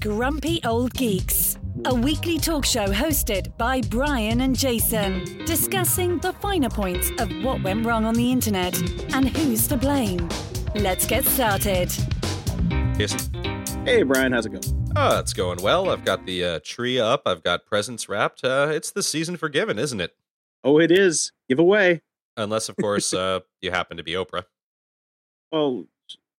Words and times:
Grumpy 0.00 0.60
Old 0.64 0.92
Geeks, 0.94 1.58
a 1.84 1.94
weekly 1.94 2.38
talk 2.38 2.64
show 2.64 2.86
hosted 2.86 3.56
by 3.56 3.80
Brian 3.82 4.40
and 4.40 4.58
Jason, 4.58 5.44
discussing 5.44 6.18
the 6.18 6.32
finer 6.34 6.68
points 6.68 7.10
of 7.18 7.30
what 7.44 7.62
went 7.62 7.84
wrong 7.84 8.04
on 8.04 8.14
the 8.14 8.32
internet 8.32 8.76
and 9.14 9.28
who's 9.28 9.68
to 9.68 9.76
blame. 9.76 10.28
Let's 10.74 11.06
get 11.06 11.24
started. 11.24 11.90
Jason? 12.96 13.44
Hey, 13.84 14.02
Brian, 14.02 14.32
how's 14.32 14.46
it 14.46 14.50
going? 14.50 14.92
Oh, 14.96 15.18
it's 15.18 15.32
going 15.32 15.62
well. 15.62 15.90
I've 15.90 16.04
got 16.04 16.26
the 16.26 16.44
uh, 16.44 16.60
tree 16.64 16.98
up. 16.98 17.22
I've 17.26 17.42
got 17.42 17.66
presents 17.66 18.08
wrapped. 18.08 18.42
Uh, 18.42 18.70
it's 18.72 18.90
the 18.90 19.02
season 19.02 19.36
for 19.36 19.48
giving, 19.48 19.78
isn't 19.78 20.00
it? 20.00 20.16
Oh, 20.64 20.78
it 20.78 20.90
is. 20.90 21.32
Give 21.48 21.58
away. 21.58 22.02
Unless, 22.36 22.68
of 22.68 22.76
course, 22.76 23.14
uh, 23.14 23.40
you 23.60 23.70
happen 23.70 23.96
to 23.96 24.02
be 24.02 24.12
Oprah. 24.12 24.44
Well, 25.52 25.84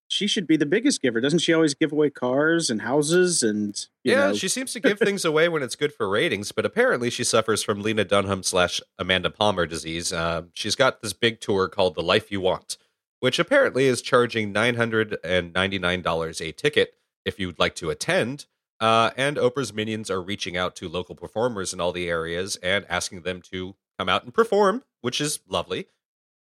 she 0.07 0.27
should 0.27 0.47
be 0.47 0.57
the 0.57 0.65
biggest 0.65 1.01
giver. 1.01 1.19
Doesn't 1.19 1.39
she 1.39 1.53
always 1.53 1.73
give 1.73 1.91
away 1.91 2.09
cars 2.09 2.69
and 2.69 2.81
houses 2.81 3.43
and 3.43 3.77
you 4.03 4.13
Yeah, 4.13 4.27
know, 4.27 4.33
she 4.33 4.47
seems 4.47 4.71
to 4.73 4.79
give 4.81 4.99
things 4.99 5.25
away 5.25 5.49
when 5.49 5.61
it's 5.63 5.75
good 5.75 5.93
for 5.93 6.07
ratings, 6.07 6.51
but 6.51 6.65
apparently 6.65 7.09
she 7.09 7.23
suffers 7.23 7.61
from 7.63 7.81
Lena 7.81 8.05
Dunham 8.05 8.43
slash 8.43 8.79
Amanda 8.97 9.29
Palmer 9.29 9.65
disease. 9.65 10.13
Uh, 10.13 10.43
she's 10.53 10.75
got 10.75 11.01
this 11.01 11.13
big 11.13 11.41
tour 11.41 11.67
called 11.67 11.95
The 11.95 12.03
Life 12.03 12.31
You 12.31 12.39
Want, 12.41 12.77
which 13.19 13.37
apparently 13.39 13.85
is 13.85 14.01
charging 14.01 14.53
$999 14.53 16.41
a 16.41 16.51
ticket 16.51 16.93
if 17.25 17.39
you'd 17.39 17.59
like 17.59 17.75
to 17.75 17.89
attend. 17.89 18.45
Uh, 18.79 19.09
and 19.17 19.37
Oprah's 19.37 19.73
minions 19.73 20.11
are 20.11 20.21
reaching 20.21 20.55
out 20.55 20.75
to 20.75 20.87
local 20.87 21.15
performers 21.15 21.73
in 21.73 21.81
all 21.81 21.91
the 21.91 22.07
areas 22.07 22.57
and 22.57 22.85
asking 22.87 23.23
them 23.23 23.41
to 23.41 23.75
come 23.97 24.07
out 24.07 24.23
and 24.23 24.33
perform, 24.33 24.83
which 25.01 25.19
is 25.19 25.39
lovely, 25.49 25.87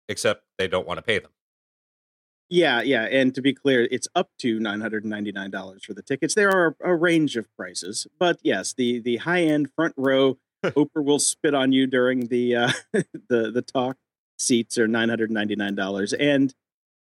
except 0.07 0.45
they 0.57 0.67
don't 0.67 0.87
want 0.87 0.97
to 0.97 1.01
pay 1.01 1.19
them. 1.19 1.31
Yeah, 2.49 2.81
yeah. 2.81 3.03
And 3.03 3.33
to 3.35 3.41
be 3.41 3.53
clear, 3.53 3.87
it's 3.89 4.07
up 4.15 4.29
to 4.39 4.59
nine 4.59 4.81
hundred 4.81 5.03
and 5.03 5.11
ninety 5.11 5.31
nine 5.31 5.49
dollars 5.51 5.83
for 5.83 5.93
the 5.93 6.03
tickets. 6.03 6.35
There 6.35 6.49
are 6.51 6.75
a 6.83 6.95
range 6.95 7.35
of 7.35 7.47
prices, 7.55 8.05
but 8.19 8.39
yes, 8.43 8.73
the 8.73 8.99
the 8.99 9.17
high 9.17 9.41
end 9.43 9.69
front 9.75 9.93
row 9.97 10.37
Oprah 10.63 11.03
will 11.03 11.19
spit 11.19 11.53
on 11.53 11.71
you 11.71 11.87
during 11.87 12.27
the 12.27 12.55
uh, 12.55 12.71
the 12.93 13.51
the 13.51 13.61
talk 13.61 13.97
seats 14.37 14.77
are 14.77 14.87
nine 14.87 15.09
hundred 15.09 15.31
ninety 15.31 15.55
nine 15.55 15.75
dollars. 15.75 16.13
And 16.13 16.53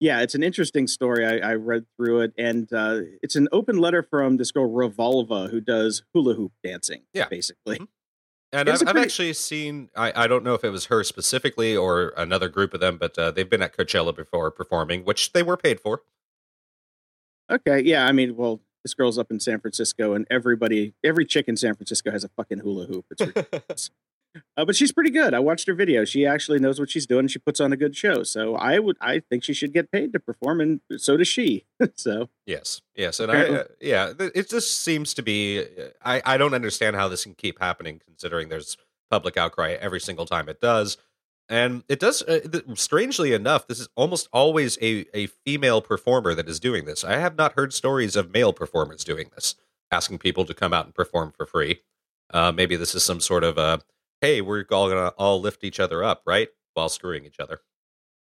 yeah, 0.01 0.20
it's 0.20 0.35
an 0.35 0.43
interesting 0.45 0.87
story. 0.87 1.27
I, 1.27 1.51
I 1.51 1.55
read 1.55 1.85
through 1.97 2.20
it, 2.20 2.33
and 2.39 2.73
uh, 2.73 3.01
it's 3.23 3.37
an 3.37 3.48
open 3.53 3.79
letter 3.79 4.03
from 4.03 4.37
this 4.37 4.51
girl 4.53 4.69
Revolva 4.69 5.51
who 5.51 5.61
does 5.61 6.03
hula 6.15 6.35
hoop 6.35 6.53
dancing. 6.65 7.03
Yeah. 7.13 7.29
basically. 7.29 7.79
Mhm. 7.79 7.89
And 8.53 8.69
I've, 8.69 8.81
a 8.83 8.89
I've 8.89 8.97
actually 8.97 9.33
seen, 9.35 9.91
I, 9.95 10.25
I 10.25 10.27
don't 10.27 10.43
know 10.43 10.55
if 10.55 10.65
it 10.65 10.71
was 10.71 10.87
her 10.87 11.05
specifically 11.05 11.77
or 11.77 12.15
another 12.17 12.49
group 12.49 12.73
of 12.73 12.81
them, 12.81 12.97
but 12.97 13.19
uh, 13.19 13.31
they've 13.31 13.49
been 13.49 13.63
at 13.63 13.77
Coachella 13.77 14.17
before 14.17 14.51
performing, 14.51 15.05
which 15.05 15.33
they 15.33 15.43
were 15.43 15.57
paid 15.57 15.81
for. 15.81 16.03
Okay, 17.51 17.81
yeah. 17.81 18.07
I 18.07 18.13
mean, 18.13 18.37
well, 18.37 18.61
this 18.83 18.95
girl's 18.95 19.19
up 19.19 19.31
in 19.31 19.41
San 19.41 19.61
Francisco, 19.61 20.15
and 20.15 20.27
everybody, 20.31 20.95
every 21.05 21.27
chick 21.27 21.47
in 21.47 21.57
San 21.57 21.75
Francisco 21.75 22.11
has 22.11 22.25
a 22.25 22.29
fucking 22.29 22.61
hula 22.61 22.87
hoop. 22.87 23.07
It's 23.11 23.21
ridiculous. 23.27 23.91
Uh, 24.57 24.65
but 24.65 24.77
she's 24.77 24.93
pretty 24.93 25.11
good. 25.11 25.34
I 25.34 25.41
watched 25.41 25.67
her 25.69 25.75
video. 25.75 26.05
She 26.05 26.27
actually 26.27 26.59
knows 26.59 26.79
what 26.79 26.91
she's 26.91 27.07
doing. 27.07 27.21
and 27.21 27.31
She 27.31 27.39
puts 27.39 27.61
on 27.61 27.73
a 27.73 27.77
good 27.77 27.97
show. 27.97 28.23
So 28.23 28.55
I 28.57 28.79
would, 28.79 28.97
I 29.01 29.20
think 29.20 29.45
she 29.45 29.53
should 29.53 29.73
get 29.73 29.91
paid 29.91 30.12
to 30.12 30.20
perform, 30.20 30.61
and 30.61 30.81
so 30.97 31.17
does 31.17 31.29
she. 31.29 31.65
so 31.95 32.29
Yes, 32.47 32.81
yes, 32.95 33.20
and 33.20 33.31
I, 33.31 33.48
uh, 33.48 33.65
yeah, 33.81 34.12
it 34.19 34.48
just 34.48 34.83
seems 34.83 35.15
to 35.15 35.23
be. 35.23 35.65
I, 36.05 36.23
I 36.25 36.37
don't 36.37 36.55
understand 36.55 36.97
how 36.97 37.09
this 37.09 37.25
can 37.25 37.35
keep 37.35 37.59
happening, 37.59 38.01
considering 38.05 38.48
there's 38.48 38.77
public 39.11 39.37
outcry 39.37 39.73
every 39.73 40.01
single 40.01 40.27
time 40.27 40.48
it 40.48 40.61
does, 40.61 40.97
and 41.48 41.85
it 41.89 42.01
does. 42.01 42.23
Uh, 42.23 42.41
th- 42.41 42.65
strangely 42.79 43.33
enough, 43.33 43.67
this 43.67 43.81
is 43.81 43.89
almost 43.97 44.29
always 44.33 44.79
a 44.81 45.07
a 45.15 45.27
female 45.27 45.81
performer 45.81 46.35
that 46.35 46.48
is 46.48 46.61
doing 46.61 46.85
this. 46.85 47.05
I 47.05 47.19
have 47.19 47.37
not 47.37 47.53
heard 47.53 47.73
stories 47.73 48.17
of 48.17 48.33
male 48.33 48.53
performers 48.53 49.05
doing 49.05 49.31
this, 49.35 49.55
asking 49.91 50.19
people 50.19 50.45
to 50.45 50.55
come 50.55 50.73
out 50.73 50.87
and 50.87 50.95
perform 50.95 51.33
for 51.33 51.47
free. 51.47 51.81
Uh, 52.31 52.53
maybe 52.53 52.77
this 52.77 52.95
is 52.95 53.03
some 53.03 53.20
sort 53.20 53.45
of 53.45 53.57
a 53.57 53.81
hey, 54.20 54.41
we're 54.41 54.64
all 54.70 54.88
gonna 54.88 55.12
all 55.18 55.40
lift 55.40 55.64
each 55.64 55.80
other 55.80 56.02
up, 56.05 56.23
right, 56.27 56.48
while 56.74 56.89
screwing 56.89 57.24
each 57.24 57.40
other. 57.40 57.61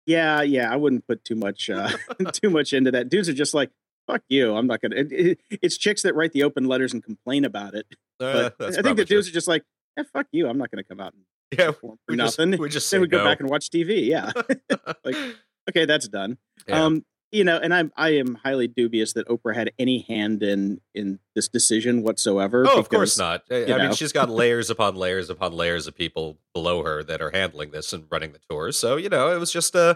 yeah, 0.05 0.41
yeah. 0.41 0.71
I 0.71 0.75
wouldn't 0.75 1.07
put 1.07 1.23
too 1.23 1.35
much, 1.35 1.69
uh, 1.69 1.89
too 2.33 2.49
much 2.49 2.73
into 2.73 2.91
that. 2.91 3.09
Dudes 3.09 3.29
are 3.29 3.33
just 3.33 3.53
like, 3.53 3.71
fuck 4.07 4.21
you. 4.29 4.55
I'm 4.55 4.67
not 4.67 4.81
gonna. 4.81 4.95
It, 4.95 5.11
it, 5.11 5.39
it's 5.49 5.77
chicks 5.77 6.01
that 6.03 6.15
write 6.15 6.33
the 6.33 6.43
open 6.43 6.67
letters 6.67 6.93
and 6.93 7.03
complain 7.03 7.45
about 7.45 7.75
it. 7.75 7.85
Uh, 8.19 8.49
I 8.59 8.81
think 8.81 8.97
the 8.97 9.05
dudes 9.05 9.27
true. 9.27 9.31
are 9.31 9.33
just 9.33 9.47
like, 9.47 9.63
eh, 9.97 10.03
fuck 10.11 10.27
you. 10.31 10.47
I'm 10.47 10.57
not 10.57 10.71
gonna 10.71 10.83
come 10.83 10.99
out 10.99 11.13
and 11.13 11.23
yeah, 11.57 11.67
perform 11.67 11.97
for 12.05 12.13
we 12.13 12.17
just 12.17 12.37
nothing. 12.37 12.59
we 12.59 12.69
just 12.69 12.89
then 12.91 12.99
say 12.99 13.01
we 13.01 13.07
go 13.07 13.19
no. 13.19 13.23
back 13.23 13.39
and 13.39 13.49
watch 13.49 13.69
TV. 13.69 14.07
Yeah. 14.07 14.31
like, 15.03 15.15
okay, 15.69 15.85
that's 15.85 16.07
done. 16.07 16.37
Yeah. 16.67 16.85
Um, 16.85 17.05
you 17.31 17.43
know, 17.43 17.57
and 17.57 17.73
I'm 17.73 17.91
I 17.95 18.09
am 18.15 18.35
highly 18.35 18.67
dubious 18.67 19.13
that 19.13 19.27
Oprah 19.27 19.55
had 19.55 19.71
any 19.77 19.99
hand 20.07 20.41
in 20.41 20.81
in 20.93 21.19
this 21.35 21.47
decision 21.47 22.01
whatsoever. 22.01 22.65
Oh, 22.67 22.79
of 22.79 22.89
course 22.89 23.17
not. 23.17 23.43
I, 23.51 23.65
I 23.73 23.77
mean, 23.77 23.93
she's 23.93 24.11
got 24.11 24.29
layers 24.29 24.69
upon 24.69 24.95
layers 24.95 25.29
upon 25.29 25.53
layers 25.53 25.87
of 25.87 25.95
people 25.95 26.37
below 26.53 26.83
her 26.83 27.03
that 27.03 27.21
are 27.21 27.31
handling 27.31 27.71
this 27.71 27.93
and 27.93 28.05
running 28.09 28.33
the 28.33 28.39
tours. 28.49 28.77
So 28.77 28.97
you 28.97 29.09
know, 29.09 29.31
it 29.33 29.39
was 29.39 29.51
just 29.51 29.75
uh 29.75 29.95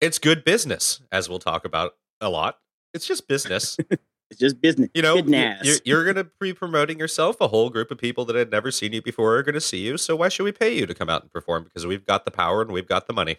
it's 0.00 0.18
good 0.18 0.44
business, 0.44 1.00
as 1.10 1.28
we'll 1.28 1.38
talk 1.38 1.64
about 1.64 1.94
a 2.20 2.28
lot. 2.28 2.58
It's 2.92 3.06
just 3.06 3.28
business. 3.28 3.76
It's 4.30 4.40
just 4.40 4.60
business. 4.60 4.90
You 4.94 5.02
know, 5.02 5.16
you're, 5.16 5.76
you're 5.84 6.02
going 6.02 6.16
to 6.16 6.28
be 6.40 6.52
promoting 6.54 6.98
yourself. 6.98 7.36
A 7.40 7.48
whole 7.48 7.70
group 7.70 7.90
of 7.90 7.98
people 7.98 8.24
that 8.24 8.34
had 8.34 8.50
never 8.50 8.70
seen 8.70 8.92
you 8.92 9.02
before 9.02 9.36
are 9.36 9.42
going 9.42 9.54
to 9.54 9.60
see 9.60 9.78
you. 9.78 9.96
So 9.96 10.16
why 10.16 10.28
should 10.28 10.44
we 10.44 10.50
pay 10.50 10.76
you 10.76 10.86
to 10.86 10.94
come 10.94 11.10
out 11.10 11.22
and 11.22 11.32
perform? 11.32 11.64
Because 11.64 11.86
we've 11.86 12.04
got 12.04 12.24
the 12.24 12.30
power 12.30 12.62
and 12.62 12.72
we've 12.72 12.88
got 12.88 13.06
the 13.06 13.12
money. 13.12 13.36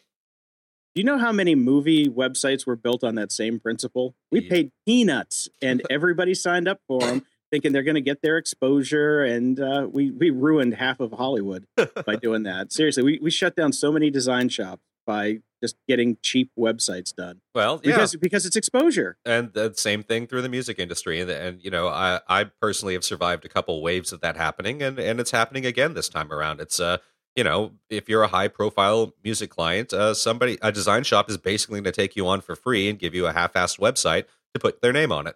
Do 0.95 1.01
you 1.01 1.06
know 1.06 1.17
how 1.17 1.33
many 1.33 1.56
movie 1.56 2.07
websites 2.07 2.66
were 2.66 2.78
built 2.78 3.03
on 3.03 3.16
that 3.16 3.29
same 3.29 3.59
principle? 3.59 4.16
We 4.31 4.39
paid 4.39 4.72
peanuts, 4.88 5.50
and 5.61 5.81
everybody 5.89 6.33
signed 6.33 6.69
up 6.69 6.79
for 6.88 7.01
them, 7.01 7.25
thinking 7.51 7.73
they're 7.73 7.83
going 7.83 7.95
to 7.95 8.01
get 8.01 8.22
their 8.22 8.38
exposure, 8.38 9.22
and 9.22 9.59
uh, 9.59 9.89
we 9.91 10.11
we 10.11 10.29
ruined 10.29 10.75
half 10.75 11.01
of 11.01 11.11
Hollywood 11.11 11.66
by 12.06 12.16
doing 12.22 12.44
that. 12.44 12.72
Seriously, 12.72 13.03
we 13.03 13.19
we 13.22 13.29
shut 13.29 13.57
down 13.57 13.73
so 13.73 13.91
many 13.91 14.09
design 14.09 14.47
shops 14.47 14.81
by 15.06 15.39
just 15.61 15.75
getting 15.88 16.17
cheap 16.23 16.50
websites 16.57 17.13
done 17.13 17.41
Well, 17.53 17.79
yeah. 17.83 17.91
because 17.91 18.16
because 18.16 18.45
it's 18.45 18.56
exposure. 18.56 19.17
and 19.25 19.51
the 19.53 19.73
same 19.75 20.01
thing 20.01 20.27
through 20.27 20.41
the 20.44 20.50
music 20.50 20.79
industry 20.79 21.19
and, 21.19 21.29
and 21.29 21.63
you 21.63 21.69
know 21.69 21.88
I, 21.88 22.22
I 22.27 22.45
personally 22.62 22.94
have 22.95 23.03
survived 23.03 23.45
a 23.45 23.50
couple 23.50 23.81
waves 23.83 24.12
of 24.12 24.22
that 24.22 24.35
happening 24.35 24.81
and, 24.81 24.97
and 24.97 25.19
it's 25.19 25.31
happening 25.31 25.66
again 25.66 25.94
this 25.94 26.09
time 26.09 26.31
around 26.31 26.59
it's 26.59 26.79
uh 26.79 26.97
you 27.35 27.44
know 27.44 27.72
if 27.90 28.07
you're 28.07 28.23
a 28.23 28.28
high 28.28 28.47
profile 28.47 29.13
music 29.23 29.50
client 29.50 29.94
uh 29.94 30.13
somebody 30.13 30.57
a 30.62 30.72
design 30.72 31.03
shop 31.03 31.29
is 31.29 31.38
basically 31.38 31.75
going 31.75 31.84
to 31.84 31.91
take 31.91 32.16
you 32.16 32.28
on 32.28 32.41
for 32.41 32.56
free 32.56 32.90
and 32.90 33.00
give 33.00 33.13
you 33.13 33.28
a 33.28 33.34
half-assed 33.34 33.79
website 33.79 34.25
to 34.56 34.59
put 34.59 34.81
their 34.81 34.94
name 34.94 35.12
on 35.12 35.28
it. 35.28 35.35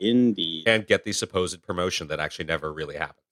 Indeed, 0.00 0.68
and 0.68 0.86
get 0.86 1.04
the 1.04 1.12
supposed 1.12 1.60
promotion 1.62 2.06
that 2.08 2.20
actually 2.20 2.44
never 2.44 2.72
really 2.72 2.96
happens. 2.96 3.24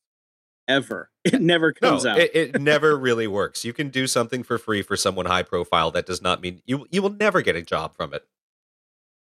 Ever. 0.67 1.11
It 1.27 1.43
never 1.43 1.73
comes 1.73 2.05
no, 2.05 2.13
out. 2.13 2.19
It, 2.19 2.37
it 2.37 2.61
never 2.61 2.97
really 2.97 3.27
works. 3.27 3.65
You 3.65 3.73
can 3.73 3.89
do 3.89 4.07
something 4.07 4.45
for 4.45 4.59
free 4.59 4.81
for 4.81 4.97
someone 4.97 5.27
high 5.27 5.43
profile 5.43 5.91
that 5.91 6.07
does 6.07 6.23
not 6.23 6.41
mean 6.41 6.63
you 6.67 6.87
you 6.91 7.03
will 7.03 7.11
never 7.11 7.43
get 7.43 7.57
a 7.57 7.63
job 7.63 7.97
from 7.97 8.15
it. 8.15 8.25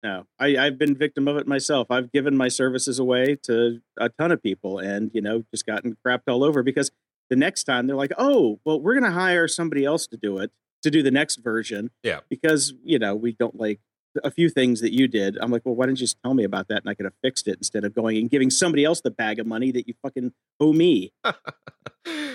No, 0.04 0.26
I, 0.38 0.56
I've 0.56 0.78
been 0.78 0.94
victim 0.94 1.26
of 1.26 1.36
it 1.38 1.48
myself. 1.48 1.88
I've 1.90 2.12
given 2.12 2.36
my 2.36 2.46
services 2.46 3.00
away 3.00 3.36
to 3.42 3.80
a 3.96 4.10
ton 4.10 4.30
of 4.30 4.40
people, 4.40 4.78
and 4.78 5.10
you 5.12 5.20
know, 5.20 5.44
just 5.50 5.66
gotten 5.66 5.96
crapped 6.06 6.28
all 6.28 6.44
over 6.44 6.62
because 6.62 6.92
the 7.30 7.36
next 7.36 7.64
time 7.64 7.86
they're 7.86 7.96
like, 7.96 8.12
"Oh, 8.18 8.60
well, 8.64 8.80
we're 8.80 8.94
going 8.94 9.10
to 9.10 9.18
hire 9.18 9.48
somebody 9.48 9.84
else 9.84 10.06
to 10.08 10.16
do 10.16 10.38
it 10.38 10.50
to 10.82 10.90
do 10.90 11.02
the 11.02 11.10
next 11.10 11.36
version." 11.36 11.90
Yeah. 12.02 12.20
because 12.28 12.72
you 12.84 12.98
know 12.98 13.14
we 13.14 13.32
don't 13.32 13.58
like 13.58 13.80
a 14.24 14.30
few 14.30 14.48
things 14.48 14.80
that 14.80 14.92
you 14.92 15.06
did. 15.06 15.36
I'm 15.40 15.50
like, 15.50 15.62
well, 15.64 15.74
why 15.74 15.86
didn't 15.86 15.98
you 16.00 16.04
just 16.04 16.16
tell 16.24 16.34
me 16.34 16.42
about 16.42 16.68
that 16.68 16.82
and 16.82 16.90
I 16.90 16.94
could 16.94 17.04
have 17.04 17.14
fixed 17.22 17.46
it 17.46 17.56
instead 17.58 17.84
of 17.84 17.94
going 17.94 18.16
and 18.16 18.28
giving 18.28 18.50
somebody 18.50 18.84
else 18.84 19.00
the 19.00 19.10
bag 19.10 19.38
of 19.38 19.46
money 19.46 19.70
that 19.70 19.86
you 19.86 19.94
fucking 20.02 20.32
owe 20.60 20.72
me. 20.72 21.12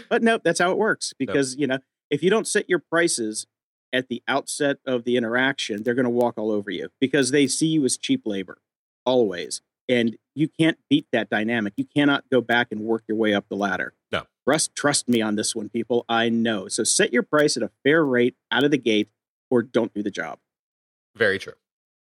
But 0.10 0.22
no, 0.22 0.38
that's 0.44 0.60
how 0.60 0.70
it 0.72 0.78
works 0.78 1.14
because 1.18 1.56
you 1.56 1.66
know 1.66 1.80
if 2.12 2.22
you 2.22 2.30
don't 2.30 2.48
set 2.48 2.70
your 2.70 2.78
prices 2.78 3.48
at 3.92 4.10
the 4.10 4.22
outset 4.28 4.78
of 4.86 5.06
the 5.06 5.18
interaction, 5.18 5.82
they're 5.82 5.96
going 5.96 6.04
to 6.04 6.10
walk 6.12 6.38
all 6.38 6.52
over 6.52 6.70
you 6.70 6.90
because 7.00 7.32
they 7.32 7.48
see 7.48 7.68
you 7.68 7.84
as 7.86 7.98
cheap 7.98 8.22
labor 8.26 8.60
always, 9.06 9.62
and 9.90 10.16
you 10.36 10.48
can't 10.48 10.78
beat 10.90 11.06
that 11.12 11.30
dynamic. 11.30 11.74
You 11.78 11.86
cannot 11.86 12.24
go 12.32 12.42
back 12.42 12.68
and 12.72 12.82
work 12.82 13.04
your 13.08 13.18
way 13.18 13.34
up 13.34 13.46
the 13.50 13.56
ladder. 13.56 13.94
No. 14.12 14.24
trust 14.48 14.76
trust 14.76 15.08
me 15.10 15.22
on 15.22 15.36
this 15.36 15.56
one, 15.56 15.70
people. 15.70 16.06
I 16.10 16.30
know. 16.30 16.68
So 16.68 16.84
set 16.84 17.14
your 17.14 17.24
price 17.24 17.56
at 17.58 17.64
a 17.64 17.72
fair 17.84 18.04
rate 18.06 18.36
out 18.52 18.64
of 18.64 18.72
the 18.72 18.78
gate, 18.78 19.10
or 19.50 19.62
don't 19.62 19.94
do 19.94 20.02
the 20.04 20.12
job. 20.12 20.40
Very 21.16 21.38
true. 21.40 21.54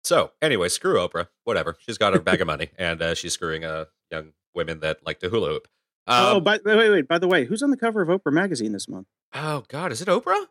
So, 0.03 0.31
anyway, 0.41 0.69
screw 0.69 0.95
Oprah. 0.95 1.27
Whatever. 1.43 1.75
She's 1.79 1.97
got 1.97 2.13
her 2.13 2.19
bag 2.19 2.39
of 2.41 2.47
money, 2.47 2.69
and 2.77 3.01
uh, 3.01 3.13
she's 3.13 3.33
screwing 3.33 3.65
uh, 3.65 3.85
young 4.09 4.31
women 4.55 4.79
that 4.79 5.05
like 5.05 5.19
to 5.19 5.29
hula 5.29 5.49
hoop. 5.49 5.67
oh, 6.07 6.37
Um, 6.37 6.43
by 6.43 6.59
wait, 6.63 6.77
wait, 6.77 6.89
wait. 6.89 7.07
By 7.07 7.17
the 7.19 7.27
way, 7.27 7.45
who's 7.45 7.61
on 7.61 7.71
the 7.71 7.77
cover 7.77 8.01
of 8.01 8.07
Oprah 8.07 8.31
magazine 8.31 8.71
this 8.71 8.87
month? 8.87 9.07
oh, 9.33 9.63
God, 9.67 9.91
is 9.91 10.01
it 10.01 10.07
Oprah? 10.07 10.45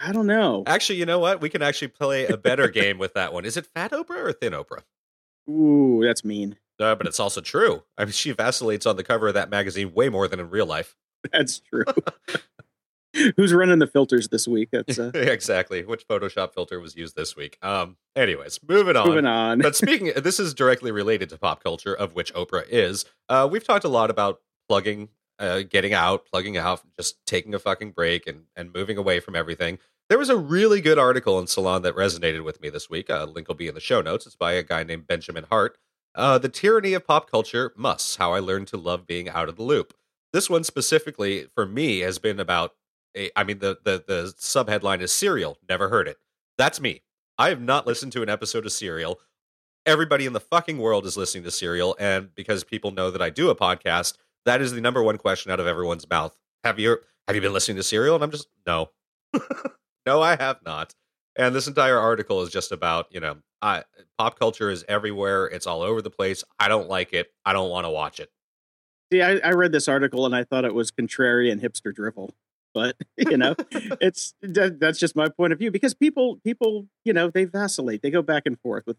I 0.00 0.10
don't 0.10 0.26
know. 0.26 0.64
Actually, 0.66 0.98
you 0.98 1.06
know 1.06 1.20
what? 1.20 1.40
We 1.40 1.48
can 1.48 1.62
actually 1.62 1.88
play 1.88 2.26
a 2.26 2.36
better 2.36 2.66
game 2.68 2.98
with 2.98 3.14
that 3.14 3.32
one. 3.32 3.44
Is 3.44 3.56
it 3.56 3.66
Fat 3.66 3.92
Oprah 3.92 4.16
or 4.24 4.32
Thin 4.32 4.52
Oprah? 4.52 4.82
Ooh, 5.48 6.00
that's 6.02 6.24
mean. 6.24 6.56
Uh, 6.80 6.94
but 6.94 7.06
it's 7.06 7.20
also 7.20 7.40
true. 7.40 7.84
I 7.96 8.04
mean, 8.04 8.12
she 8.12 8.32
vacillates 8.32 8.86
on 8.86 8.96
the 8.96 9.04
cover 9.04 9.28
of 9.28 9.34
that 9.34 9.50
magazine 9.50 9.92
way 9.94 10.08
more 10.08 10.26
than 10.28 10.40
in 10.40 10.50
real 10.50 10.66
life. 10.66 10.96
That's 11.32 11.60
true. 11.60 11.84
Who's 13.36 13.52
running 13.52 13.78
the 13.78 13.86
filters 13.86 14.28
this 14.28 14.48
week? 14.48 14.70
That's 14.72 14.98
uh, 14.98 15.10
exactly 15.14 15.84
which 15.84 16.08
Photoshop 16.08 16.54
filter 16.54 16.80
was 16.80 16.96
used 16.96 17.14
this 17.14 17.36
week. 17.36 17.58
Um, 17.60 17.96
anyways, 18.16 18.60
moving 18.66 18.96
on. 18.96 19.06
moving 19.06 19.26
on. 19.26 19.58
but 19.58 19.76
speaking, 19.76 20.12
this 20.16 20.40
is 20.40 20.54
directly 20.54 20.90
related 20.90 21.28
to 21.30 21.38
pop 21.38 21.62
culture, 21.62 21.94
of 21.94 22.14
which 22.14 22.32
Oprah 22.34 22.64
is. 22.68 23.04
Uh, 23.28 23.46
we've 23.50 23.64
talked 23.64 23.84
a 23.84 23.88
lot 23.88 24.10
about 24.10 24.40
plugging, 24.66 25.10
uh, 25.38 25.60
getting 25.60 25.92
out, 25.92 26.24
plugging 26.24 26.56
out, 26.56 26.80
just 26.96 27.24
taking 27.26 27.54
a 27.54 27.58
fucking 27.58 27.90
break 27.92 28.26
and 28.26 28.44
and 28.56 28.72
moving 28.72 28.96
away 28.96 29.20
from 29.20 29.36
everything. 29.36 29.78
There 30.12 30.18
was 30.18 30.28
a 30.28 30.36
really 30.36 30.82
good 30.82 30.98
article 30.98 31.38
in 31.38 31.46
Salon 31.46 31.80
that 31.80 31.96
resonated 31.96 32.44
with 32.44 32.60
me 32.60 32.68
this 32.68 32.90
week. 32.90 33.08
Uh, 33.08 33.24
link 33.24 33.48
will 33.48 33.54
be 33.54 33.66
in 33.66 33.74
the 33.74 33.80
show 33.80 34.02
notes. 34.02 34.26
It's 34.26 34.36
by 34.36 34.52
a 34.52 34.62
guy 34.62 34.82
named 34.82 35.06
Benjamin 35.06 35.46
Hart. 35.48 35.78
Uh, 36.14 36.36
the 36.36 36.50
tyranny 36.50 36.92
of 36.92 37.06
pop 37.06 37.30
culture 37.30 37.72
Must 37.78 38.18
how 38.18 38.34
I 38.34 38.38
learned 38.38 38.68
to 38.68 38.76
love 38.76 39.06
being 39.06 39.30
out 39.30 39.48
of 39.48 39.56
the 39.56 39.62
loop. 39.62 39.94
This 40.34 40.50
one 40.50 40.64
specifically 40.64 41.46
for 41.54 41.64
me 41.64 42.00
has 42.00 42.18
been 42.18 42.38
about. 42.38 42.74
A, 43.16 43.30
I 43.34 43.42
mean, 43.44 43.60
the 43.60 43.78
the 43.82 44.04
the 44.06 44.34
subheadline 44.38 45.00
is 45.00 45.14
Serial. 45.14 45.56
Never 45.66 45.88
heard 45.88 46.06
it. 46.06 46.18
That's 46.58 46.78
me. 46.78 47.00
I 47.38 47.48
have 47.48 47.62
not 47.62 47.86
listened 47.86 48.12
to 48.12 48.22
an 48.22 48.28
episode 48.28 48.66
of 48.66 48.72
Serial. 48.72 49.18
Everybody 49.86 50.26
in 50.26 50.34
the 50.34 50.40
fucking 50.40 50.76
world 50.76 51.06
is 51.06 51.16
listening 51.16 51.44
to 51.44 51.50
Serial, 51.50 51.96
and 51.98 52.34
because 52.34 52.64
people 52.64 52.90
know 52.90 53.10
that 53.10 53.22
I 53.22 53.30
do 53.30 53.48
a 53.48 53.56
podcast, 53.56 54.18
that 54.44 54.60
is 54.60 54.72
the 54.72 54.82
number 54.82 55.02
one 55.02 55.16
question 55.16 55.50
out 55.50 55.58
of 55.58 55.66
everyone's 55.66 56.06
mouth. 56.06 56.36
Have 56.64 56.78
you 56.78 56.98
have 57.26 57.34
you 57.34 57.40
been 57.40 57.54
listening 57.54 57.78
to 57.78 57.82
Serial? 57.82 58.14
And 58.14 58.22
I'm 58.22 58.30
just 58.30 58.48
no, 58.66 58.90
no, 60.06 60.20
I 60.22 60.36
have 60.36 60.60
not. 60.64 60.94
And 61.36 61.54
this 61.54 61.66
entire 61.66 61.98
article 61.98 62.42
is 62.42 62.50
just 62.50 62.72
about 62.72 63.06
you 63.10 63.20
know, 63.20 63.36
I, 63.60 63.84
pop 64.18 64.38
culture 64.38 64.70
is 64.70 64.84
everywhere. 64.88 65.46
It's 65.46 65.66
all 65.66 65.82
over 65.82 66.02
the 66.02 66.10
place. 66.10 66.44
I 66.58 66.68
don't 66.68 66.88
like 66.88 67.12
it. 67.12 67.32
I 67.44 67.52
don't 67.52 67.70
want 67.70 67.86
to 67.86 67.90
watch 67.90 68.20
it. 68.20 68.30
See, 69.12 69.22
I, 69.22 69.36
I 69.38 69.50
read 69.50 69.72
this 69.72 69.88
article 69.88 70.24
and 70.26 70.34
I 70.34 70.44
thought 70.44 70.64
it 70.64 70.74
was 70.74 70.90
contrarian 70.90 71.60
hipster 71.60 71.94
drivel, 71.94 72.34
but 72.74 72.96
you 73.16 73.36
know, 73.36 73.54
it's 74.00 74.34
that, 74.42 74.80
that's 74.80 74.98
just 74.98 75.14
my 75.16 75.28
point 75.28 75.52
of 75.52 75.58
view 75.58 75.70
because 75.70 75.94
people, 75.94 76.40
people, 76.44 76.86
you 77.04 77.12
know, 77.12 77.30
they 77.30 77.44
vacillate, 77.44 78.02
they 78.02 78.10
go 78.10 78.22
back 78.22 78.44
and 78.46 78.58
forth 78.60 78.84
with. 78.86 78.96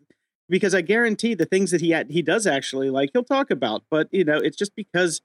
Because 0.50 0.76
I 0.76 0.82
guarantee 0.82 1.36
the 1.36 1.46
things 1.46 1.72
that 1.72 1.80
he 1.82 1.92
had, 1.92 2.12
he 2.12 2.22
does 2.22 2.46
actually 2.46 2.90
like, 2.90 3.12
he'll 3.14 3.24
talk 3.24 3.50
about, 3.50 3.84
but 3.90 4.08
you 4.12 4.26
know, 4.26 4.38
it's 4.38 4.58
just 4.58 4.76
because 4.76 5.22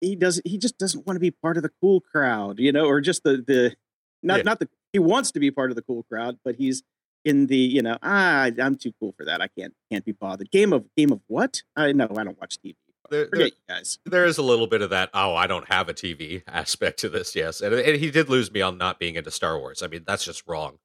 he 0.00 0.16
does, 0.16 0.40
he 0.44 0.56
just 0.58 0.78
doesn't 0.78 1.06
want 1.06 1.16
to 1.16 1.20
be 1.20 1.30
part 1.30 1.56
of 1.58 1.62
the 1.62 1.70
cool 1.80 2.00
crowd, 2.00 2.58
you 2.58 2.72
know, 2.72 2.86
or 2.86 3.00
just 3.00 3.22
the 3.24 3.44
the 3.46 3.76
not 4.22 4.38
Yeah. 4.38 4.42
not 4.44 4.58
the 4.60 4.68
he 4.94 5.00
wants 5.00 5.32
to 5.32 5.40
be 5.40 5.50
part 5.50 5.70
of 5.70 5.76
the 5.76 5.82
cool 5.82 6.04
crowd, 6.04 6.38
but 6.44 6.54
he's 6.54 6.84
in 7.24 7.46
the 7.48 7.56
you 7.56 7.82
know 7.82 7.98
ah 8.02 8.48
I'm 8.62 8.76
too 8.76 8.92
cool 9.00 9.12
for 9.18 9.24
that. 9.26 9.42
I 9.42 9.48
can't 9.48 9.74
can't 9.90 10.04
be 10.04 10.12
bothered. 10.12 10.50
Game 10.50 10.72
of 10.72 10.86
game 10.96 11.12
of 11.12 11.20
what? 11.26 11.62
I 11.76 11.92
know 11.92 12.08
I 12.16 12.24
don't 12.24 12.40
watch 12.40 12.58
TV. 12.64 12.76
There, 13.10 13.20
there, 13.20 13.28
Forget 13.28 13.46
you 13.46 13.74
guys. 13.74 13.98
there 14.06 14.24
is 14.24 14.38
a 14.38 14.42
little 14.42 14.66
bit 14.66 14.80
of 14.80 14.90
that. 14.90 15.10
Oh, 15.12 15.34
I 15.34 15.46
don't 15.46 15.70
have 15.70 15.88
a 15.88 15.94
TV 15.94 16.42
aspect 16.48 17.00
to 17.00 17.08
this. 17.08 17.34
Yes, 17.34 17.60
and, 17.60 17.74
and 17.74 17.96
he 17.96 18.10
did 18.10 18.30
lose 18.30 18.50
me 18.52 18.62
on 18.62 18.78
not 18.78 18.98
being 18.98 19.16
into 19.16 19.30
Star 19.30 19.58
Wars. 19.58 19.82
I 19.82 19.88
mean, 19.88 20.04
that's 20.06 20.24
just 20.24 20.44
wrong. 20.46 20.78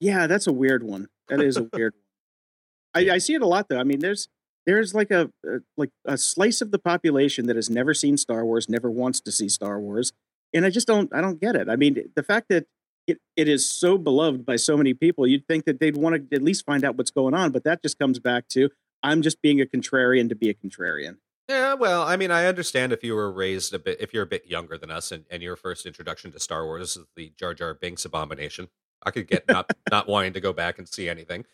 Yeah, 0.00 0.26
that's 0.26 0.46
a 0.46 0.52
weird 0.52 0.82
one. 0.82 1.06
That 1.28 1.40
is 1.40 1.56
a 1.56 1.62
weird 1.72 1.94
one. 1.94 3.06
I, 3.08 3.14
I 3.14 3.18
see 3.18 3.34
it 3.34 3.42
a 3.42 3.46
lot 3.46 3.68
though. 3.68 3.78
I 3.78 3.84
mean, 3.84 4.00
there's 4.00 4.28
there's 4.66 4.94
like 4.94 5.12
a, 5.12 5.30
a 5.44 5.58
like 5.76 5.90
a 6.04 6.18
slice 6.18 6.60
of 6.60 6.72
the 6.72 6.78
population 6.78 7.46
that 7.46 7.54
has 7.56 7.70
never 7.70 7.94
seen 7.94 8.16
Star 8.16 8.44
Wars, 8.44 8.68
never 8.68 8.90
wants 8.90 9.20
to 9.20 9.30
see 9.30 9.48
Star 9.48 9.78
Wars, 9.78 10.12
and 10.52 10.66
I 10.66 10.70
just 10.70 10.88
don't 10.88 11.14
I 11.14 11.20
don't 11.20 11.40
get 11.40 11.54
it. 11.54 11.68
I 11.68 11.76
mean, 11.76 12.10
the 12.16 12.22
fact 12.24 12.48
that 12.48 12.66
it, 13.06 13.18
it 13.36 13.48
is 13.48 13.68
so 13.68 13.98
beloved 13.98 14.44
by 14.44 14.56
so 14.56 14.76
many 14.76 14.94
people, 14.94 15.26
you'd 15.26 15.46
think 15.46 15.64
that 15.64 15.80
they'd 15.80 15.96
want 15.96 16.30
to 16.30 16.36
at 16.36 16.42
least 16.42 16.64
find 16.66 16.84
out 16.84 16.96
what's 16.96 17.10
going 17.10 17.34
on, 17.34 17.52
but 17.52 17.64
that 17.64 17.82
just 17.82 17.98
comes 17.98 18.18
back 18.18 18.48
to 18.48 18.70
I'm 19.02 19.22
just 19.22 19.40
being 19.42 19.60
a 19.60 19.66
contrarian 19.66 20.28
to 20.30 20.34
be 20.34 20.48
a 20.50 20.54
contrarian. 20.54 21.16
Yeah, 21.48 21.74
well, 21.74 22.02
I 22.02 22.16
mean, 22.16 22.32
I 22.32 22.46
understand 22.46 22.92
if 22.92 23.04
you 23.04 23.14
were 23.14 23.30
raised 23.30 23.72
a 23.72 23.78
bit, 23.78 24.00
if 24.00 24.12
you're 24.12 24.24
a 24.24 24.26
bit 24.26 24.46
younger 24.46 24.76
than 24.76 24.90
us, 24.90 25.12
and, 25.12 25.24
and 25.30 25.42
your 25.42 25.54
first 25.54 25.86
introduction 25.86 26.32
to 26.32 26.40
Star 26.40 26.64
Wars 26.64 26.96
is 26.96 27.04
the 27.14 27.32
Jar 27.38 27.54
Jar 27.54 27.72
Binks 27.74 28.04
abomination. 28.04 28.68
I 29.04 29.12
could 29.12 29.28
get 29.28 29.46
not 29.46 29.70
not 29.90 30.08
wanting 30.08 30.32
to 30.32 30.40
go 30.40 30.52
back 30.52 30.78
and 30.78 30.88
see 30.88 31.08
anything. 31.08 31.44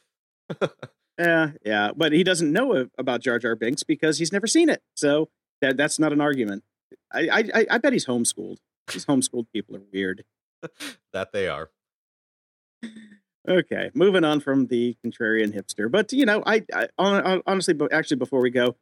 Yeah, 1.18 1.50
yeah, 1.64 1.90
but 1.94 2.12
he 2.12 2.24
doesn't 2.24 2.50
know 2.50 2.88
about 2.96 3.20
Jar 3.20 3.38
Jar 3.38 3.54
Binks 3.54 3.82
because 3.82 4.18
he's 4.18 4.32
never 4.32 4.46
seen 4.46 4.70
it. 4.70 4.82
So 4.96 5.28
that 5.60 5.76
that's 5.76 5.98
not 5.98 6.12
an 6.12 6.22
argument. 6.22 6.64
I 7.12 7.28
I, 7.28 7.38
I- 7.54 7.66
I 7.72 7.78
bet 7.78 7.92
he's 7.92 8.06
homeschooled. 8.06 8.56
These 8.92 9.04
homeschooled 9.04 9.46
people 9.52 9.76
are 9.76 9.82
weird. 9.92 10.24
that 11.12 11.32
they 11.32 11.48
are. 11.48 11.70
Okay, 13.48 13.90
moving 13.94 14.22
on 14.24 14.38
from 14.38 14.66
the 14.68 14.96
contrarian 15.04 15.52
hipster, 15.52 15.90
but 15.90 16.12
you 16.12 16.24
know, 16.24 16.44
I, 16.46 16.62
I 16.72 16.88
hon- 16.96 17.24
hon- 17.24 17.42
honestly, 17.44 17.74
but 17.74 17.92
actually, 17.92 18.18
before 18.18 18.40
we 18.40 18.50
go, 18.50 18.76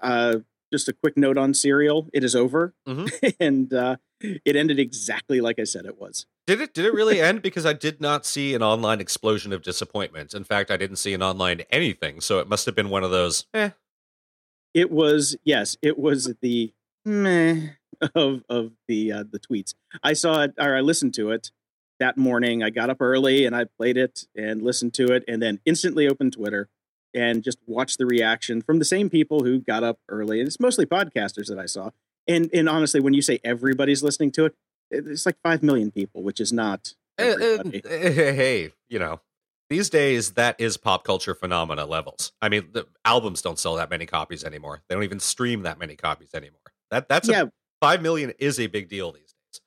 uh, 0.00 0.36
just 0.72 0.88
a 0.88 0.92
quick 0.92 1.16
note 1.16 1.36
on 1.36 1.52
Serial. 1.54 2.08
It 2.12 2.22
is 2.22 2.36
over, 2.36 2.72
Mhm. 2.86 3.34
and 3.40 3.72
uh, 3.74 3.96
it 4.20 4.54
ended 4.54 4.78
exactly 4.78 5.40
like 5.40 5.58
I 5.58 5.64
said 5.64 5.86
it 5.86 6.00
was. 6.00 6.24
Did 6.46 6.60
it? 6.60 6.72
Did 6.72 6.84
it 6.84 6.94
really 6.94 7.20
end? 7.20 7.42
Because 7.42 7.66
I 7.66 7.72
did 7.72 8.00
not 8.00 8.24
see 8.24 8.54
an 8.54 8.62
online 8.62 9.00
explosion 9.00 9.52
of 9.52 9.62
disappointment. 9.62 10.34
In 10.34 10.44
fact, 10.44 10.70
I 10.70 10.76
didn't 10.76 10.96
see 10.96 11.12
an 11.12 11.22
online 11.22 11.62
anything. 11.70 12.20
So 12.20 12.38
it 12.38 12.48
must 12.48 12.64
have 12.66 12.76
been 12.76 12.90
one 12.90 13.02
of 13.02 13.10
those. 13.10 13.46
Eh. 13.54 13.70
It 14.72 14.92
was 14.92 15.36
yes, 15.42 15.76
it 15.82 15.98
was 15.98 16.32
the 16.40 16.72
meh 17.04 17.70
of 18.14 18.42
of 18.48 18.72
the 18.88 19.12
uh, 19.12 19.24
the 19.30 19.38
tweets. 19.38 19.74
I 20.02 20.12
saw 20.12 20.42
it 20.42 20.54
or 20.58 20.76
I 20.76 20.80
listened 20.80 21.14
to 21.14 21.30
it 21.30 21.50
that 22.00 22.16
morning. 22.16 22.62
I 22.62 22.70
got 22.70 22.90
up 22.90 22.98
early 23.00 23.46
and 23.46 23.54
I 23.56 23.64
played 23.64 23.96
it 23.96 24.26
and 24.36 24.62
listened 24.62 24.94
to 24.94 25.06
it, 25.12 25.24
and 25.26 25.40
then 25.42 25.60
instantly 25.64 26.08
opened 26.08 26.34
Twitter 26.34 26.68
and 27.14 27.42
just 27.42 27.58
watched 27.66 27.98
the 27.98 28.06
reaction 28.06 28.60
from 28.60 28.78
the 28.78 28.84
same 28.84 29.08
people 29.08 29.42
who 29.44 29.58
got 29.58 29.82
up 29.82 29.98
early. 30.08 30.40
And 30.40 30.46
it's 30.46 30.60
mostly 30.60 30.84
podcasters 30.86 31.48
that 31.48 31.58
I 31.58 31.66
saw. 31.66 31.90
And 32.28 32.50
and 32.52 32.68
honestly, 32.68 33.00
when 33.00 33.14
you 33.14 33.22
say 33.22 33.38
everybody's 33.44 34.02
listening 34.02 34.32
to 34.32 34.46
it, 34.46 34.54
it's 34.90 35.26
like 35.26 35.36
five 35.42 35.62
million 35.62 35.90
people, 35.90 36.22
which 36.22 36.40
is 36.40 36.52
not 36.52 36.94
Eh, 37.18 37.24
eh, 37.24 37.32
everybody. 37.32 37.82
eh, 37.84 38.10
hey, 38.10 38.34
hey, 38.34 38.72
you 38.88 38.98
know, 38.98 39.20
these 39.70 39.88
days 39.88 40.32
that 40.32 40.60
is 40.60 40.76
pop 40.76 41.02
culture 41.04 41.34
phenomena 41.34 41.86
levels. 41.86 42.32
I 42.42 42.48
mean, 42.50 42.68
the 42.72 42.86
albums 43.04 43.40
don't 43.42 43.58
sell 43.58 43.76
that 43.76 43.88
many 43.90 44.04
copies 44.06 44.44
anymore. 44.44 44.82
They 44.88 44.94
don't 44.94 45.04
even 45.04 45.20
stream 45.20 45.62
that 45.62 45.78
many 45.78 45.96
copies 45.96 46.34
anymore. 46.34 46.60
That 46.90 47.08
that's 47.08 47.28
yeah, 47.28 47.42
a, 47.44 47.50
five 47.86 48.02
million 48.02 48.32
is 48.38 48.58
a 48.60 48.66
big 48.66 48.88
deal 48.88 49.12
these 49.12 49.22
days. 49.32 49.60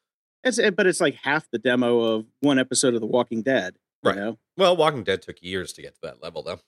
it's, 0.43 0.59
eh, 0.59 0.69
but 0.69 0.85
it's 0.87 1.01
like 1.01 1.15
half 1.15 1.49
the 1.51 1.57
demo 1.59 1.99
of 1.99 2.25
one 2.41 2.59
episode 2.59 2.93
of 2.93 3.01
The 3.01 3.07
Walking 3.07 3.41
Dead. 3.41 3.75
You 4.03 4.09
Right. 4.11 4.17
know? 4.17 4.39
Well, 4.57 4.75
Walking 4.77 5.03
Dead 5.03 5.21
took 5.21 5.41
years 5.41 5.73
to 5.73 5.81
get 5.81 5.93
to 5.95 5.99
that 6.03 6.21
level, 6.23 6.43
though. 6.43 6.59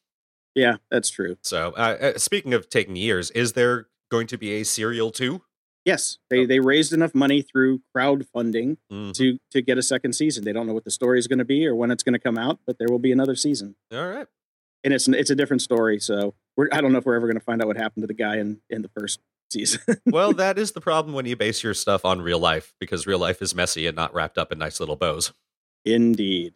Yeah, 0.55 0.77
that's 0.89 1.09
true. 1.09 1.37
So, 1.43 1.71
uh, 1.77 1.97
uh, 2.15 2.17
speaking 2.17 2.53
of 2.53 2.69
taking 2.69 2.95
years, 2.97 3.31
is 3.31 3.53
there 3.53 3.87
going 4.09 4.27
to 4.27 4.37
be 4.37 4.51
a 4.59 4.63
serial 4.65 5.11
too? 5.11 5.41
Yes, 5.85 6.17
they 6.29 6.39
Oh. 6.41 6.45
they 6.45 6.59
raised 6.59 6.91
enough 6.93 7.15
money 7.15 7.41
through 7.41 7.81
crowdfunding 7.95 8.77
Mhm. 8.91 9.13
to 9.15 9.39
to 9.51 9.61
get 9.61 9.77
a 9.77 9.81
second 9.81 10.13
season. 10.13 10.43
They 10.43 10.51
don't 10.53 10.67
know 10.67 10.73
what 10.73 10.83
the 10.83 10.91
story 10.91 11.17
is 11.19 11.27
going 11.27 11.39
to 11.39 11.45
be 11.45 11.65
or 11.65 11.73
when 11.73 11.89
it's 11.91 12.03
going 12.03 12.13
to 12.13 12.19
come 12.19 12.37
out, 12.37 12.59
but 12.67 12.77
there 12.77 12.87
will 12.89 12.99
be 12.99 13.11
another 13.11 13.35
season, 13.35 13.75
All 13.91 14.07
right. 14.09 14.27
and 14.83 14.93
it's 14.93 15.07
it's 15.07 15.29
a 15.31 15.35
different 15.35 15.61
story. 15.61 15.99
So 15.99 16.35
we're 16.57 16.67
I 16.71 16.81
don't 16.81 16.91
know 16.91 16.99
if 16.99 17.05
we're 17.05 17.15
ever 17.15 17.27
going 17.27 17.39
to 17.39 17.43
find 17.45 17.61
out 17.61 17.67
what 17.67 17.77
happened 17.77 18.03
to 18.03 18.07
the 18.07 18.13
guy 18.13 18.37
in 18.37 18.61
in 18.69 18.81
the 18.83 18.89
first 18.89 19.21
season. 19.51 19.81
Well, 20.05 20.33
that 20.33 20.57
is 20.57 20.71
the 20.71 20.81
problem 20.81 21.13
when 21.13 21.25
you 21.25 21.35
base 21.35 21.63
your 21.63 21.73
stuff 21.73 22.05
on 22.05 22.21
real 22.21 22.39
life 22.39 22.73
because 22.79 23.05
real 23.07 23.19
life 23.19 23.41
is 23.41 23.53
messy 23.55 23.87
and 23.87 23.95
not 23.95 24.13
wrapped 24.13 24.37
up 24.37 24.51
in 24.51 24.59
nice 24.59 24.79
little 24.79 24.95
bows. 24.95 25.33
Indeed. 25.85 26.53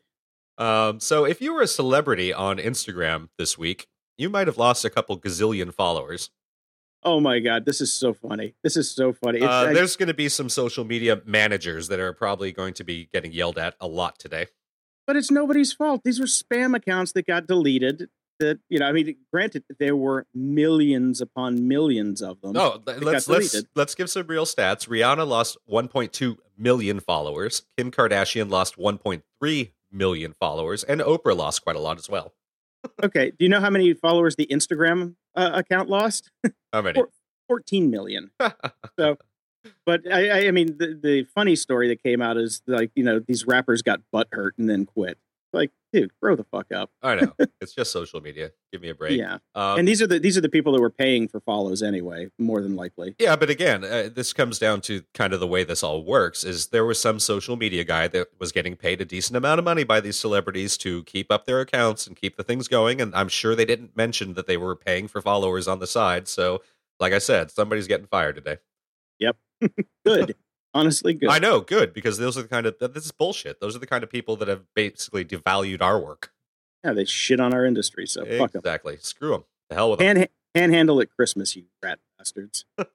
Um, 0.57 0.99
so, 0.99 1.25
if 1.25 1.41
you 1.41 1.53
were 1.53 1.61
a 1.61 1.67
celebrity 1.67 2.33
on 2.33 2.57
Instagram 2.57 3.29
this 3.37 3.57
week, 3.57 3.87
you 4.17 4.29
might 4.29 4.47
have 4.47 4.57
lost 4.57 4.85
a 4.85 4.89
couple 4.89 5.19
gazillion 5.19 5.73
followers. 5.73 6.29
Oh 7.03 7.19
my 7.19 7.39
god, 7.39 7.65
this 7.65 7.81
is 7.81 7.93
so 7.93 8.13
funny. 8.13 8.55
This 8.63 8.75
is 8.77 8.89
so 8.89 9.13
funny. 9.13 9.41
Uh, 9.41 9.73
there's 9.73 9.95
going 9.95 10.07
to 10.07 10.13
be 10.13 10.27
some 10.29 10.49
social 10.49 10.85
media 10.85 11.21
managers 11.25 11.87
that 11.89 11.99
are 11.99 12.13
probably 12.13 12.51
going 12.51 12.73
to 12.75 12.83
be 12.83 13.09
getting 13.13 13.31
yelled 13.31 13.57
at 13.57 13.75
a 13.79 13.87
lot 13.87 14.17
today. 14.17 14.47
but 15.05 15.15
it's 15.15 15.29
nobody's 15.29 15.71
fault. 15.71 16.01
These 16.03 16.19
were 16.19 16.25
spam 16.25 16.75
accounts 16.75 17.11
that 17.11 17.27
got 17.27 17.45
deleted. 17.47 18.09
That 18.39 18.59
you 18.69 18.79
know, 18.79 18.87
I 18.87 18.91
mean, 18.91 19.15
granted, 19.31 19.63
there 19.79 19.95
were 19.95 20.25
millions 20.33 21.21
upon 21.21 21.67
millions 21.67 22.21
of 22.21 22.41
them. 22.41 22.53
No, 22.53 22.81
let's 22.85 23.27
let's 23.29 23.63
let's 23.75 23.95
give 23.95 24.09
some 24.09 24.27
real 24.27 24.45
stats. 24.45 24.87
Rihanna 24.87 25.25
lost 25.27 25.57
1.2 25.71 26.37
million 26.57 26.99
followers. 26.99 27.63
Kim 27.77 27.91
Kardashian 27.91 28.49
lost 28.49 28.77
1.3 28.77 29.71
million 29.91 30.33
followers, 30.33 30.83
and 30.83 31.01
Oprah 31.01 31.35
lost 31.35 31.63
quite 31.63 31.75
a 31.75 31.79
lot 31.79 31.97
as 31.97 32.09
well. 32.09 32.33
Okay, 33.03 33.31
do 33.31 33.45
you 33.45 33.49
know 33.49 33.61
how 33.61 33.69
many 33.69 33.93
followers 33.93 34.35
the 34.35 34.47
Instagram 34.47 35.15
uh, 35.35 35.51
account 35.53 35.89
lost? 35.89 36.29
How 36.73 36.81
many? 36.81 36.95
Four- 36.95 37.09
14 37.47 37.89
million. 37.89 38.31
so, 38.99 39.17
but 39.85 40.01
I, 40.11 40.47
I, 40.47 40.51
mean, 40.51 40.77
the, 40.77 40.99
the 41.01 41.23
funny 41.35 41.55
story 41.55 41.87
that 41.89 42.03
came 42.03 42.21
out 42.21 42.37
is 42.37 42.61
like, 42.67 42.91
you 42.95 43.03
know, 43.03 43.19
these 43.19 43.45
rappers 43.45 43.81
got 43.81 44.01
butt 44.11 44.27
hurt 44.31 44.55
and 44.57 44.69
then 44.69 44.85
quit. 44.85 45.17
Like, 45.55 45.71
dude, 45.93 46.11
grow 46.21 46.35
the 46.35 46.43
fuck 46.43 46.71
up. 46.73 46.91
I 47.01 47.15
know 47.15 47.33
it's 47.61 47.73
just 47.73 47.91
social 47.91 48.19
media. 48.19 48.51
Give 48.73 48.81
me 48.81 48.89
a 48.89 48.95
break. 48.95 49.17
Yeah, 49.17 49.37
Um, 49.55 49.79
and 49.79 49.87
these 49.87 50.01
are 50.01 50.07
the 50.07 50.19
these 50.19 50.37
are 50.37 50.41
the 50.41 50.49
people 50.49 50.73
that 50.73 50.81
were 50.81 50.89
paying 50.89 51.29
for 51.29 51.39
follows 51.39 51.81
anyway, 51.81 52.27
more 52.37 52.61
than 52.61 52.75
likely. 52.75 53.15
Yeah, 53.17 53.37
but 53.37 53.49
again, 53.49 53.85
uh, 53.85 54.09
this 54.13 54.33
comes 54.33 54.59
down 54.59 54.81
to 54.81 55.03
kind 55.13 55.33
of 55.33 55.39
the 55.39 55.47
way 55.47 55.63
this 55.63 55.81
all 55.81 56.03
works. 56.03 56.43
Is 56.43 56.67
there 56.67 56.85
was 56.85 56.99
some 56.99 57.19
social 57.19 57.55
media 57.55 57.85
guy 57.85 58.09
that 58.09 58.27
was 58.37 58.51
getting 58.51 58.75
paid 58.75 58.99
a 58.99 59.05
decent 59.05 59.37
amount 59.37 59.59
of 59.59 59.65
money 59.65 59.85
by 59.85 60.01
these 60.01 60.19
celebrities 60.19 60.77
to 60.79 61.03
keep 61.05 61.31
up 61.31 61.45
their 61.45 61.61
accounts 61.61 62.05
and 62.05 62.17
keep 62.17 62.35
the 62.35 62.43
things 62.43 62.67
going, 62.67 62.99
and 62.99 63.15
I'm 63.15 63.29
sure 63.29 63.55
they 63.55 63.65
didn't 63.65 63.95
mention 63.95 64.33
that 64.33 64.47
they 64.47 64.57
were 64.57 64.75
paying 64.75 65.07
for 65.07 65.21
followers 65.21 65.67
on 65.67 65.79
the 65.79 65.87
side. 65.87 66.27
So, 66.27 66.61
like 66.99 67.13
I 67.13 67.19
said, 67.19 67.49
somebody's 67.49 67.87
getting 67.87 68.07
fired 68.07 68.35
today. 68.35 68.57
Yep. 69.19 69.37
Good. 70.05 70.35
Honestly, 70.75 71.13
good. 71.13 71.29
I 71.29 71.39
know, 71.39 71.61
good 71.61 71.93
because 71.93 72.17
those 72.17 72.37
are 72.37 72.41
the 72.43 72.47
kind 72.47 72.65
of 72.65 72.77
this 72.79 73.05
is 73.05 73.11
bullshit. 73.11 73.61
Those 73.61 73.75
are 73.75 73.79
the 73.79 73.87
kind 73.87 74.03
of 74.03 74.09
people 74.09 74.35
that 74.35 74.47
have 74.47 74.63
basically 74.75 75.23
devalued 75.23 75.81
our 75.81 75.97
work. 75.97 76.33
Yeah, 76.83 76.93
they 76.93 77.05
shit 77.05 77.39
on 77.39 77.53
our 77.53 77.65
industry, 77.65 78.05
so 78.05 78.25
fuck 78.25 78.51
them. 78.51 78.59
Exactly. 78.59 78.97
Screw 78.99 79.31
them. 79.31 79.45
The 79.69 79.75
hell 79.75 79.89
with 79.89 79.99
them. 79.99 80.17
Hand, 80.17 80.29
handhandle 80.53 81.01
at 81.01 81.09
Christmas, 81.09 81.55
you 81.55 81.63
rat 81.81 81.99
bastards. 82.17 82.65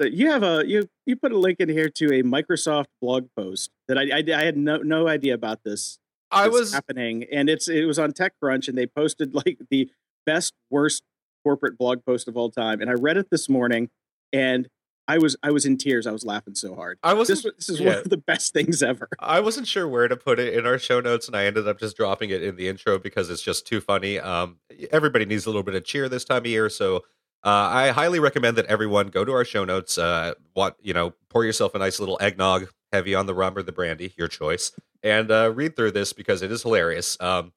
So 0.00 0.08
you 0.08 0.32
have 0.32 0.42
a 0.42 0.64
you 0.66 0.88
you 1.06 1.14
put 1.14 1.30
a 1.30 1.38
link 1.38 1.60
in 1.60 1.68
here 1.68 1.88
to 1.88 2.06
a 2.06 2.22
Microsoft 2.24 2.86
blog 3.00 3.28
post 3.36 3.70
that 3.86 3.96
I 3.96 4.18
I, 4.18 4.40
I 4.40 4.44
had 4.44 4.56
no 4.56 4.78
no 4.78 5.06
idea 5.06 5.32
about 5.32 5.62
this. 5.64 6.00
I 6.28 6.48
was 6.48 6.72
happening, 6.72 7.24
and 7.30 7.48
it's 7.48 7.68
it 7.68 7.84
was 7.84 8.00
on 8.00 8.10
TechCrunch, 8.12 8.66
and 8.66 8.76
they 8.76 8.86
posted 8.86 9.32
like 9.34 9.58
the 9.70 9.90
best 10.26 10.54
worst 10.70 11.04
corporate 11.44 11.78
blog 11.78 12.04
post 12.04 12.26
of 12.26 12.36
all 12.36 12.50
time, 12.50 12.80
and 12.80 12.90
I 12.90 12.94
read 12.94 13.16
it 13.16 13.28
this 13.30 13.48
morning, 13.48 13.90
and 14.32 14.68
I 15.08 15.18
was 15.18 15.36
I 15.42 15.50
was 15.50 15.66
in 15.66 15.76
tears. 15.76 16.06
I 16.06 16.12
was 16.12 16.24
laughing 16.24 16.54
so 16.54 16.74
hard. 16.74 16.98
I 17.02 17.14
was 17.14 17.28
This 17.28 17.42
this 17.42 17.68
is 17.68 17.80
yeah. 17.80 17.88
one 17.88 17.98
of 17.98 18.10
the 18.10 18.16
best 18.16 18.52
things 18.52 18.82
ever. 18.82 19.08
I 19.18 19.40
wasn't 19.40 19.66
sure 19.66 19.88
where 19.88 20.08
to 20.08 20.16
put 20.16 20.38
it 20.38 20.54
in 20.54 20.66
our 20.66 20.78
show 20.78 21.00
notes, 21.00 21.26
and 21.26 21.36
I 21.36 21.46
ended 21.46 21.66
up 21.66 21.78
just 21.78 21.96
dropping 21.96 22.30
it 22.30 22.42
in 22.42 22.56
the 22.56 22.68
intro 22.68 22.98
because 22.98 23.30
it's 23.30 23.42
just 23.42 23.66
too 23.66 23.80
funny. 23.80 24.18
Um, 24.18 24.58
everybody 24.90 25.24
needs 25.24 25.46
a 25.46 25.48
little 25.48 25.62
bit 25.62 25.74
of 25.74 25.84
cheer 25.84 26.08
this 26.08 26.24
time 26.24 26.38
of 26.38 26.46
year, 26.46 26.68
so 26.68 26.98
uh, 27.44 27.68
I 27.70 27.88
highly 27.88 28.20
recommend 28.20 28.56
that 28.58 28.66
everyone 28.66 29.08
go 29.08 29.24
to 29.24 29.32
our 29.32 29.44
show 29.44 29.64
notes. 29.64 29.98
Uh, 29.98 30.34
what 30.54 30.76
you 30.80 30.94
know, 30.94 31.14
pour 31.28 31.44
yourself 31.44 31.74
a 31.74 31.78
nice 31.78 31.98
little 31.98 32.18
eggnog, 32.20 32.68
heavy 32.92 33.14
on 33.14 33.26
the 33.26 33.34
rum 33.34 33.56
or 33.56 33.62
the 33.62 33.72
brandy, 33.72 34.14
your 34.16 34.28
choice, 34.28 34.72
and 35.02 35.30
uh, 35.30 35.52
read 35.52 35.74
through 35.74 35.90
this 35.90 36.12
because 36.12 36.42
it 36.42 36.52
is 36.52 36.62
hilarious. 36.62 37.16
Um, 37.20 37.52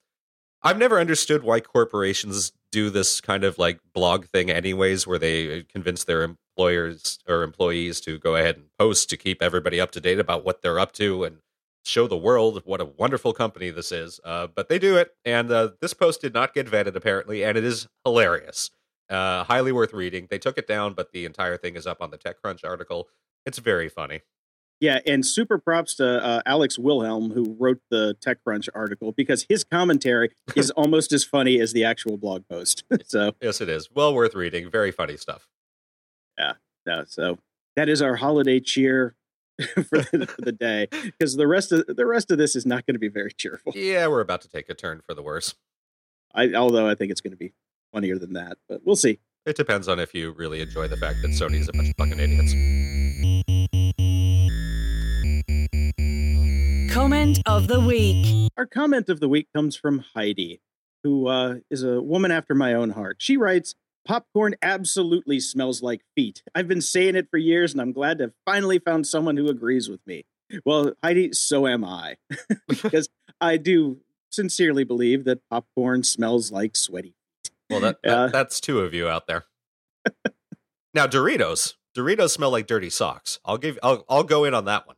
I've 0.63 0.79
never 0.79 0.99
understood 0.99 1.43
why 1.43 1.59
corporations 1.59 2.51
do 2.71 2.89
this 2.89 3.21
kind 3.21 3.43
of 3.43 3.59
like 3.59 3.79
blog 3.93 4.25
thing, 4.25 4.49
anyways, 4.49 5.05
where 5.05 5.19
they 5.19 5.61
convince 5.63 6.05
their 6.05 6.35
employers 6.55 7.19
or 7.27 7.43
employees 7.43 7.99
to 8.01 8.17
go 8.17 8.35
ahead 8.35 8.55
and 8.55 8.65
post 8.79 9.09
to 9.09 9.17
keep 9.17 9.41
everybody 9.41 9.79
up 9.79 9.91
to 9.91 9.99
date 9.99 10.19
about 10.19 10.45
what 10.45 10.61
they're 10.61 10.79
up 10.79 10.93
to 10.93 11.25
and 11.25 11.37
show 11.83 12.07
the 12.07 12.17
world 12.17 12.61
what 12.65 12.81
a 12.81 12.85
wonderful 12.85 13.33
company 13.33 13.69
this 13.69 13.91
is. 13.91 14.19
Uh, 14.23 14.47
but 14.47 14.69
they 14.69 14.79
do 14.79 14.97
it, 14.97 15.15
and 15.25 15.51
uh, 15.51 15.69
this 15.81 15.93
post 15.93 16.21
did 16.21 16.33
not 16.33 16.53
get 16.53 16.67
vetted 16.67 16.95
apparently, 16.95 17.43
and 17.43 17.57
it 17.57 17.63
is 17.63 17.87
hilarious. 18.05 18.71
Uh, 19.09 19.43
highly 19.43 19.71
worth 19.71 19.93
reading. 19.93 20.27
They 20.31 20.39
took 20.39 20.57
it 20.57 20.67
down, 20.67 20.93
but 20.93 21.11
the 21.11 21.25
entire 21.25 21.57
thing 21.57 21.75
is 21.75 21.85
up 21.85 22.01
on 22.01 22.09
the 22.09 22.17
TechCrunch 22.17 22.61
article. 22.63 23.07
It's 23.45 23.59
very 23.59 23.89
funny. 23.89 24.21
Yeah, 24.79 24.99
and 25.05 25.25
super 25.25 25.57
props 25.57 25.95
to 25.95 26.23
uh, 26.23 26.41
Alex 26.45 26.79
Wilhelm 26.79 27.31
who 27.31 27.55
wrote 27.59 27.79
the 27.91 28.15
TechCrunch 28.25 28.67
article 28.73 29.11
because 29.11 29.45
his 29.47 29.63
commentary 29.63 30.31
is 30.55 30.71
almost 30.75 31.13
as 31.13 31.23
funny 31.23 31.59
as 31.59 31.71
the 31.73 31.83
actual 31.83 32.17
blog 32.17 32.47
post. 32.49 32.83
so 33.05 33.33
Yes, 33.41 33.61
it 33.61 33.69
is 33.69 33.89
well 33.93 34.13
worth 34.13 34.33
reading. 34.33 34.69
Very 34.69 34.91
funny 34.91 35.17
stuff. 35.17 35.47
Yeah, 36.37 37.03
so 37.07 37.39
that 37.75 37.89
is 37.89 38.01
our 38.01 38.15
holiday 38.15 38.59
cheer 38.59 39.15
for 39.73 39.99
the, 40.11 40.27
for 40.27 40.41
the 40.41 40.51
day 40.51 40.87
because 40.91 41.35
the 41.35 41.47
rest 41.47 41.71
of 41.71 41.85
the 41.87 42.05
rest 42.05 42.31
of 42.31 42.37
this 42.37 42.55
is 42.55 42.65
not 42.65 42.85
going 42.85 42.95
to 42.95 42.99
be 42.99 43.07
very 43.07 43.31
cheerful. 43.31 43.73
Yeah, 43.75 44.07
we're 44.07 44.21
about 44.21 44.41
to 44.41 44.49
take 44.49 44.69
a 44.69 44.73
turn 44.73 45.01
for 45.05 45.13
the 45.13 45.21
worse. 45.21 45.55
I, 46.33 46.53
although 46.53 46.87
I 46.87 46.95
think 46.95 47.11
it's 47.11 47.21
going 47.21 47.31
to 47.31 47.37
be 47.37 47.53
funnier 47.93 48.17
than 48.17 48.33
that, 48.33 48.57
but 48.67 48.81
we'll 48.83 48.97
see. 48.97 49.19
It 49.45 49.55
depends 49.55 49.87
on 49.87 49.99
if 49.99 50.13
you 50.13 50.31
really 50.31 50.61
enjoy 50.61 50.87
the 50.87 50.97
fact 50.97 51.21
that 51.21 51.29
Sony 51.29 51.59
is 51.59 51.69
a 51.69 51.73
bunch 51.73 51.89
of 51.89 51.95
fucking 51.97 52.19
idiots. 52.19 52.53
Comment 56.93 57.39
of 57.45 57.67
the 57.67 57.79
week. 57.79 58.49
Our 58.57 58.65
comment 58.65 59.07
of 59.09 59.19
the 59.19 59.29
week 59.29 59.47
comes 59.55 59.75
from 59.75 60.03
Heidi, 60.13 60.61
who 61.03 61.27
uh, 61.27 61.55
is 61.69 61.83
a 61.83 62.01
woman 62.01 62.31
after 62.31 62.55
my 62.55 62.73
own 62.73 62.89
heart. 62.91 63.17
She 63.19 63.37
writes, 63.37 63.75
"Popcorn 64.05 64.55
absolutely 64.61 65.39
smells 65.39 65.81
like 65.81 66.01
feet. 66.15 66.43
I've 66.53 66.67
been 66.67 66.81
saying 66.81 67.15
it 67.15 67.27
for 67.29 67.37
years, 67.37 67.71
and 67.73 67.81
I'm 67.81 67.91
glad 67.91 68.19
to 68.19 68.25
have 68.25 68.33
finally 68.45 68.79
found 68.79 69.07
someone 69.07 69.37
who 69.37 69.47
agrees 69.49 69.89
with 69.89 69.99
me." 70.05 70.25
Well, 70.63 70.93
Heidi, 71.03 71.33
so 71.33 71.67
am 71.67 71.83
I, 71.83 72.17
because 72.67 73.09
I 73.41 73.57
do 73.57 73.99
sincerely 74.31 74.83
believe 74.83 75.25
that 75.25 75.39
popcorn 75.49 76.03
smells 76.03 76.51
like 76.51 76.75
sweaty 76.75 77.15
feet. 77.43 77.51
Well, 77.69 77.79
that, 77.79 77.97
that 78.03 78.09
Yeah. 78.09 78.27
that's 78.27 78.59
two 78.59 78.79
of 78.81 78.93
you 78.93 79.07
out 79.07 79.25
there. 79.27 79.45
now, 80.93 81.07
Doritos. 81.07 81.73
Doritos 81.97 82.29
smell 82.31 82.51
like 82.51 82.67
dirty 82.67 82.89
socks. 82.89 83.39
I'll 83.45 83.57
give. 83.57 83.79
I'll 83.81 84.05
I'll 84.09 84.23
go 84.23 84.43
in 84.43 84.53
on 84.53 84.65
that 84.65 84.85
one. 84.85 84.97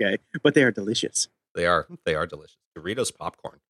okay, 0.00 0.18
but 0.42 0.54
they 0.54 0.64
are 0.64 0.70
delicious. 0.72 1.28
They 1.54 1.64
are 1.66 1.86
they 2.04 2.14
are 2.14 2.26
delicious. 2.26 2.56
Doritos 2.76 3.14
popcorn. 3.16 3.60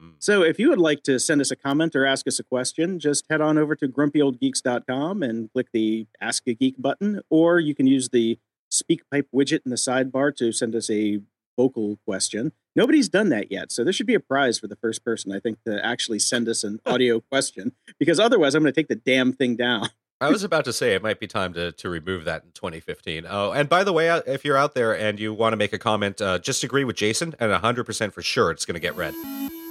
Mm. 0.00 0.14
So 0.18 0.42
if 0.42 0.58
you 0.58 0.68
would 0.70 0.78
like 0.78 1.02
to 1.04 1.18
send 1.18 1.40
us 1.40 1.50
a 1.50 1.56
comment 1.56 1.94
or 1.94 2.04
ask 2.04 2.26
us 2.26 2.38
a 2.38 2.44
question, 2.44 2.98
just 2.98 3.24
head 3.30 3.40
on 3.40 3.58
over 3.58 3.76
to 3.76 3.88
grumpyoldgeeks.com 3.88 5.22
and 5.22 5.52
click 5.52 5.68
the 5.72 6.06
Ask 6.20 6.46
a 6.46 6.54
Geek 6.54 6.80
button, 6.80 7.20
or 7.30 7.58
you 7.58 7.74
can 7.74 7.86
use 7.86 8.08
the 8.08 8.38
SpeakPipe 8.72 9.26
widget 9.34 9.60
in 9.64 9.70
the 9.70 9.76
sidebar 9.76 10.34
to 10.36 10.52
send 10.52 10.74
us 10.74 10.90
a 10.90 11.20
vocal 11.56 11.98
question. 12.04 12.52
Nobody's 12.76 13.08
done 13.08 13.28
that 13.28 13.52
yet, 13.52 13.70
so 13.70 13.84
there 13.84 13.92
should 13.92 14.06
be 14.06 14.14
a 14.14 14.20
prize 14.20 14.58
for 14.58 14.66
the 14.66 14.76
first 14.76 15.04
person, 15.04 15.30
I 15.32 15.38
think, 15.38 15.62
to 15.64 15.84
actually 15.84 16.18
send 16.18 16.48
us 16.48 16.64
an 16.64 16.80
audio 16.86 17.20
question, 17.20 17.72
because 17.98 18.18
otherwise 18.18 18.54
I'm 18.54 18.62
going 18.62 18.72
to 18.72 18.80
take 18.80 18.88
the 18.88 18.96
damn 18.96 19.32
thing 19.32 19.56
down. 19.56 19.88
I 20.20 20.30
was 20.30 20.42
about 20.42 20.64
to 20.66 20.72
say 20.72 20.94
it 20.94 21.02
might 21.02 21.20
be 21.20 21.26
time 21.26 21.52
to 21.54 21.72
to 21.72 21.90
remove 21.90 22.24
that 22.24 22.44
in 22.44 22.52
2015. 22.52 23.26
Oh, 23.28 23.50
and 23.50 23.68
by 23.68 23.84
the 23.84 23.92
way, 23.92 24.08
uh, 24.08 24.22
if 24.26 24.44
you're 24.44 24.56
out 24.56 24.74
there 24.74 24.96
and 24.96 25.18
you 25.20 25.34
want 25.34 25.52
to 25.52 25.56
make 25.56 25.72
a 25.72 25.78
comment, 25.78 26.20
uh, 26.22 26.38
just 26.38 26.64
agree 26.64 26.84
with 26.84 26.96
Jason, 26.96 27.34
and 27.38 27.52
100% 27.52 28.12
for 28.12 28.22
sure 28.22 28.50
it's 28.50 28.64
going 28.64 28.74
to 28.74 28.80
get 28.80 28.96
read. 28.96 29.12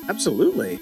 Absolutely. 0.09 0.79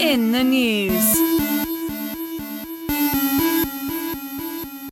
In 0.00 0.32
the 0.32 0.44
news. 0.44 1.30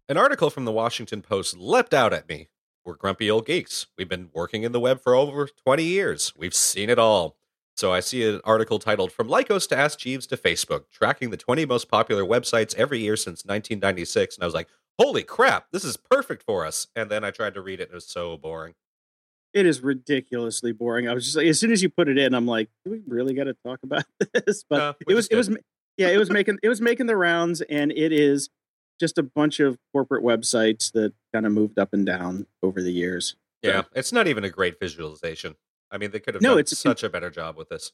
An 0.08 0.16
article 0.16 0.50
from 0.50 0.64
the 0.64 0.72
Washington 0.72 1.22
Post 1.22 1.56
leapt 1.56 1.94
out 1.94 2.12
at 2.12 2.28
me. 2.28 2.48
We're 2.84 2.94
grumpy 2.94 3.30
old 3.30 3.46
geeks. 3.46 3.86
We've 3.96 4.08
been 4.08 4.30
working 4.32 4.62
in 4.62 4.72
the 4.72 4.80
web 4.80 5.00
for 5.00 5.14
over 5.14 5.46
20 5.46 5.84
years. 5.84 6.32
We've 6.36 6.54
seen 6.54 6.90
it 6.90 6.98
all. 6.98 7.36
So 7.76 7.92
I 7.92 8.00
see 8.00 8.28
an 8.28 8.40
article 8.42 8.80
titled 8.80 9.12
From 9.12 9.28
Lycos 9.28 9.68
to 9.68 9.76
Ask 9.76 10.00
Jeeves 10.00 10.26
to 10.28 10.36
Facebook, 10.36 10.90
tracking 10.90 11.30
the 11.30 11.36
20 11.36 11.64
most 11.66 11.88
popular 11.88 12.24
websites 12.24 12.74
every 12.74 12.98
year 12.98 13.14
since 13.14 13.44
1996. 13.44 14.36
And 14.36 14.42
I 14.42 14.46
was 14.46 14.54
like, 14.54 14.68
holy 14.98 15.22
crap, 15.22 15.66
this 15.72 15.84
is 15.84 15.96
perfect 15.96 16.42
for 16.44 16.66
us. 16.66 16.88
And 16.96 17.10
then 17.10 17.24
I 17.24 17.30
tried 17.30 17.54
to 17.54 17.60
read 17.60 17.80
it 17.80 17.84
and 17.84 17.92
it 17.92 17.94
was 17.94 18.06
so 18.06 18.36
boring. 18.36 18.74
It 19.54 19.64
is 19.64 19.80
ridiculously 19.80 20.72
boring. 20.72 21.08
I 21.08 21.14
was 21.14 21.24
just 21.24 21.36
like, 21.36 21.46
as 21.46 21.58
soon 21.58 21.72
as 21.72 21.82
you 21.82 21.88
put 21.88 22.08
it 22.08 22.18
in, 22.18 22.34
I'm 22.34 22.46
like, 22.46 22.68
do 22.84 22.90
we 22.90 23.00
really 23.06 23.32
got 23.34 23.44
to 23.44 23.54
talk 23.64 23.78
about 23.82 24.04
this? 24.46 24.64
But 24.68 24.96
we 25.06 25.14
it 25.14 25.16
was, 25.16 25.26
it 25.28 25.36
was, 25.36 25.48
yeah, 25.96 26.08
it 26.08 26.18
was 26.18 26.30
making, 26.30 26.58
it 26.62 26.68
was 26.68 26.80
making 26.80 27.06
the 27.06 27.16
rounds, 27.16 27.60
and 27.62 27.90
it 27.92 28.12
is 28.12 28.50
just 29.00 29.16
a 29.16 29.22
bunch 29.22 29.58
of 29.60 29.78
corporate 29.92 30.22
websites 30.22 30.92
that 30.92 31.14
kind 31.32 31.46
of 31.46 31.52
moved 31.52 31.78
up 31.78 31.92
and 31.92 32.04
down 32.04 32.46
over 32.62 32.82
the 32.82 32.90
years. 32.92 33.36
Yeah, 33.62 33.82
it's 33.94 34.12
not 34.12 34.26
even 34.28 34.44
a 34.44 34.50
great 34.50 34.78
visualization. 34.78 35.56
I 35.90 35.98
mean, 35.98 36.10
they 36.10 36.20
could 36.20 36.34
have 36.34 36.42
No, 36.42 36.50
done 36.50 36.58
it's 36.60 36.76
such 36.78 37.02
a 37.02 37.08
better 37.08 37.30
job 37.30 37.56
with 37.56 37.70
this. 37.70 37.92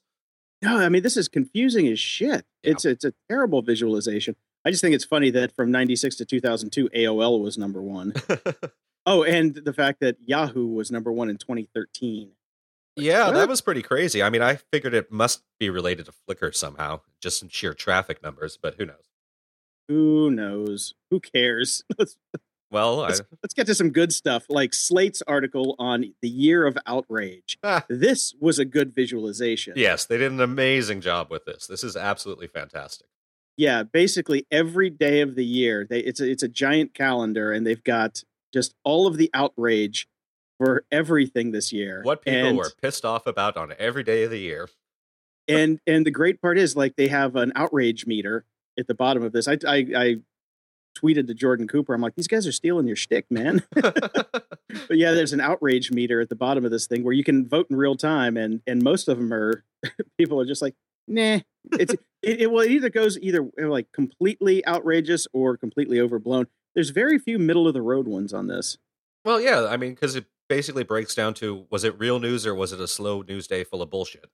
No, 0.62 0.78
I 0.78 0.88
mean 0.88 1.02
this 1.02 1.16
is 1.16 1.28
confusing 1.28 1.86
as 1.88 1.98
shit. 1.98 2.44
Yeah. 2.62 2.72
It's 2.72 2.84
it's 2.84 3.04
a 3.04 3.12
terrible 3.28 3.62
visualization. 3.62 4.34
I 4.64 4.70
just 4.70 4.80
think 4.80 4.94
it's 4.94 5.04
funny 5.04 5.30
that 5.30 5.54
from 5.54 5.70
'96 5.70 6.16
to 6.16 6.24
2002, 6.24 6.88
AOL 6.90 7.42
was 7.42 7.58
number 7.58 7.82
one. 7.82 8.12
Oh, 9.06 9.22
and 9.22 9.54
the 9.54 9.74
fact 9.74 10.00
that 10.00 10.16
Yahoo 10.24 10.66
was 10.66 10.90
number 10.90 11.12
one 11.12 11.28
in 11.28 11.36
2013. 11.36 12.30
yeah, 12.96 13.26
What? 13.26 13.34
that 13.34 13.48
was 13.48 13.60
pretty 13.60 13.82
crazy. 13.82 14.22
I 14.22 14.30
mean, 14.30 14.40
I 14.40 14.56
figured 14.72 14.94
it 14.94 15.12
must 15.12 15.42
be 15.60 15.68
related 15.68 16.06
to 16.06 16.12
Flickr 16.12 16.54
somehow, 16.54 17.00
just 17.20 17.42
in 17.42 17.50
sheer 17.50 17.74
traffic 17.74 18.22
numbers, 18.22 18.56
but 18.60 18.76
who 18.78 18.86
knows? 18.86 19.10
Who 19.88 20.30
knows? 20.30 20.94
Who 21.10 21.20
cares? 21.20 21.84
Let's 21.98 22.16
Well, 22.70 23.02
I, 23.02 23.08
let's, 23.08 23.22
let's 23.42 23.54
get 23.54 23.66
to 23.66 23.74
some 23.74 23.90
good 23.90 24.10
stuff, 24.10 24.46
like 24.48 24.72
Slate's 24.72 25.22
article 25.26 25.76
on 25.78 26.14
the 26.22 26.28
year 26.30 26.66
of 26.66 26.78
outrage. 26.86 27.58
Ah. 27.62 27.84
This 27.90 28.34
was 28.40 28.58
a 28.58 28.64
good 28.64 28.94
visualization. 28.94 29.74
yes, 29.76 30.06
they 30.06 30.16
did 30.16 30.32
an 30.32 30.40
amazing 30.40 31.02
job 31.02 31.30
with 31.30 31.44
this. 31.44 31.66
This 31.66 31.84
is 31.84 31.94
absolutely 31.94 32.46
fantastic. 32.46 33.06
Yeah. 33.56 33.82
Basically, 33.82 34.46
every 34.50 34.90
day 34.90 35.20
of 35.20 35.34
the 35.34 35.44
year, 35.44 35.86
they 35.88 36.00
it's 36.00 36.20
a, 36.20 36.30
it's 36.30 36.42
a 36.42 36.48
giant 36.48 36.94
calendar, 36.94 37.52
and 37.52 37.66
they've 37.66 37.82
got 37.84 38.22
just 38.52 38.74
all 38.84 39.06
of 39.06 39.16
the 39.16 39.30
outrage 39.34 40.06
for 40.58 40.84
everything 40.92 41.50
this 41.52 41.72
year. 41.72 42.00
What 42.04 42.22
people 42.22 42.46
And- 42.48 42.56
were 42.58 42.70
pissed 42.80 43.04
off 43.04 43.26
about 43.26 43.56
on 43.56 43.72
every 43.78 44.02
day 44.04 44.22
of 44.24 44.30
the 44.30 44.38
year. 44.38 44.68
and 45.48 45.80
and 45.86 46.06
the 46.06 46.10
great 46.10 46.40
part 46.40 46.58
is 46.58 46.76
like 46.76 46.96
they 46.96 47.08
have 47.08 47.36
an 47.36 47.52
outrage 47.56 48.06
meter 48.06 48.44
at 48.78 48.86
the 48.86 48.94
bottom 48.94 49.22
of 49.22 49.32
this. 49.32 49.46
I 49.48 49.58
I, 49.66 49.86
I 49.96 50.16
tweeted 50.96 51.26
to 51.26 51.34
Jordan 51.34 51.66
Cooper. 51.66 51.92
I'm 51.92 52.00
like, 52.00 52.14
these 52.14 52.28
guys 52.28 52.46
are 52.46 52.52
stealing 52.52 52.86
your 52.86 52.94
shtick, 52.96 53.26
man. 53.30 53.64
but 53.74 54.44
yeah, 54.90 55.12
there's 55.12 55.32
an 55.32 55.40
outrage 55.40 55.90
meter 55.90 56.20
at 56.20 56.28
the 56.28 56.36
bottom 56.36 56.64
of 56.64 56.70
this 56.70 56.86
thing 56.86 57.02
where 57.02 57.12
you 57.12 57.24
can 57.24 57.46
vote 57.48 57.66
in 57.70 57.76
real 57.76 57.96
time, 57.96 58.36
and 58.36 58.60
and 58.66 58.82
most 58.82 59.08
of 59.08 59.18
them 59.18 59.32
are 59.32 59.64
people 60.18 60.40
are 60.40 60.46
just 60.46 60.62
like, 60.62 60.74
nah. 61.08 61.40
It's 61.72 61.94
it, 62.24 62.40
it 62.42 62.50
well 62.50 62.64
it 62.64 62.70
either 62.70 62.90
goes 62.90 63.18
either 63.18 63.48
like 63.58 63.92
completely 63.92 64.66
outrageous 64.66 65.26
or 65.32 65.56
completely 65.56 66.00
overblown. 66.00 66.46
There's 66.74 66.90
very 66.90 67.18
few 67.18 67.38
middle 67.38 67.68
of 67.68 67.74
the 67.74 67.82
road 67.82 68.08
ones 68.08 68.32
on 68.32 68.48
this. 68.48 68.78
well, 69.24 69.40
yeah, 69.40 69.66
I 69.68 69.76
mean, 69.76 69.94
because 69.94 70.16
it 70.16 70.26
basically 70.48 70.84
breaks 70.84 71.14
down 71.14 71.34
to 71.34 71.66
was 71.70 71.84
it 71.84 71.98
real 71.98 72.18
news 72.18 72.46
or 72.46 72.54
was 72.54 72.72
it 72.72 72.80
a 72.80 72.88
slow 72.88 73.22
news 73.22 73.46
day 73.46 73.64
full 73.64 73.82
of 73.82 73.90
bullshit? 73.90 74.26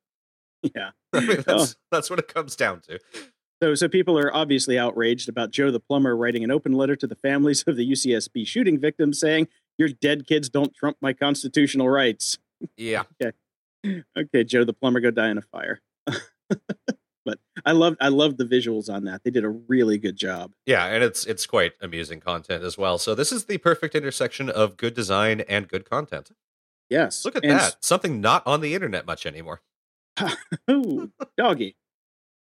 Yeah. 0.77 0.91
I 1.15 1.21
mean, 1.21 1.39
oh. 1.49 1.59
that's 1.59 1.77
that's 1.91 2.11
what 2.11 2.19
it 2.19 2.29
comes 2.29 2.55
down 2.55 2.83
to. 2.83 2.99
So, 3.63 3.75
so 3.75 3.89
people 3.89 4.19
are 4.19 4.35
obviously 4.35 4.79
outraged 4.79 5.29
about 5.31 5.53
Joe 5.53 5.71
the 5.71 5.81
plumber 5.81 6.15
writing 6.15 6.45
an 6.45 6.51
open 6.51 6.73
letter 6.73 6.97
to 6.97 7.07
the 7.07 7.15
families 7.15 7.65
of 7.67 7.77
the 7.77 7.91
UCSB 7.91 8.47
shooting 8.47 8.79
victims, 8.79 9.19
saying, 9.19 9.49
"Your 9.79 9.89
dead 9.89 10.27
kids 10.27 10.51
don't 10.51 10.75
trump 10.75 10.99
my 11.01 11.15
constitutional 11.15 11.89
rights." 11.89 12.39
Yeah. 12.77 13.05
Okay. 13.83 14.03
Okay, 14.15 14.45
Joe 14.45 14.65
the 14.65 14.75
plumber, 14.75 15.01
go 15.01 15.11
die 15.11 15.31
in 15.31 15.39
a 15.39 15.43
fire. 15.43 15.81
But 17.31 17.39
I 17.65 17.71
loved, 17.73 17.97
I 18.01 18.09
loved 18.09 18.39
the 18.39 18.45
visuals 18.45 18.93
on 18.93 19.05
that. 19.05 19.23
They 19.23 19.31
did 19.31 19.45
a 19.45 19.49
really 19.49 19.99
good 19.99 20.17
job. 20.17 20.53
Yeah, 20.67 20.87
and 20.87 21.05
it's 21.05 21.25
it's 21.27 21.47
quite 21.47 21.75
amusing 21.81 22.19
content 22.19 22.65
as 22.65 22.77
well. 22.77 22.99
So 22.99 23.15
this 23.15 23.31
is 23.31 23.45
the 23.45 23.59
perfect 23.59 23.95
intersection 23.95 24.51
of 24.51 24.77
good 24.77 24.95
design 24.95 25.43
and 25.43 25.69
good 25.69 25.89
content. 25.89 26.33
Yes, 26.89 27.25
Look 27.25 27.37
at 27.37 27.45
And 27.45 27.53
that. 27.53 27.77
Something 27.85 28.21
not 28.21 28.45
on 28.47 28.63
the 28.63 28.75
internet 28.75 29.07
much 29.07 29.27
anymore. 29.27 29.63
Ooh, 30.71 31.13
doggy. 31.37 31.77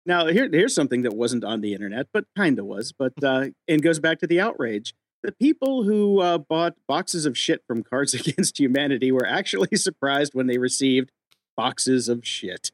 Now 0.06 0.26
here, 0.26 0.48
here's 0.50 0.74
something 0.74 1.02
that 1.02 1.14
wasn't 1.14 1.44
on 1.44 1.60
the 1.60 1.72
internet, 1.72 2.08
but 2.12 2.24
kind 2.36 2.58
of 2.58 2.66
was. 2.66 2.92
But 2.92 3.12
uh, 3.22 3.46
and 3.68 3.80
goes 3.80 4.00
back 4.00 4.18
to 4.18 4.26
the 4.26 4.40
outrage. 4.40 4.92
The 5.22 5.32
people 5.32 5.84
who 5.84 6.18
uh, 6.20 6.38
bought 6.38 6.74
boxes 6.88 7.26
of 7.26 7.38
shit 7.38 7.62
from 7.64 7.84
Cards 7.84 8.12
Against 8.14 8.58
Humanity 8.58 9.12
were 9.12 9.26
actually 9.26 9.76
surprised 9.76 10.34
when 10.34 10.48
they 10.48 10.58
received 10.58 11.12
boxes 11.56 12.08
of 12.08 12.26
shit. 12.26 12.72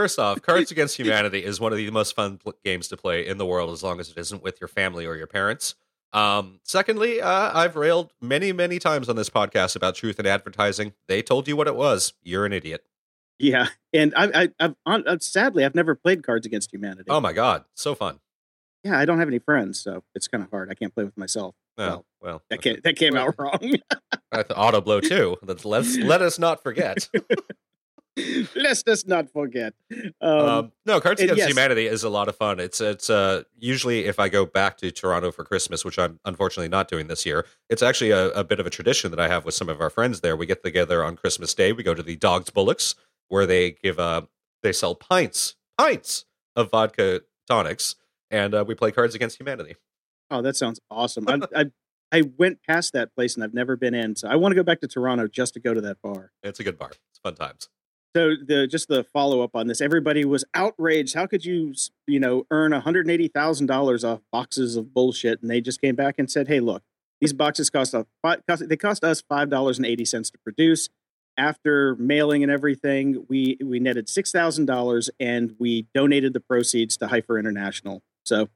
First 0.00 0.18
off, 0.18 0.40
Cards 0.46 0.70
Against 0.70 0.96
Humanity 0.96 1.44
is 1.44 1.60
one 1.60 1.72
of 1.72 1.76
the 1.76 1.90
most 1.90 2.16
fun 2.16 2.38
pl- 2.38 2.54
games 2.64 2.88
to 2.88 2.96
play 2.96 3.26
in 3.26 3.36
the 3.36 3.44
world 3.44 3.70
as 3.70 3.82
long 3.82 4.00
as 4.00 4.08
it 4.08 4.16
isn't 4.16 4.42
with 4.42 4.58
your 4.58 4.68
family 4.68 5.04
or 5.04 5.14
your 5.14 5.26
parents. 5.26 5.74
Um, 6.14 6.58
secondly, 6.64 7.20
uh, 7.20 7.50
I've 7.52 7.76
railed 7.76 8.10
many, 8.18 8.50
many 8.50 8.78
times 8.78 9.10
on 9.10 9.16
this 9.16 9.28
podcast 9.28 9.76
about 9.76 9.96
truth 9.96 10.18
in 10.18 10.24
advertising. 10.26 10.94
They 11.06 11.20
told 11.20 11.48
you 11.48 11.54
what 11.54 11.66
it 11.66 11.76
was. 11.76 12.14
You're 12.22 12.46
an 12.46 12.54
idiot. 12.54 12.86
Yeah, 13.38 13.66
and 13.92 14.14
I, 14.16 14.42
I, 14.44 14.48
I've 14.58 14.74
on, 14.86 15.06
uh, 15.06 15.18
sadly 15.20 15.66
I've 15.66 15.74
never 15.74 15.94
played 15.94 16.22
Cards 16.22 16.46
Against 16.46 16.72
Humanity. 16.72 17.10
Oh 17.10 17.20
my 17.20 17.34
god, 17.34 17.64
so 17.74 17.94
fun. 17.94 18.20
yeah, 18.82 18.98
I 18.98 19.04
don't 19.04 19.18
have 19.18 19.28
any 19.28 19.38
friends, 19.38 19.80
so 19.80 20.02
it's 20.14 20.28
kind 20.28 20.42
of 20.42 20.48
hard. 20.50 20.70
I 20.70 20.74
can't 20.74 20.94
play 20.94 21.04
with 21.04 21.18
myself. 21.18 21.54
No, 21.76 21.86
Well, 21.86 22.04
well, 22.22 22.42
That 22.48 22.62
came 22.62 22.80
that 22.84 22.96
came 22.96 23.16
out 23.16 23.34
wrong. 23.38 23.74
I 24.32 24.40
auto 24.40 24.80
blow 24.80 25.00
too. 25.00 25.36
Let's 25.42 25.66
let's 25.66 25.98
let 25.98 26.22
us 26.22 26.38
not 26.38 26.62
forget. 26.62 27.06
Let's 28.56 28.82
just 28.82 29.06
not 29.06 29.30
forget. 29.30 29.74
Um, 30.20 30.38
Um, 30.40 30.72
no, 30.84 31.00
Cards 31.00 31.20
Against 31.20 31.38
yes. 31.38 31.48
Humanity 31.48 31.86
is 31.86 32.02
a 32.02 32.08
lot 32.08 32.28
of 32.28 32.36
fun. 32.36 32.58
It's 32.60 32.80
it's 32.80 33.08
uh 33.08 33.44
usually 33.58 34.04
if 34.06 34.18
I 34.18 34.28
go 34.28 34.44
back 34.44 34.76
to 34.78 34.90
Toronto 34.90 35.30
for 35.30 35.44
Christmas, 35.44 35.84
which 35.84 35.98
I'm 35.98 36.18
unfortunately 36.24 36.68
not 36.68 36.88
doing 36.88 37.06
this 37.06 37.24
year, 37.24 37.46
it's 37.68 37.82
actually 37.82 38.10
a, 38.10 38.30
a 38.30 38.44
bit 38.44 38.60
of 38.60 38.66
a 38.66 38.70
tradition 38.70 39.10
that 39.12 39.20
I 39.20 39.28
have 39.28 39.44
with 39.44 39.54
some 39.54 39.68
of 39.68 39.80
our 39.80 39.90
friends 39.90 40.20
there. 40.20 40.36
We 40.36 40.46
get 40.46 40.62
together 40.62 41.04
on 41.04 41.16
Christmas 41.16 41.54
Day. 41.54 41.72
We 41.72 41.82
go 41.82 41.94
to 41.94 42.02
the 42.02 42.16
Dogs 42.16 42.50
Bullocks 42.50 42.94
where 43.28 43.46
they 43.46 43.70
give 43.72 43.98
uh 43.98 44.22
they 44.62 44.72
sell 44.72 44.94
pints 44.94 45.54
pints 45.78 46.26
of 46.56 46.70
vodka 46.70 47.22
tonics, 47.48 47.94
and 48.30 48.54
uh, 48.54 48.64
we 48.66 48.74
play 48.74 48.90
Cards 48.90 49.14
Against 49.14 49.38
Humanity. 49.38 49.76
oh, 50.30 50.42
that 50.42 50.56
sounds 50.56 50.80
awesome. 50.90 51.26
I, 51.28 51.40
I 51.56 51.64
I 52.12 52.22
went 52.36 52.58
past 52.66 52.92
that 52.92 53.14
place 53.14 53.36
and 53.36 53.44
I've 53.44 53.54
never 53.54 53.76
been 53.76 53.94
in, 53.94 54.16
so 54.16 54.28
I 54.28 54.34
want 54.34 54.50
to 54.50 54.56
go 54.56 54.64
back 54.64 54.80
to 54.80 54.88
Toronto 54.88 55.28
just 55.28 55.54
to 55.54 55.60
go 55.60 55.72
to 55.74 55.80
that 55.82 56.02
bar. 56.02 56.32
It's 56.42 56.58
a 56.58 56.64
good 56.64 56.76
bar. 56.76 56.90
It's 57.10 57.20
fun 57.22 57.36
times. 57.36 57.68
So 58.16 58.30
the 58.44 58.66
just 58.66 58.88
the 58.88 59.04
follow 59.04 59.42
up 59.42 59.54
on 59.54 59.68
this, 59.68 59.80
everybody 59.80 60.24
was 60.24 60.44
outraged. 60.54 61.14
How 61.14 61.26
could 61.26 61.44
you, 61.44 61.74
you 62.06 62.18
know, 62.18 62.46
earn 62.50 62.72
one 62.72 62.80
hundred 62.80 63.08
eighty 63.08 63.28
thousand 63.28 63.66
dollars 63.66 64.02
off 64.02 64.20
boxes 64.32 64.76
of 64.76 64.92
bullshit? 64.92 65.40
And 65.42 65.50
they 65.50 65.60
just 65.60 65.80
came 65.80 65.94
back 65.94 66.16
and 66.18 66.30
said, 66.30 66.48
"Hey, 66.48 66.58
look, 66.58 66.82
these 67.20 67.32
boxes 67.32 67.70
cost 67.70 67.94
a 67.94 68.06
cost, 68.24 68.68
they 68.68 68.76
cost 68.76 69.04
us 69.04 69.22
five 69.28 69.48
dollars 69.48 69.78
and 69.78 69.86
eighty 69.86 70.04
cents 70.04 70.30
to 70.30 70.38
produce. 70.38 70.88
After 71.36 71.94
mailing 71.96 72.42
and 72.42 72.50
everything, 72.50 73.24
we 73.28 73.56
we 73.64 73.78
netted 73.78 74.08
six 74.08 74.32
thousand 74.32 74.66
dollars, 74.66 75.08
and 75.20 75.54
we 75.58 75.86
donated 75.94 76.32
the 76.32 76.40
proceeds 76.40 76.96
to 76.98 77.06
Heifer 77.06 77.38
International. 77.38 78.02
So 78.24 78.48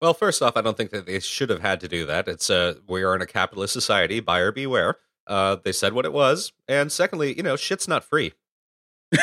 Well, 0.00 0.14
first 0.14 0.40
off, 0.40 0.56
I 0.56 0.62
don't 0.62 0.76
think 0.76 0.90
that 0.90 1.06
they 1.06 1.18
should 1.20 1.50
have 1.50 1.60
had 1.60 1.80
to 1.80 1.88
do 1.88 2.06
that. 2.06 2.28
It's 2.28 2.48
uh, 2.48 2.74
we 2.86 3.02
are 3.02 3.14
in 3.16 3.22
a 3.22 3.26
capitalist 3.26 3.72
society. 3.72 4.20
Buyer 4.20 4.52
beware. 4.52 4.96
Uh, 5.26 5.56
they 5.62 5.72
said 5.72 5.92
what 5.92 6.04
it 6.04 6.12
was, 6.12 6.52
and 6.68 6.90
secondly, 6.90 7.36
you 7.36 7.42
know, 7.42 7.56
shit's 7.56 7.88
not 7.88 8.04
free. 8.04 8.32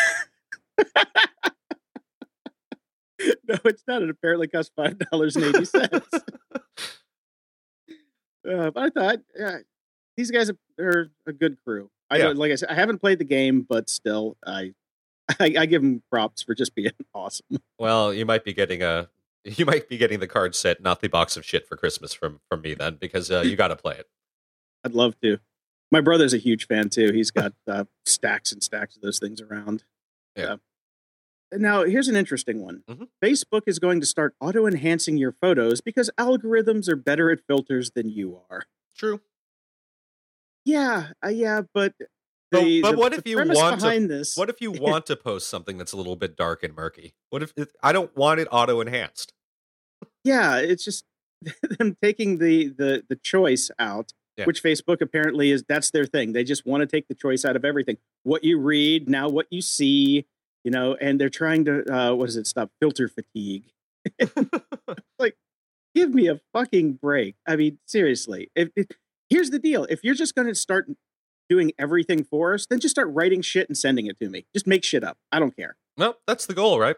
no, 3.49 3.55
it's 3.65 3.83
not. 3.87 4.01
It 4.01 4.09
apparently 4.09 4.47
cost 4.47 4.71
five 4.75 4.97
dollars 4.99 5.35
and 5.35 5.45
eighty 5.45 5.65
cents. 5.65 6.07
Uh, 8.49 8.71
but 8.71 8.77
I 8.77 8.89
thought, 8.89 9.17
these 10.15 10.31
guys 10.31 10.49
are, 10.49 10.57
are 10.79 11.07
a 11.25 11.33
good 11.33 11.57
crew. 11.65 11.89
I 12.09 12.17
Yeah. 12.17 12.29
like 12.29 12.51
I 12.51 12.55
said, 12.55 12.69
I 12.69 12.75
haven't 12.75 12.99
played 12.99 13.19
the 13.19 13.25
game, 13.25 13.65
but 13.67 13.89
still, 13.89 14.37
I, 14.45 14.73
I, 15.39 15.53
I 15.59 15.65
give 15.65 15.81
them 15.81 16.01
props 16.09 16.43
for 16.43 16.55
just 16.55 16.73
being 16.73 16.91
awesome. 17.13 17.57
Well, 17.77 18.13
you 18.13 18.25
might 18.25 18.43
be 18.45 18.53
getting 18.53 18.81
a 18.83 19.09
you 19.43 19.65
might 19.65 19.87
be 19.87 19.97
getting 19.97 20.19
the 20.19 20.27
card 20.27 20.55
set, 20.55 20.81
not 20.81 21.01
the 21.01 21.07
box 21.07 21.37
of 21.37 21.45
shit 21.45 21.67
for 21.67 21.75
Christmas 21.77 22.13
from 22.13 22.39
from 22.49 22.61
me 22.61 22.73
then, 22.73 22.95
because 22.99 23.31
uh, 23.31 23.41
you 23.41 23.55
got 23.55 23.69
to 23.69 23.75
play 23.75 23.95
it. 23.95 24.07
I'd 24.83 24.93
love 24.93 25.19
to. 25.21 25.39
My 25.91 26.01
brother's 26.01 26.33
a 26.33 26.37
huge 26.37 26.67
fan 26.67 26.89
too. 26.89 27.11
He's 27.13 27.31
got 27.31 27.53
uh, 27.67 27.85
stacks 28.05 28.51
and 28.51 28.61
stacks 28.61 28.95
of 28.95 29.01
those 29.01 29.19
things 29.19 29.41
around. 29.41 29.83
Yeah. 30.35 30.57
And 31.51 31.61
Now, 31.61 31.85
here's 31.85 32.09
an 32.09 32.15
interesting 32.17 32.61
one. 32.61 32.83
Mhm. 32.89 33.07
Facebook 33.23 33.61
is 33.67 33.79
going 33.79 34.01
to 34.01 34.05
start 34.05 34.35
auto 34.41 34.67
enhancing 34.67 35.17
your 35.17 35.31
photos 35.31 35.79
because 35.79 36.09
algorithms 36.17 36.89
are 36.89 36.97
better 36.97 37.31
at 37.31 37.39
filters 37.47 37.91
than 37.91 38.09
you 38.09 38.41
are. 38.49 38.63
True. 38.97 39.21
Yeah, 40.65 41.11
uh, 41.23 41.29
yeah, 41.29 41.61
but 41.73 41.93
But- 42.51 42.61
the, 42.63 42.81
but 42.81 42.91
the- 42.91 42.97
what 42.97 43.13
if 43.13 43.25
you 43.27 43.37
want 43.37 43.79
to- 43.81 44.07
this? 44.07 44.35
What 44.35 44.49
if 44.49 44.59
you 44.61 44.71
want 44.71 45.05
to 45.07 45.15
post 45.15 45.49
something 45.49 45.77
that's 45.77 45.93
a 45.93 45.97
little 45.97 46.15
bit 46.17 46.35
dark 46.35 46.63
and 46.63 46.75
murky? 46.75 47.13
What 47.29 47.41
if 47.43 47.53
it, 47.55 47.71
I 47.81 47.93
don't 47.93 48.13
want 48.15 48.39
it 48.41 48.47
auto 48.51 48.81
enhanced? 48.81 49.33
yeah, 50.23 50.57
it's 50.57 50.83
just 50.83 51.05
them 51.79 51.95
taking 52.01 52.39
the 52.39 52.67
the 52.69 53.03
the 53.07 53.15
choice 53.15 53.69
out, 53.79 54.11
Yeah. 54.37 54.45
which 54.45 54.61
Facebook 54.61 55.01
apparently 55.01 55.49
is 55.51 55.63
that's 55.67 55.89
their 55.91 56.05
thing. 56.05 56.33
They 56.33 56.43
just 56.43 56.65
want 56.65 56.81
to 56.81 56.87
take 56.87 57.07
the 57.07 57.15
choice 57.15 57.43
out 57.43 57.55
of 57.55 57.65
everything. 57.65 57.97
What 58.23 58.43
you 58.43 58.59
read, 58.59 59.09
now 59.09 59.29
what 59.29 59.47
you 59.49 59.61
see, 59.61 60.25
you 60.63 60.71
know, 60.71 60.95
and 61.01 61.19
they're 61.19 61.29
trying 61.29 61.65
to 61.65 61.83
uh 61.91 62.13
what 62.13 62.29
is 62.29 62.37
it, 62.37 62.45
stop 62.47 62.69
filter 62.79 63.07
fatigue. 63.07 63.71
Like 65.19 65.35
give 65.95 66.13
me 66.13 66.27
a 66.27 66.39
fucking 66.53 66.93
break. 66.93 67.35
I 67.47 67.55
mean, 67.55 67.79
seriously. 67.85 68.51
If, 68.55 68.69
if 68.75 68.85
here's 69.29 69.49
the 69.49 69.59
deal. 69.59 69.85
If 69.89 70.03
you're 70.03 70.13
just 70.15 70.35
gonna 70.35 70.53
start 70.55 70.87
doing 71.49 71.71
everything 71.79 72.23
for 72.23 72.53
us, 72.53 72.67
then 72.69 72.79
just 72.79 72.93
start 72.93 73.07
writing 73.11 73.41
shit 73.41 73.67
and 73.69 73.77
sending 73.77 74.05
it 74.05 74.19
to 74.19 74.29
me. 74.29 74.45
Just 74.53 74.67
make 74.67 74.83
shit 74.83 75.03
up. 75.03 75.17
I 75.31 75.39
don't 75.39 75.55
care. 75.55 75.75
no, 75.97 76.15
that's 76.27 76.45
the 76.45 76.53
goal, 76.53 76.79
right? 76.79 76.97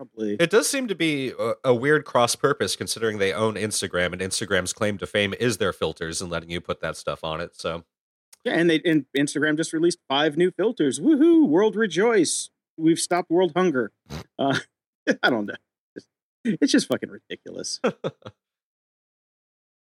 Probably. 0.00 0.36
It 0.40 0.48
does 0.48 0.66
seem 0.66 0.88
to 0.88 0.94
be 0.94 1.34
a, 1.38 1.52
a 1.62 1.74
weird 1.74 2.06
cross 2.06 2.34
purpose 2.34 2.74
considering 2.74 3.18
they 3.18 3.34
own 3.34 3.56
Instagram 3.56 4.14
and 4.14 4.22
Instagram's 4.22 4.72
claim 4.72 4.96
to 4.96 5.06
fame 5.06 5.34
is 5.38 5.58
their 5.58 5.74
filters 5.74 6.22
and 6.22 6.30
letting 6.30 6.48
you 6.48 6.58
put 6.58 6.80
that 6.80 6.96
stuff 6.96 7.22
on 7.22 7.42
it. 7.42 7.54
So 7.54 7.84
Yeah, 8.42 8.54
and 8.54 8.70
they 8.70 8.80
and 8.86 9.04
Instagram 9.14 9.58
just 9.58 9.74
released 9.74 9.98
five 10.08 10.38
new 10.38 10.52
filters. 10.52 11.00
Woohoo! 11.00 11.46
World 11.46 11.76
rejoice! 11.76 12.48
We've 12.78 12.98
stopped 12.98 13.30
world 13.30 13.52
hunger. 13.54 13.92
Uh, 14.38 14.58
I 15.22 15.28
don't 15.28 15.44
know. 15.44 15.54
It's, 16.44 16.72
just 16.72 16.88
fucking 16.88 17.10
ridiculous. 17.10 17.78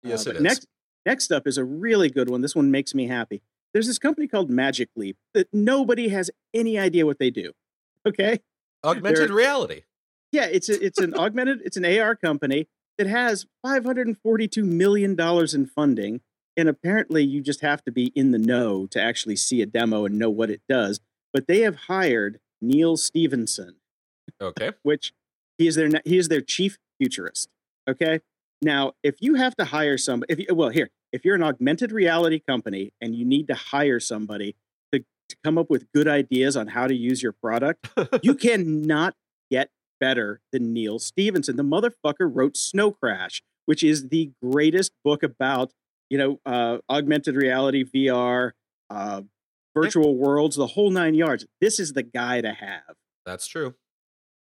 yes, 0.02 0.26
Uh, 0.26 0.30
it 0.30 0.36
is. 0.36 0.42
Next, 0.42 0.66
next 1.04 1.30
up 1.30 1.46
is 1.46 1.58
a 1.58 1.64
really 1.64 2.08
good 2.08 2.30
one. 2.30 2.40
This 2.40 2.56
one 2.56 2.70
makes 2.70 2.94
me 2.94 3.08
happy. 3.08 3.42
There's 3.74 3.86
this 3.86 3.98
company 3.98 4.26
called 4.26 4.48
Magic 4.48 4.88
Leap 4.96 5.18
that 5.34 5.48
nobody 5.52 6.08
has 6.08 6.30
any 6.54 6.78
idea 6.78 7.04
what 7.04 7.18
they 7.18 7.28
do. 7.28 7.52
Okay. 8.06 8.40
Augmented 8.82 9.28
they're- 9.28 9.36
reality. 9.36 9.82
Yeah, 10.32 10.46
it's 10.46 10.68
a, 10.68 10.84
it's 10.84 10.98
an 10.98 11.14
augmented, 11.14 11.62
it's 11.64 11.76
an 11.76 11.84
AR 11.84 12.14
company 12.14 12.68
that 12.98 13.06
has 13.06 13.46
542 13.62 14.64
million 14.64 15.14
dollars 15.14 15.54
in 15.54 15.66
funding, 15.66 16.20
and 16.56 16.68
apparently 16.68 17.22
you 17.24 17.40
just 17.40 17.60
have 17.60 17.82
to 17.84 17.92
be 17.92 18.12
in 18.14 18.32
the 18.32 18.38
know 18.38 18.86
to 18.88 19.00
actually 19.00 19.36
see 19.36 19.62
a 19.62 19.66
demo 19.66 20.04
and 20.04 20.18
know 20.18 20.30
what 20.30 20.50
it 20.50 20.60
does. 20.68 21.00
But 21.32 21.46
they 21.46 21.60
have 21.60 21.76
hired 21.86 22.40
Neal 22.60 22.96
Stephenson, 22.96 23.76
Okay. 24.40 24.72
which 24.82 25.12
he 25.56 25.66
is 25.66 25.76
their 25.76 25.90
he 26.04 26.18
is 26.18 26.28
their 26.28 26.40
chief 26.40 26.78
futurist. 27.00 27.48
Okay, 27.88 28.20
now 28.60 28.92
if 29.02 29.16
you 29.20 29.36
have 29.36 29.56
to 29.56 29.64
hire 29.64 29.96
somebody, 29.96 30.32
if 30.32 30.38
you, 30.40 30.54
well 30.54 30.68
here, 30.68 30.90
if 31.12 31.24
you're 31.24 31.36
an 31.36 31.42
augmented 31.42 31.92
reality 31.92 32.38
company 32.38 32.92
and 33.00 33.14
you 33.14 33.24
need 33.24 33.48
to 33.48 33.54
hire 33.54 34.00
somebody 34.00 34.56
to, 34.92 35.00
to 35.00 35.36
come 35.44 35.56
up 35.56 35.70
with 35.70 35.90
good 35.92 36.06
ideas 36.08 36.56
on 36.56 36.66
how 36.68 36.86
to 36.86 36.94
use 36.94 37.22
your 37.22 37.32
product, 37.32 37.88
you 38.22 38.34
cannot 38.34 39.14
get 39.50 39.70
better 40.00 40.40
than 40.52 40.72
Neal 40.72 40.98
Stephenson. 40.98 41.56
The 41.56 41.62
motherfucker 41.62 42.30
wrote 42.32 42.56
Snow 42.56 42.90
Crash, 42.90 43.42
which 43.66 43.82
is 43.82 44.08
the 44.08 44.32
greatest 44.42 44.92
book 45.04 45.22
about, 45.22 45.72
you 46.10 46.18
know, 46.18 46.40
uh, 46.46 46.78
augmented 46.88 47.36
reality, 47.36 47.84
VR, 47.84 48.52
uh, 48.90 49.22
virtual 49.74 50.16
worlds, 50.16 50.56
the 50.56 50.68
whole 50.68 50.90
nine 50.90 51.14
yards. 51.14 51.46
This 51.60 51.78
is 51.78 51.92
the 51.92 52.02
guy 52.02 52.40
to 52.40 52.52
have. 52.52 52.96
That's 53.24 53.46
true. 53.46 53.74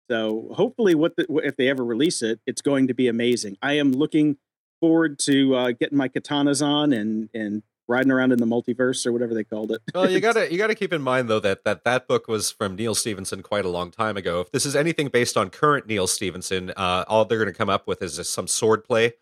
So 0.09 0.49
hopefully, 0.53 0.95
what 0.95 1.15
the, 1.15 1.25
if 1.43 1.55
they 1.55 1.67
ever 1.67 1.85
release 1.85 2.21
it, 2.21 2.39
it's 2.47 2.61
going 2.61 2.87
to 2.87 2.93
be 2.93 3.07
amazing. 3.07 3.57
I 3.61 3.73
am 3.73 3.91
looking 3.91 4.37
forward 4.81 5.19
to 5.19 5.55
uh, 5.55 5.71
getting 5.71 5.97
my 5.97 6.09
katanas 6.09 6.65
on 6.65 6.93
and 6.93 7.29
and 7.33 7.61
riding 7.89 8.11
around 8.11 8.31
in 8.31 8.39
the 8.39 8.45
multiverse 8.45 9.05
or 9.05 9.11
whatever 9.11 9.33
they 9.33 9.43
called 9.43 9.71
it. 9.71 9.81
well, 9.93 10.09
you 10.09 10.19
gotta 10.21 10.49
you 10.51 10.57
gotta 10.57 10.75
keep 10.75 10.93
in 10.93 11.01
mind 11.01 11.27
though 11.27 11.39
that 11.41 11.63
that 11.65 11.83
that 11.83 12.07
book 12.07 12.27
was 12.27 12.51
from 12.51 12.75
Neal 12.75 12.95
Stephenson 12.95 13.41
quite 13.41 13.65
a 13.65 13.69
long 13.69 13.91
time 13.91 14.15
ago. 14.15 14.39
If 14.39 14.51
this 14.51 14.65
is 14.65 14.75
anything 14.75 15.09
based 15.09 15.35
on 15.35 15.49
current 15.49 15.87
Neal 15.87 16.07
Stephenson, 16.07 16.71
uh, 16.77 17.03
all 17.07 17.25
they're 17.25 17.39
going 17.39 17.51
to 17.51 17.57
come 17.57 17.69
up 17.69 17.87
with 17.87 18.01
is 18.01 18.29
some 18.29 18.45
swordplay 18.45 19.13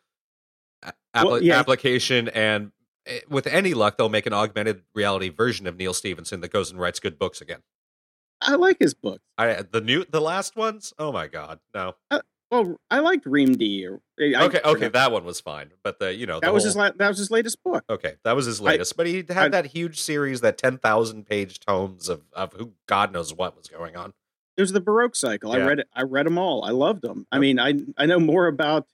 a- 0.84 0.94
Well, 1.26 1.42
yeah. 1.42 1.58
application, 1.60 2.28
and 2.30 2.72
eh, 3.06 3.22
with 3.30 3.48
any 3.48 3.74
luck, 3.74 3.98
they'll 3.98 4.10
make 4.10 4.26
an 4.26 4.34
augmented 4.34 4.84
reality 4.94 5.30
version 5.30 5.66
of 5.66 5.78
Neal 5.78 5.94
Stephenson 5.94 6.42
that 6.42 6.52
goes 6.52 6.70
and 6.70 6.80
writes 6.80 7.00
good 7.00 7.18
books 7.18 7.42
again. 7.42 7.62
I 8.42 8.56
like 8.56 8.78
his 8.80 8.94
books. 8.94 9.24
I 9.38 9.64
the 9.64 9.82
new 9.82 10.06
the 10.06 10.22
last 10.22 10.56
ones. 10.56 10.94
Oh 11.00 11.12
my 11.12 11.28
god, 11.28 11.60
no. 11.74 11.96
Well, 12.50 12.78
I 12.90 13.00
liked 13.00 13.26
Reamde. 13.26 13.86
Or, 13.90 14.00
I 14.20 14.46
Okay, 14.46 14.62
okay, 14.64 14.88
that 14.88 15.12
one 15.12 15.26
was 15.26 15.42
fine, 15.42 15.72
but 15.84 16.00
the 16.00 16.14
you 16.14 16.26
know 16.26 16.40
that 16.40 16.54
was 16.54 16.64
whole- 16.64 16.68
his 16.70 16.76
la- 16.78 16.92
that 16.92 17.08
was 17.10 17.18
his 17.18 17.30
latest 17.30 17.62
book. 17.64 17.84
Okay, 17.90 18.16
that 18.24 18.36
was 18.36 18.46
his 18.46 18.62
I- 18.62 18.64
latest, 18.66 18.96
but 18.96 19.06
he 19.06 19.18
had 19.18 19.30
I- 19.30 19.48
that 19.50 19.66
huge 19.68 20.00
series, 20.00 20.40
that 20.42 20.58
ten 20.58 20.78
thousand 20.78 21.26
page 21.26 21.60
tomes 21.60 22.08
of 22.08 22.24
of 22.34 22.54
who 22.54 22.74
God 22.88 23.12
knows 23.12 23.34
what 23.34 23.58
was 23.58 23.68
going 23.68 23.96
on. 23.98 24.14
It 24.56 24.62
was 24.62 24.72
the 24.72 24.80
Baroque 24.82 25.16
cycle. 25.16 25.52
I 25.52 25.58
read 25.60 25.80
it. 25.80 25.88
I 25.94 26.04
read 26.04 26.26
them 26.26 26.38
all. 26.38 26.64
I 26.64 26.72
loved 26.72 27.02
them. 27.04 27.28
I 27.32 27.38
mean, 27.40 27.60
I 27.60 27.74
I 27.98 28.06
know 28.06 28.20
more 28.20 28.48
about 28.48 28.88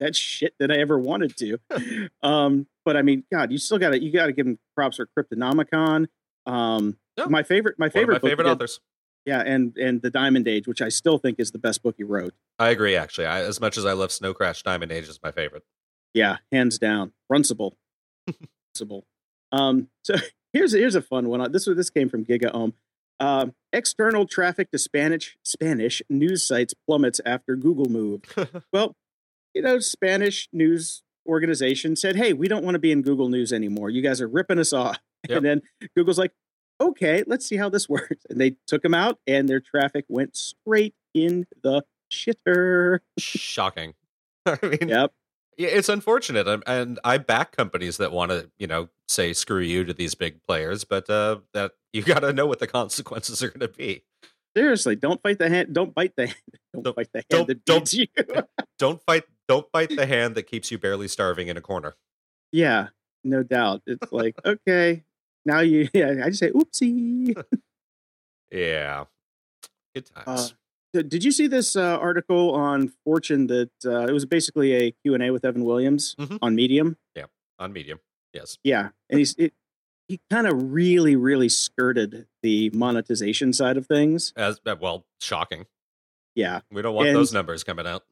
that 0.00 0.16
shit 0.16 0.54
than 0.58 0.70
I 0.70 0.76
ever 0.78 0.98
wanted 0.98 1.36
to. 1.36 1.58
um, 2.22 2.66
but 2.84 2.96
I 2.96 3.02
mean, 3.02 3.24
God, 3.30 3.52
you 3.52 3.58
still 3.58 3.78
got 3.78 3.90
to 3.90 4.02
you 4.02 4.10
got 4.10 4.26
to 4.26 4.32
give 4.32 4.46
him 4.46 4.58
props 4.74 4.96
for 4.96 5.06
Cryptonomicon. 5.16 6.06
Um, 6.46 6.96
Yeah. 7.16 7.26
my 7.26 7.42
favorite, 7.42 7.78
my 7.78 7.88
favorite, 7.90 8.22
my 8.22 8.28
favorite 8.30 8.44
did- 8.44 8.50
authors. 8.52 8.80
Yeah, 9.26 9.42
and 9.44 9.76
and 9.76 10.00
the 10.02 10.10
Diamond 10.10 10.46
Age, 10.46 10.68
which 10.68 10.80
I 10.80 10.88
still 10.88 11.18
think 11.18 11.40
is 11.40 11.50
the 11.50 11.58
best 11.58 11.82
book 11.82 11.96
he 11.98 12.04
wrote. 12.04 12.32
I 12.60 12.70
agree. 12.70 12.94
Actually, 12.94 13.26
I, 13.26 13.40
as 13.42 13.60
much 13.60 13.76
as 13.76 13.84
I 13.84 13.92
love 13.92 14.12
Snow 14.12 14.32
Crash, 14.32 14.62
Diamond 14.62 14.92
Age 14.92 15.08
is 15.08 15.18
my 15.22 15.32
favorite. 15.32 15.64
Yeah, 16.14 16.38
hands 16.52 16.78
down, 16.78 17.12
Runcible, 17.30 17.72
Runcible. 18.30 19.02
Um, 19.50 19.88
so 20.04 20.14
here's 20.52 20.72
here's 20.72 20.94
a 20.94 21.02
fun 21.02 21.28
one. 21.28 21.50
This 21.50 21.66
was 21.66 21.76
this 21.76 21.90
came 21.90 22.08
from 22.08 22.24
GigaOM. 22.24 22.72
Um, 23.18 23.54
external 23.72 24.26
traffic 24.26 24.70
to 24.70 24.78
Spanish 24.78 25.36
Spanish 25.42 26.02
news 26.08 26.46
sites 26.46 26.74
plummets 26.86 27.20
after 27.26 27.56
Google 27.56 27.88
move. 27.88 28.22
well, 28.72 28.94
you 29.54 29.62
know, 29.62 29.80
Spanish 29.80 30.48
news 30.52 31.02
organization 31.26 31.96
said, 31.96 32.14
"Hey, 32.14 32.32
we 32.32 32.46
don't 32.46 32.64
want 32.64 32.76
to 32.76 32.80
be 32.80 32.92
in 32.92 33.02
Google 33.02 33.28
News 33.28 33.52
anymore. 33.52 33.90
You 33.90 34.02
guys 34.02 34.20
are 34.20 34.28
ripping 34.28 34.60
us 34.60 34.72
off." 34.72 34.98
Yep. 35.28 35.38
And 35.38 35.46
then 35.46 35.62
Google's 35.96 36.18
like, 36.18 36.32
"Okay, 36.80 37.22
let's 37.26 37.46
see 37.46 37.56
how 37.56 37.68
this 37.68 37.88
works." 37.88 38.24
And 38.30 38.40
they 38.40 38.56
took 38.66 38.82
them 38.82 38.94
out, 38.94 39.18
and 39.26 39.48
their 39.48 39.60
traffic 39.60 40.04
went 40.08 40.36
straight 40.36 40.94
in 41.14 41.46
the 41.62 41.82
shitter. 42.10 43.00
Shocking. 43.18 43.94
I 44.46 44.58
mean, 44.62 44.88
Yep. 44.88 45.12
yeah, 45.58 45.68
it's 45.68 45.88
unfortunate, 45.88 46.46
and, 46.46 46.62
and 46.66 46.98
I 47.04 47.18
back 47.18 47.56
companies 47.56 47.96
that 47.96 48.12
want 48.12 48.30
to, 48.30 48.50
you 48.58 48.66
know, 48.66 48.88
say 49.08 49.32
screw 49.32 49.60
you 49.60 49.84
to 49.84 49.92
these 49.92 50.14
big 50.14 50.42
players, 50.46 50.84
but 50.84 51.08
uh, 51.10 51.38
that 51.52 51.72
you 51.92 52.02
got 52.02 52.20
to 52.20 52.32
know 52.32 52.46
what 52.46 52.58
the 52.60 52.66
consequences 52.66 53.42
are 53.42 53.48
going 53.48 53.60
to 53.60 53.68
be. 53.68 54.04
Seriously, 54.56 54.96
don't 54.96 55.20
fight 55.22 55.38
the 55.38 55.48
hand. 55.50 55.74
Don't 55.74 55.94
bite 55.94 56.14
the 56.16 56.28
hand. 56.28 56.38
Don't, 56.72 56.82
Don't- 56.84 56.96
bite 56.96 57.12
the 57.12 57.18
hand 57.18 57.26
don't- 57.28 57.46
that 57.48 57.64
don't- 57.64 57.92
you. 57.92 58.06
Don't 58.78 59.02
fight. 59.02 59.24
Don't 59.48 59.70
bite 59.72 59.94
the 59.94 60.06
hand 60.06 60.34
that 60.34 60.44
keeps 60.44 60.70
you 60.70 60.78
barely 60.78 61.08
starving 61.08 61.48
in 61.48 61.56
a 61.56 61.60
corner. 61.60 61.94
yeah, 62.52 62.88
no 63.24 63.42
doubt. 63.42 63.82
It's 63.86 64.12
like 64.12 64.34
okay, 64.44 65.02
now 65.46 65.60
you. 65.60 65.88
Yeah, 65.94 66.22
I 66.24 66.28
just 66.28 66.40
say 66.40 66.50
oopsie. 66.50 67.34
Yeah, 68.50 69.04
good 69.94 70.08
Uh, 70.14 70.24
times. 70.24 70.54
so 70.94 71.02
did 71.02 71.24
you 71.24 71.32
see 71.32 71.46
this 71.46 71.74
uh, 71.76 71.98
article 71.98 72.54
on 72.54 72.92
Fortune 73.04 73.46
that 73.48 73.70
uh, 73.84 74.06
it 74.06 74.12
was 74.12 74.24
basically 74.24 74.72
a 74.74 74.90
Q 74.92 75.14
and 75.14 75.22
A 75.22 75.30
with 75.30 75.44
Evan 75.44 75.64
Williams 75.64 76.14
Mhm. 76.18 76.38
on 76.42 76.54
Medium? 76.54 76.96
Yeah, 77.14 77.26
on 77.58 77.72
Medium, 77.72 78.00
yes. 78.32 78.58
Yeah, 78.62 78.90
and 79.10 79.18
he's 79.18 79.34
it, 79.38 79.52
he 80.08 80.20
kind 80.30 80.46
of 80.46 80.72
really, 80.72 81.16
really 81.16 81.48
skirted 81.48 82.28
the 82.42 82.70
monetization 82.70 83.52
side 83.52 83.76
of 83.76 83.86
things. 83.86 84.32
As 84.36 84.60
uh, 84.64 84.76
well, 84.80 85.04
shocking. 85.20 85.66
Yeah, 86.36 86.60
We 86.70 86.82
don't 86.82 86.94
want 86.94 87.08
And- 87.08 87.16
those 87.16 87.32
numbers 87.32 87.64
coming 87.64 87.86
out. 87.86 88.04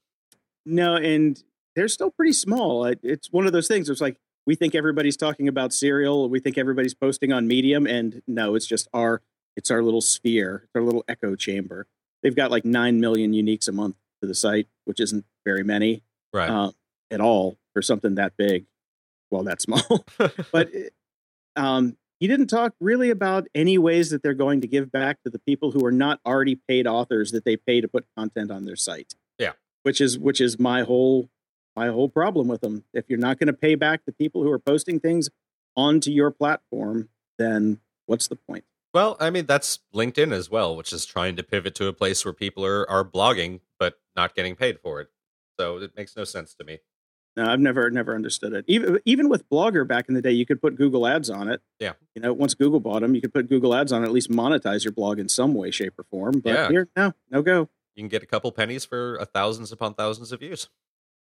no, 0.67 0.97
and 0.97 1.43
they're 1.77 1.89
still 1.89 2.11
pretty 2.11 2.33
small. 2.33 2.85
It, 2.87 2.99
it's 3.03 3.31
one 3.31 3.47
of 3.47 3.53
those 3.53 3.69
things. 3.69 3.89
It's 3.91 4.01
like 4.01 4.17
we 4.47 4.55
think 4.55 4.75
everybody's 4.75 5.17
talking 5.17 5.49
about 5.49 5.73
Serial, 5.73 6.29
we 6.29 6.41
think 6.41 6.59
everybody's 6.59 6.95
posting 6.95 7.33
on 7.33 7.47
Medium, 7.47 7.87
and 7.87 8.23
no, 8.27 8.55
it's 8.55 8.67
just 8.67 8.89
our 8.93 9.23
it's 9.57 9.71
our 9.71 9.83
little 9.83 10.01
sphere, 10.01 10.63
it's 10.65 10.73
our 10.75 10.83
little 10.83 11.05
echo 11.09 11.37
chamber. 11.37 11.87
They've 12.23 12.35
got 12.35 12.51
like 12.51 12.65
nine 12.65 13.01
million 13.01 13.33
uniques 13.33 13.69
a 13.69 13.73
month 13.73 13.97
to 14.21 14.27
the 14.29 14.35
site, 14.35 14.67
which 14.85 15.01
isn't 15.01 15.25
very 15.45 15.63
many 15.63 16.03
Right. 16.33 16.51
uh, 16.51 16.73
at 17.11 17.21
all 17.21 17.59
for 17.73 17.83
something 17.83 18.17
that 18.17 18.37
big. 18.37 18.65
Well, 19.31 19.45
that 19.45 19.61
small. 19.63 20.05
but 20.53 20.71
um, 21.57 21.97
he 22.19 22.27
didn't 22.27 22.49
talk 22.49 22.75
really 22.81 23.11
about 23.11 23.47
any 23.55 23.79
ways 23.79 24.11
that 24.11 24.23
they're 24.23 24.35
going 24.35 24.61
to 24.63 24.67
give 24.67 24.91
back 24.91 25.23
to 25.25 25.31
the 25.31 25.39
people 25.39 25.71
who 25.71 25.85
are 25.85 25.93
not 25.93 26.21
already 26.27 26.57
paid 26.69 26.87
authors 26.87 27.31
that 27.33 27.45
they 27.45 27.57
pay 27.57 27.81
to 27.81 27.89
put 27.89 28.07
content 28.17 28.51
on 28.51 28.65
their 28.65 28.77
site. 28.77 29.15
Yeah. 29.39 29.53
which 29.83 30.01
is 30.01 30.19
which 30.19 30.41
is 30.41 30.59
my 30.59 30.83
whole 30.83 31.29
my 31.77 31.89
whole 31.89 32.09
problem 32.09 32.49
with 32.49 32.61
them. 32.61 32.85
If 32.93 33.07
you're 33.09 33.19
not 33.19 33.39
going 33.39 33.49
to 33.49 33.53
pay 33.53 33.75
back 33.75 34.05
the 34.07 34.13
people 34.13 34.43
who 34.43 34.51
are 34.51 34.59
posting 34.59 35.01
things 35.01 35.29
onto 35.77 36.11
your 36.11 36.31
platform, 36.31 37.09
then 37.39 37.81
what's 38.07 38.29
the 38.29 38.37
point? 38.37 38.65
Well, 38.93 39.17
I 39.19 39.31
mean 39.31 39.47
that's 39.47 39.81
LinkedIn 39.93 40.33
as 40.33 40.49
well, 40.51 40.77
which 40.77 40.93
is 40.93 41.05
trying 41.05 41.35
to 41.37 41.43
pivot 41.43 41.75
to 41.77 41.89
a 41.89 41.93
place 41.93 42.25
where 42.25 42.33
people 42.35 42.65
are 42.65 42.89
are 42.89 43.05
blogging 43.05 43.61
but 43.79 43.99
not 44.15 44.35
getting 44.37 44.55
paid 44.55 44.79
for 44.81 45.01
it. 45.01 45.09
So 45.59 45.79
it 45.79 45.97
makes 45.97 46.17
no 46.17 46.25
sense 46.25 46.55
to 46.55 46.65
me. 46.65 46.79
No, 47.37 47.47
I've 47.47 47.59
never 47.59 47.91
never 47.91 48.15
understood 48.15 48.53
it. 48.53 48.65
Even 48.69 49.01
even 49.05 49.29
with 49.29 49.49
Blogger 49.51 49.87
back 49.87 50.09
in 50.09 50.15
the 50.15 50.23
day, 50.23 50.31
you 50.31 50.47
could 50.47 50.63
put 50.63 50.77
Google 50.77 51.09
Ads 51.09 51.29
on 51.29 51.49
it. 51.49 51.61
Yeah. 51.81 51.95
You 52.15 52.23
know, 52.23 52.33
once 52.33 52.55
Google 52.55 52.79
bought 52.79 53.03
them, 53.03 53.17
you 53.17 53.21
could 53.21 53.35
put 53.35 53.49
Google 53.49 53.75
Ads 53.75 53.91
on 53.91 54.03
it, 54.05 54.07
at 54.07 54.13
least 54.13 54.31
monetize 54.31 54.85
your 54.85 54.93
blog 54.93 55.19
in 55.19 55.29
some 55.29 55.55
way, 55.55 55.73
shape, 55.73 55.99
or 55.99 56.05
form. 56.05 56.39
But 56.39 56.53
Yeah. 56.55 56.69
here, 56.69 56.89
no, 56.97 57.13
no 57.31 57.43
go. 57.43 57.69
You 57.97 58.03
can 58.03 58.09
get 58.09 58.23
a 58.23 58.27
couple 58.27 58.53
pennies 58.53 58.85
for 58.85 59.19
uh, 59.21 59.25
thousands 59.25 59.73
upon 59.73 59.95
thousands 59.95 60.31
of 60.31 60.39
views. 60.39 60.69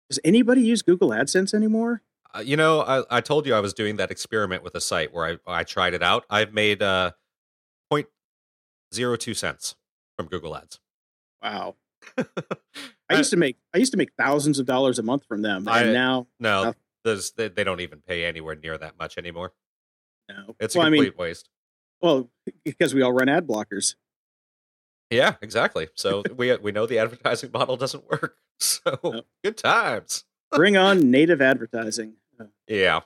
Does 0.09 0.21
anybody 0.25 0.63
use 0.63 0.83
Google 0.83 1.11
AdSense 1.11 1.53
anymore? 1.55 2.03
Uh, 2.35 2.41
you 2.41 2.57
know, 2.57 2.81
I, 2.83 3.03
I 3.19 3.21
told 3.21 3.47
you 3.47 3.55
I 3.55 3.61
was 3.61 3.73
doing 3.75 3.97
that 3.97 4.11
experiment 4.11 4.63
with 4.63 4.75
a 4.75 4.81
site 4.81 5.13
where 5.13 5.39
I 5.47 5.61
I 5.61 5.65
tried 5.65 5.95
it 5.95 6.03
out. 6.03 6.25
I've 6.31 6.53
made 6.53 6.83
uh 6.83 7.13
point 7.91 8.07
zero 8.95 9.17
two 9.17 9.35
cents 9.35 9.75
from 10.17 10.27
Google 10.27 10.57
Ads. 10.57 10.81
Wow. 11.43 11.77
I 13.09 13.17
used 13.17 13.31
to 13.31 13.37
make 13.37 13.57
I 13.75 13.79
used 13.79 13.93
to 13.93 13.99
make 13.99 14.11
thousands 14.19 14.59
of 14.59 14.67
dollars 14.67 14.99
a 14.99 15.03
month 15.03 15.25
from 15.27 15.43
them, 15.43 15.67
and 15.69 15.91
I- 15.91 15.93
now 15.93 16.27
no, 16.39 16.75
they, 17.05 17.49
they 17.49 17.65
don't 17.65 17.81
even 17.81 18.01
pay 18.07 18.25
anywhere 18.25 18.55
near 18.55 18.77
that 18.79 18.99
much 18.99 19.19
anymore. 19.19 19.53
no. 20.29 20.55
It's 20.61 20.75
a 20.75 20.79
well, 20.79 20.87
I 20.87 20.91
complete 20.91 21.11
mean, 21.11 21.19
waste. 21.19 21.49
well, 22.01 22.31
because 22.65 22.95
we 22.95 23.03
all 23.03 23.13
run 23.13 23.29
ad 23.29 23.47
blockers. 23.47 23.95
Yeah, 25.11 25.35
exactly. 25.41 25.89
So 25.95 26.23
we 26.37 26.55
we 26.57 26.73
know 26.73 26.87
the 26.87 26.99
advertising 26.99 27.51
model 27.55 27.77
doesn't 27.77 28.09
work. 28.11 28.37
So 28.59 29.25
good 29.45 29.59
times. 29.59 30.25
Bring 30.51 30.79
on 30.79 31.11
native 31.11 31.43
advertising. 31.43 32.15
Uh, 32.41 32.45
Yeah. 32.67 33.01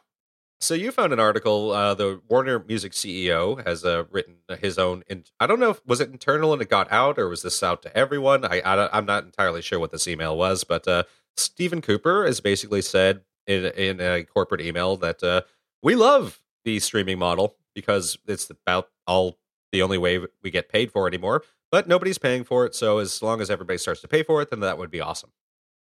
So 0.60 0.74
you 0.74 0.92
found 0.92 1.12
an 1.12 1.18
article. 1.18 1.72
Uh, 1.72 1.94
the 1.94 2.20
Warner 2.28 2.60
Music 2.60 2.92
CEO 2.92 3.66
has 3.66 3.84
uh, 3.84 4.04
written 4.12 4.36
his 4.60 4.78
own. 4.78 5.02
In, 5.08 5.24
I 5.40 5.48
don't 5.48 5.58
know 5.58 5.70
if 5.70 5.84
was 5.84 6.00
it 6.00 6.10
internal 6.10 6.52
and 6.52 6.62
it 6.62 6.68
got 6.68 6.92
out, 6.92 7.18
or 7.18 7.28
was 7.28 7.42
this 7.42 7.64
out 7.64 7.82
to 7.82 7.96
everyone? 7.96 8.44
I, 8.44 8.60
I 8.60 8.96
am 8.96 9.06
not 9.06 9.24
entirely 9.24 9.60
sure 9.60 9.80
what 9.80 9.90
this 9.90 10.06
email 10.06 10.36
was, 10.36 10.62
but 10.62 10.86
uh, 10.86 11.02
Stephen 11.36 11.80
Cooper 11.80 12.26
has 12.26 12.40
basically 12.40 12.82
said 12.82 13.22
in 13.48 13.64
in 13.64 14.00
a 14.00 14.22
corporate 14.22 14.60
email 14.60 14.96
that 14.98 15.22
uh, 15.22 15.40
we 15.82 15.96
love 15.96 16.40
the 16.64 16.78
streaming 16.78 17.18
model 17.18 17.56
because 17.74 18.18
it's 18.28 18.48
about 18.50 18.90
all 19.06 19.38
the 19.72 19.82
only 19.82 19.98
way 19.98 20.20
we 20.42 20.50
get 20.50 20.68
paid 20.68 20.92
for 20.92 21.08
anymore. 21.08 21.42
But 21.70 21.87
nobody's 21.88 22.18
paying 22.18 22.44
for 22.44 22.66
it, 22.66 22.74
so 22.74 22.98
as 22.98 23.22
long 23.22 23.40
as 23.40 23.50
everybody 23.50 23.78
starts 23.78 24.00
to 24.00 24.09
pay 24.09 24.22
for 24.22 24.42
it, 24.42 24.50
then 24.50 24.61
that 24.61 24.76
would 24.78 24.90
be 24.90 25.00
awesome. 25.00 25.30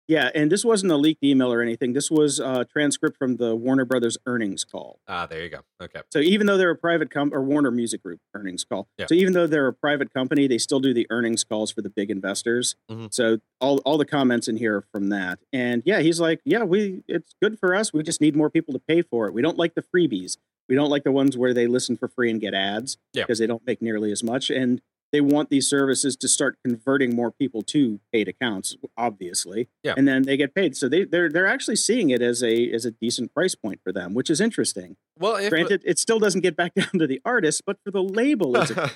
Yeah, 0.10 0.30
and 0.34 0.50
this 0.50 0.64
wasn't 0.64 0.94
a 0.94 0.96
leaked 0.96 1.22
email 1.22 1.52
or 1.52 1.62
anything. 1.62 1.92
This 1.92 2.10
was 2.10 2.40
a 2.40 2.64
transcript 2.64 3.18
from 3.18 3.36
the 3.36 3.54
Warner 3.58 3.84
Brothers 3.84 4.18
earnings 4.26 4.64
call. 4.64 5.02
Ah, 5.06 5.26
there 5.26 5.44
you 5.44 5.50
go. 5.50 5.60
Okay. 5.84 6.00
So 6.10 6.20
even 6.20 6.48
though 6.48 6.56
they're 6.58 6.72
a 6.72 6.78
private 6.78 7.12
com 7.12 7.34
or 7.34 7.42
Warner 7.44 7.72
Music 7.72 8.02
Group 8.02 8.22
earnings 8.34 8.64
call, 8.64 8.88
Yeah. 8.98 9.08
so 9.08 9.16
even 9.16 9.34
though 9.34 9.48
they're 9.48 9.68
a 9.68 9.74
private 9.74 10.14
company, 10.14 10.48
they 10.48 10.60
still 10.60 10.80
do 10.80 10.94
the 10.94 11.06
earnings 11.10 11.44
calls 11.44 11.72
for 11.72 11.82
the 11.82 11.90
big 11.90 12.10
investors. 12.10 12.78
Mhm. 12.90 13.14
So 13.14 13.40
all 13.60 13.80
all 13.80 13.98
the 13.98 14.06
comments 14.06 14.48
in 14.48 14.56
here 14.56 14.78
are 14.78 14.86
from 14.94 15.10
that. 15.10 15.40
And 15.52 15.84
yeah, 15.86 16.00
he's 16.00 16.22
like, 16.22 16.40
yeah, 16.46 16.64
we 16.64 17.04
it's 17.10 17.34
good 17.42 17.60
for 17.60 17.76
us. 17.76 17.92
We 17.92 18.02
just 18.02 18.22
need 18.22 18.34
more 18.34 18.50
people 18.50 18.74
to 18.76 18.80
pay 18.80 19.02
for 19.02 19.28
it. 19.28 19.34
We 19.34 19.42
don't 19.42 19.58
like 19.58 19.76
the 19.76 19.84
freebies. 19.84 20.38
We 20.70 20.76
don't 20.76 20.90
like 20.90 21.04
the 21.04 21.12
ones 21.12 21.36
where 21.36 21.54
they 21.54 21.68
listen 21.68 21.98
for 21.98 22.08
free 22.08 22.32
and 22.32 22.40
get 22.40 22.54
ads 22.54 22.98
Yeah. 23.14 23.24
because 23.24 23.40
they 23.40 23.48
don't 23.48 23.66
make 23.68 23.82
nearly 23.82 24.14
as 24.14 24.24
much. 24.24 24.50
And 24.50 24.82
they 25.12 25.22
want 25.22 25.50
these 25.50 25.70
services 25.70 26.16
to 26.18 26.28
start 26.28 26.58
converting 26.64 27.16
more 27.16 27.32
people 27.32 27.62
to 27.64 28.00
paid 28.12 28.28
accounts, 28.28 28.76
obviously. 28.98 29.70
Yeah. 29.84 29.94
And 29.96 30.08
then 30.08 30.24
they 30.24 30.38
get 30.38 30.54
paid. 30.54 30.76
So 30.76 30.90
they 30.90 31.06
they're 31.06 31.30
they're 31.30 31.48
actually 31.48 31.78
seeing 31.78 32.10
it 32.10 32.22
as 32.22 32.44
a 32.44 32.72
as 32.72 32.86
a 32.86 32.92
decent 32.92 33.34
price 33.34 33.56
point 33.56 33.80
for 33.84 33.92
them, 33.92 34.14
which 34.14 34.30
is 34.30 34.42
interesting. 34.42 34.98
Well, 35.20 35.36
if 35.38 35.50
Granted, 35.50 35.84
it 35.86 36.00
still 36.00 36.20
doesn't 36.20 36.42
get 36.42 36.56
back 36.56 36.74
down 36.76 37.00
to 37.00 37.08
the 37.08 37.22
artist, 37.24 37.64
but 37.66 37.78
for 37.84 37.92
the 37.92 38.04
label, 38.04 38.58
it's 38.58 38.72
a, 38.72 38.92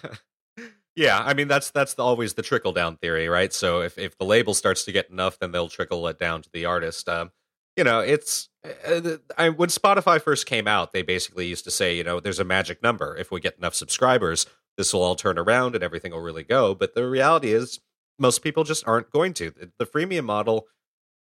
yeah, 0.96 1.20
I 1.24 1.34
mean 1.34 1.48
that's 1.48 1.72
that's 1.72 1.94
the, 1.94 2.04
always 2.04 2.34
the 2.34 2.42
trickle 2.42 2.74
down 2.74 2.98
theory, 2.98 3.28
right? 3.30 3.54
So 3.54 3.82
if 3.82 3.98
if 3.98 4.18
the 4.18 4.26
label 4.26 4.54
starts 4.54 4.84
to 4.86 4.92
get 4.92 5.10
enough, 5.10 5.40
then 5.40 5.52
they'll 5.52 5.70
trickle 5.70 6.08
it 6.08 6.20
down 6.20 6.42
to 6.42 6.50
the 6.52 6.66
artist. 6.66 7.08
Um, 7.08 7.32
you 7.78 7.84
know, 7.86 8.02
it's 8.02 8.50
uh, 8.86 9.18
I, 9.38 9.50
when 9.50 9.70
Spotify 9.70 10.22
first 10.22 10.46
came 10.46 10.68
out, 10.68 10.92
they 10.92 11.02
basically 11.02 11.48
used 11.48 11.64
to 11.64 11.72
say, 11.72 11.96
you 11.96 12.04
know, 12.04 12.20
there's 12.20 12.40
a 12.40 12.44
magic 12.44 12.84
number. 12.84 13.16
If 13.16 13.32
we 13.32 13.40
get 13.40 13.58
enough 13.58 13.74
subscribers, 13.74 14.46
this 14.82 14.94
will 14.96 15.04
all 15.04 15.16
turn 15.16 15.38
around 15.38 15.76
and 15.76 15.84
everything 15.84 16.12
will 16.12 16.22
really 16.22 16.44
go. 16.44 16.74
But 16.74 16.96
the 16.96 17.08
reality 17.08 17.54
is, 17.54 17.80
most 18.18 18.42
people 18.42 18.64
just 18.64 18.88
aren't 18.88 19.12
going 19.12 19.34
to. 19.36 19.52
The 19.78 19.86
freemium 19.86 20.24
model, 20.24 20.66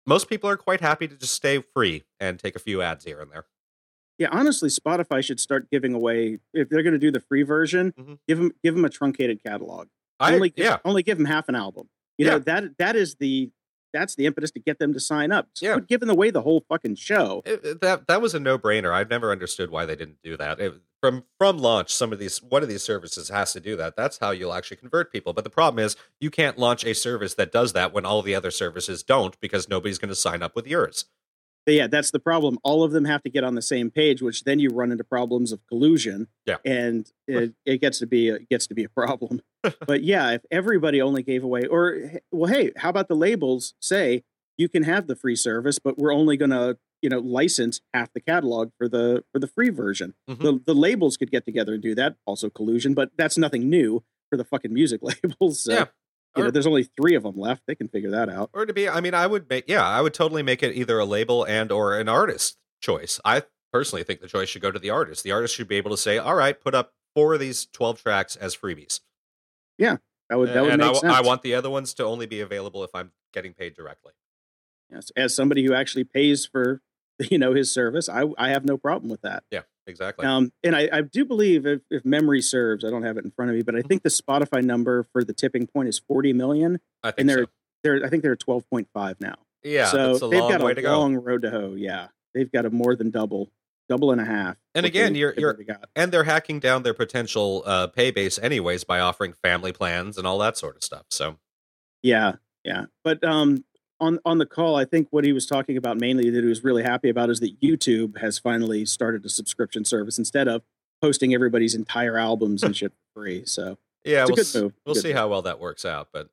most 0.07 0.29
people 0.29 0.51
are 0.51 0.59
quite 0.59 0.83
happy 0.83 1.09
to 1.09 1.17
just 1.17 1.33
stay 1.33 1.63
free 1.75 2.05
and 2.21 2.39
take 2.39 2.55
a 2.55 2.59
few 2.59 2.83
ads 2.83 3.07
here 3.07 3.19
and 3.19 3.33
there. 3.33 3.47
Yeah, 4.19 4.29
honestly, 4.31 4.69
Spotify 4.69 5.25
should 5.25 5.41
start 5.41 5.71
giving 5.71 5.95
away 5.95 6.39
if 6.53 6.69
they're 6.69 6.83
going 6.83 6.93
to 6.93 6.99
do 6.99 7.11
the 7.11 7.21
free 7.21 7.45
version. 7.45 7.93
Mm-hmm. 7.99 8.15
Give 8.29 8.39
them 8.39 8.53
give 8.63 8.75
them 8.75 8.85
a 8.85 8.91
truncated 8.91 9.43
catalog. 9.43 9.89
I, 10.21 10.35
only 10.35 10.51
give, 10.51 10.65
yeah, 10.67 10.79
only 10.85 11.03
give 11.03 11.17
them 11.17 11.27
half 11.27 11.49
an 11.49 11.55
album. 11.55 11.89
You 12.19 12.27
Yeah. 12.27 12.33
know 12.33 12.39
that 12.41 12.65
that 12.79 12.97
is 12.97 13.15
the 13.17 13.51
that's 13.97 14.15
the 14.15 14.27
impetus 14.27 14.51
to 14.53 14.61
get 14.61 14.79
them 14.79 14.93
to 14.93 15.01
sign 15.01 15.33
up. 15.33 15.49
Yeah. 15.61 15.75
Quit 15.75 15.89
giving 15.89 16.09
away 16.09 16.31
the 16.31 16.43
whole 16.43 16.65
fucking 16.69 16.97
show. 16.97 17.43
it- 17.45 17.81
that 17.81 18.07
that 18.07 18.21
was 18.23 18.35
a 18.35 18.41
no 18.41 18.59
brainer. 18.59 18.93
I've 18.93 19.11
never 19.11 19.33
understood 19.33 19.71
why 19.71 19.87
they 19.87 19.97
didn't 19.97 20.19
do 20.23 20.37
that. 20.37 20.61
It, 20.61 20.75
from 21.03 21.25
from 21.39 21.59
launch, 21.59 21.93
some 21.95 22.13
of 22.13 22.19
these 22.19 22.43
one 22.43 22.63
of 22.63 22.69
these 22.69 22.83
services 22.83 23.29
has 23.29 23.53
to 23.53 23.61
do 23.61 23.77
that. 23.77 23.97
That's 23.97 24.19
how 24.19 24.31
you'll 24.31 24.55
actually 24.55 24.79
convert 24.79 25.13
people. 25.13 25.33
But 25.33 25.45
the 25.45 25.51
problem 25.51 25.85
is, 25.85 25.95
you 26.21 26.31
can't 26.31 26.59
launch 26.59 26.85
a 26.85 26.95
service 26.95 27.35
that 27.35 27.53
does 27.53 27.73
that 27.75 27.93
when 27.93 28.07
all 28.07 28.23
the 28.23 28.35
other 28.35 28.51
services 28.51 29.03
don't, 29.03 29.39
because 29.41 29.69
nobody's 29.69 29.99
going 29.99 30.09
to 30.09 30.15
sign 30.15 30.43
up 30.43 30.57
with 30.57 30.67
yours. 30.67 31.05
But 31.67 31.75
yeah, 31.75 31.89
that's 31.89 32.13
the 32.13 32.21
problem. 32.21 32.59
All 32.63 32.85
of 32.85 32.93
them 32.93 33.05
have 33.05 33.23
to 33.25 33.31
get 33.31 33.43
on 33.45 33.57
the 33.57 33.63
same 33.63 33.91
page, 33.91 34.23
which 34.23 34.45
then 34.45 34.61
you 34.61 34.71
run 34.71 34.93
into 34.93 35.03
problems 35.05 35.51
of 35.53 35.61
collusion. 35.67 36.29
Yeah. 36.47 36.59
and 36.65 37.11
it, 37.27 37.55
it 37.67 37.81
gets 37.81 37.99
to 37.99 38.07
be 38.07 38.29
a, 38.29 38.37
it 38.37 38.49
gets 38.49 38.67
to 38.69 38.75
be 38.75 38.85
a 38.85 38.89
problem. 38.89 39.43
but 39.87 40.03
yeah, 40.05 40.31
if 40.31 40.43
everybody 40.51 41.03
only 41.03 41.23
gave 41.25 41.43
away, 41.43 41.67
or 41.67 42.13
well, 42.31 42.53
hey, 42.53 42.71
how 42.77 42.89
about 42.91 43.09
the 43.09 43.17
labels 43.17 43.75
say 43.83 44.23
you 44.57 44.69
can 44.69 44.85
have 44.85 45.07
the 45.09 45.17
free 45.17 45.37
service, 45.37 45.79
but 45.79 45.99
we're 45.99 46.15
only 46.15 46.37
going 46.37 46.53
to 46.53 46.79
you 47.03 47.11
know 47.11 47.19
license 47.19 47.81
half 47.93 48.13
the 48.15 48.21
catalog 48.21 48.71
for 48.79 48.89
the 48.89 49.23
for 49.33 49.39
the 49.39 49.47
free 49.49 49.69
version. 49.71 50.15
Mhm. 50.31 50.39
The 50.39 50.61
the 50.67 50.75
labels 50.75 51.17
could 51.17 51.31
get 51.31 51.45
together 51.45 51.75
and 51.75 51.83
do 51.83 51.95
that. 51.97 52.17
Also 52.27 52.49
collusion, 52.49 52.95
but 52.95 53.11
that's 53.19 53.37
nothing 53.37 53.69
new 53.69 54.03
for 54.31 54.37
the 54.37 54.45
fucking 54.45 54.73
music 54.73 55.01
labels. 55.03 55.65
So, 55.65 55.73
Yeah. 55.73 55.85
You 56.37 56.45
know, 56.45 56.51
there's 56.51 56.67
only 56.67 56.85
three 56.85 57.15
of 57.15 57.23
them 57.23 57.37
left. 57.37 57.63
They 57.67 57.75
can 57.75 57.89
figure 57.89 58.11
that 58.11 58.29
out. 58.29 58.51
Or 58.53 58.67
to 58.67 58.73
be, 58.73 58.89
I 58.89 59.01
mean, 59.01 59.15
I 59.15 59.27
would 59.27 59.49
make, 59.49 59.65
yeah, 59.69 59.87
I 59.87 60.01
would 60.01 60.15
totally 60.15 60.43
make 60.43 60.63
it 60.63 60.77
either 60.77 60.99
a 60.99 61.05
label 61.05 61.45
and 61.45 61.73
or 61.73 61.99
an 61.99 62.09
artist 62.09 62.59
choice. 62.81 63.21
I 63.25 63.43
personally 63.73 64.05
think 64.05 64.21
the 64.21 64.29
choice 64.29 64.49
should 64.49 64.63
go 64.63 64.71
to 64.71 64.79
the 64.79 64.91
artist. 64.91 65.23
The 65.23 65.33
artist 65.33 65.55
should 65.55 65.69
be 65.69 65.77
able 65.77 65.91
to 65.91 65.97
say, 65.97 66.19
all 66.19 66.35
right, 66.35 66.59
put 66.61 66.75
up 66.75 66.93
four 67.15 67.35
of 67.35 67.41
these 67.41 67.67
twelve 67.67 68.03
tracks 68.03 68.37
as 68.37 68.57
freebies. 68.57 69.01
Yeah, 69.79 69.97
that 70.31 70.39
would 70.39 70.51
that 70.51 70.63
would 70.63 70.73
and 70.73 70.83
make 70.83 70.91
I, 70.91 70.95
sense. 70.95 71.15
I 71.15 71.21
want 71.21 71.43
the 71.43 71.55
other 71.55 71.71
ones 71.71 71.95
to 71.95 72.05
only 72.05 72.27
be 72.27 72.41
available 72.41 72.85
if 72.85 72.95
I'm 72.95 73.13
getting 73.33 73.55
paid 73.55 73.75
directly. 73.75 74.13
Yes, 74.91 75.11
as 75.17 75.35
somebody 75.35 75.65
who 75.65 75.75
actually 75.75 76.05
pays 76.05 76.47
for 76.47 76.81
you 77.19 77.39
know 77.39 77.55
his 77.55 77.73
service, 77.73 78.09
I 78.09 78.25
I 78.39 78.51
have 78.51 78.65
no 78.65 78.77
problem 78.77 79.11
with 79.11 79.23
that. 79.23 79.45
Yeah, 79.51 79.63
exactly. 79.87 80.27
Um, 80.27 80.53
and 80.65 80.75
I, 80.77 80.89
I 80.93 81.01
do 81.03 81.25
believe 81.25 81.67
if, 81.67 81.81
if 81.91 82.05
memory 82.05 82.43
serves, 82.43 82.85
I 82.85 82.91
don't 82.91 83.03
have 83.05 83.17
it 83.17 83.25
in 83.25 83.31
front 83.31 83.51
of 83.51 83.57
me, 83.57 83.63
but 83.63 83.75
I 83.75 83.79
Mm-hmm. 83.79 83.89
think 83.89 84.03
the 84.03 84.09
Spotify 84.09 84.63
number 84.65 85.05
for 85.13 85.23
the 85.25 85.33
tipping 85.33 85.67
point 85.67 85.89
is 85.89 85.99
40 85.99 86.33
million. 86.33 86.81
I 87.03 87.11
think 87.11 87.21
and 87.21 87.29
they're 87.29 87.45
so. 87.45 87.51
they're 87.85 88.05
I 88.05 88.09
think 88.09 88.23
they're 88.23 88.37
12.5 88.37 89.17
now. 89.21 89.35
Yeah, 89.63 89.87
so 89.87 90.15
a 90.17 90.29
they've 90.29 90.41
long 90.41 90.51
got 90.51 90.63
way 90.63 90.73
a 90.73 90.75
to 90.77 90.83
go. 90.83 90.99
long 91.01 91.15
road 91.17 91.43
to 91.43 91.51
hoe. 91.51 91.75
Yeah, 91.77 92.09
they've 92.35 92.51
got 92.51 92.67
a 92.67 92.71
more 92.71 92.95
than 92.95 93.11
double, 93.11 93.51
double 93.89 94.13
and 94.13 94.21
a 94.21 94.25
half. 94.25 94.57
And 94.75 94.87
again, 94.87 95.13
they- 95.15 95.19
you're- 95.21 95.35
you're- 95.37 95.65
got. 95.65 95.89
And 95.97 96.13
they're 96.13 96.25
hacking 96.25 96.61
down 96.61 96.83
their 96.85 96.95
potential 96.95 97.63
uh, 97.67 97.87
pay 97.89 98.11
base 98.13 98.39
anyways 98.39 98.85
by 98.85 99.01
offering 99.01 99.33
family 99.43 99.73
plans 99.73 100.19
and 100.19 100.27
all 100.27 100.39
that 100.39 100.57
sort 100.57 100.77
of 100.77 100.85
stuff. 100.85 101.07
So 101.11 101.39
Yeah, 102.03 102.33
yeah. 102.65 102.85
But 103.03 103.25
um, 103.25 103.65
on 104.01 104.19
on 104.25 104.39
the 104.39 104.47
call, 104.47 104.77
I 104.77 104.85
think 104.85 105.09
what 105.11 105.25
he 105.25 105.33
was 105.33 105.47
talking 105.47 105.77
about 105.77 105.99
mainly 105.99 106.31
that 106.31 106.43
he 106.43 106.49
was 106.49 106.65
really 106.65 106.83
happy 106.83 107.09
about 107.09 107.31
is 107.31 107.41
that 107.41 107.61
YouTube 107.61 108.19
has 108.19 108.39
finally 108.39 108.85
started 108.85 109.25
a 109.25 109.29
subscription 109.29 109.85
service 109.85 110.19
instead 110.19 110.49
of 110.49 110.63
posting 111.01 111.35
everybody's 111.35 111.75
entire 111.75 112.19
albums 112.19 112.63
and 112.63 112.77
shit 112.77 112.93
for 112.93 113.21
free. 113.23 113.45
So 113.47 113.79
yeah, 114.05 114.25
we'll, 114.29 114.63
move. 114.63 114.73
we'll 114.85 114.95
see 114.95 115.13
how 115.13 115.29
well 115.29 115.43
that 115.43 115.61
works 115.61 115.85
out. 115.85 116.09
But 116.13 116.29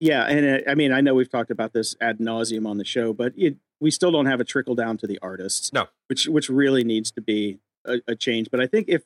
yeah, 0.00 0.24
and 0.24 0.66
uh, 0.66 0.70
I 0.70 0.74
mean, 0.74 0.92
I 0.92 1.00
know 1.00 1.14
we've 1.14 1.30
talked 1.30 1.50
about 1.50 1.72
this 1.72 1.96
ad 2.00 2.18
nauseum 2.18 2.66
on 2.66 2.78
the 2.78 2.84
show, 2.84 3.12
but 3.12 3.32
it, 3.36 3.56
we 3.80 3.90
still 3.90 4.10
don't 4.10 4.26
have 4.26 4.40
a 4.40 4.44
trickle 4.44 4.74
down 4.74 4.96
to 4.98 5.06
the 5.06 5.18
artists. 5.20 5.72
No. 5.72 5.86
which 6.08 6.26
which 6.26 6.48
really 6.48 6.84
needs 6.84 7.10
to 7.12 7.20
be 7.20 7.58
a, 7.84 7.98
a 8.06 8.14
change. 8.14 8.50
But 8.50 8.60
I 8.60 8.66
think 8.66 8.88
if 8.88 9.02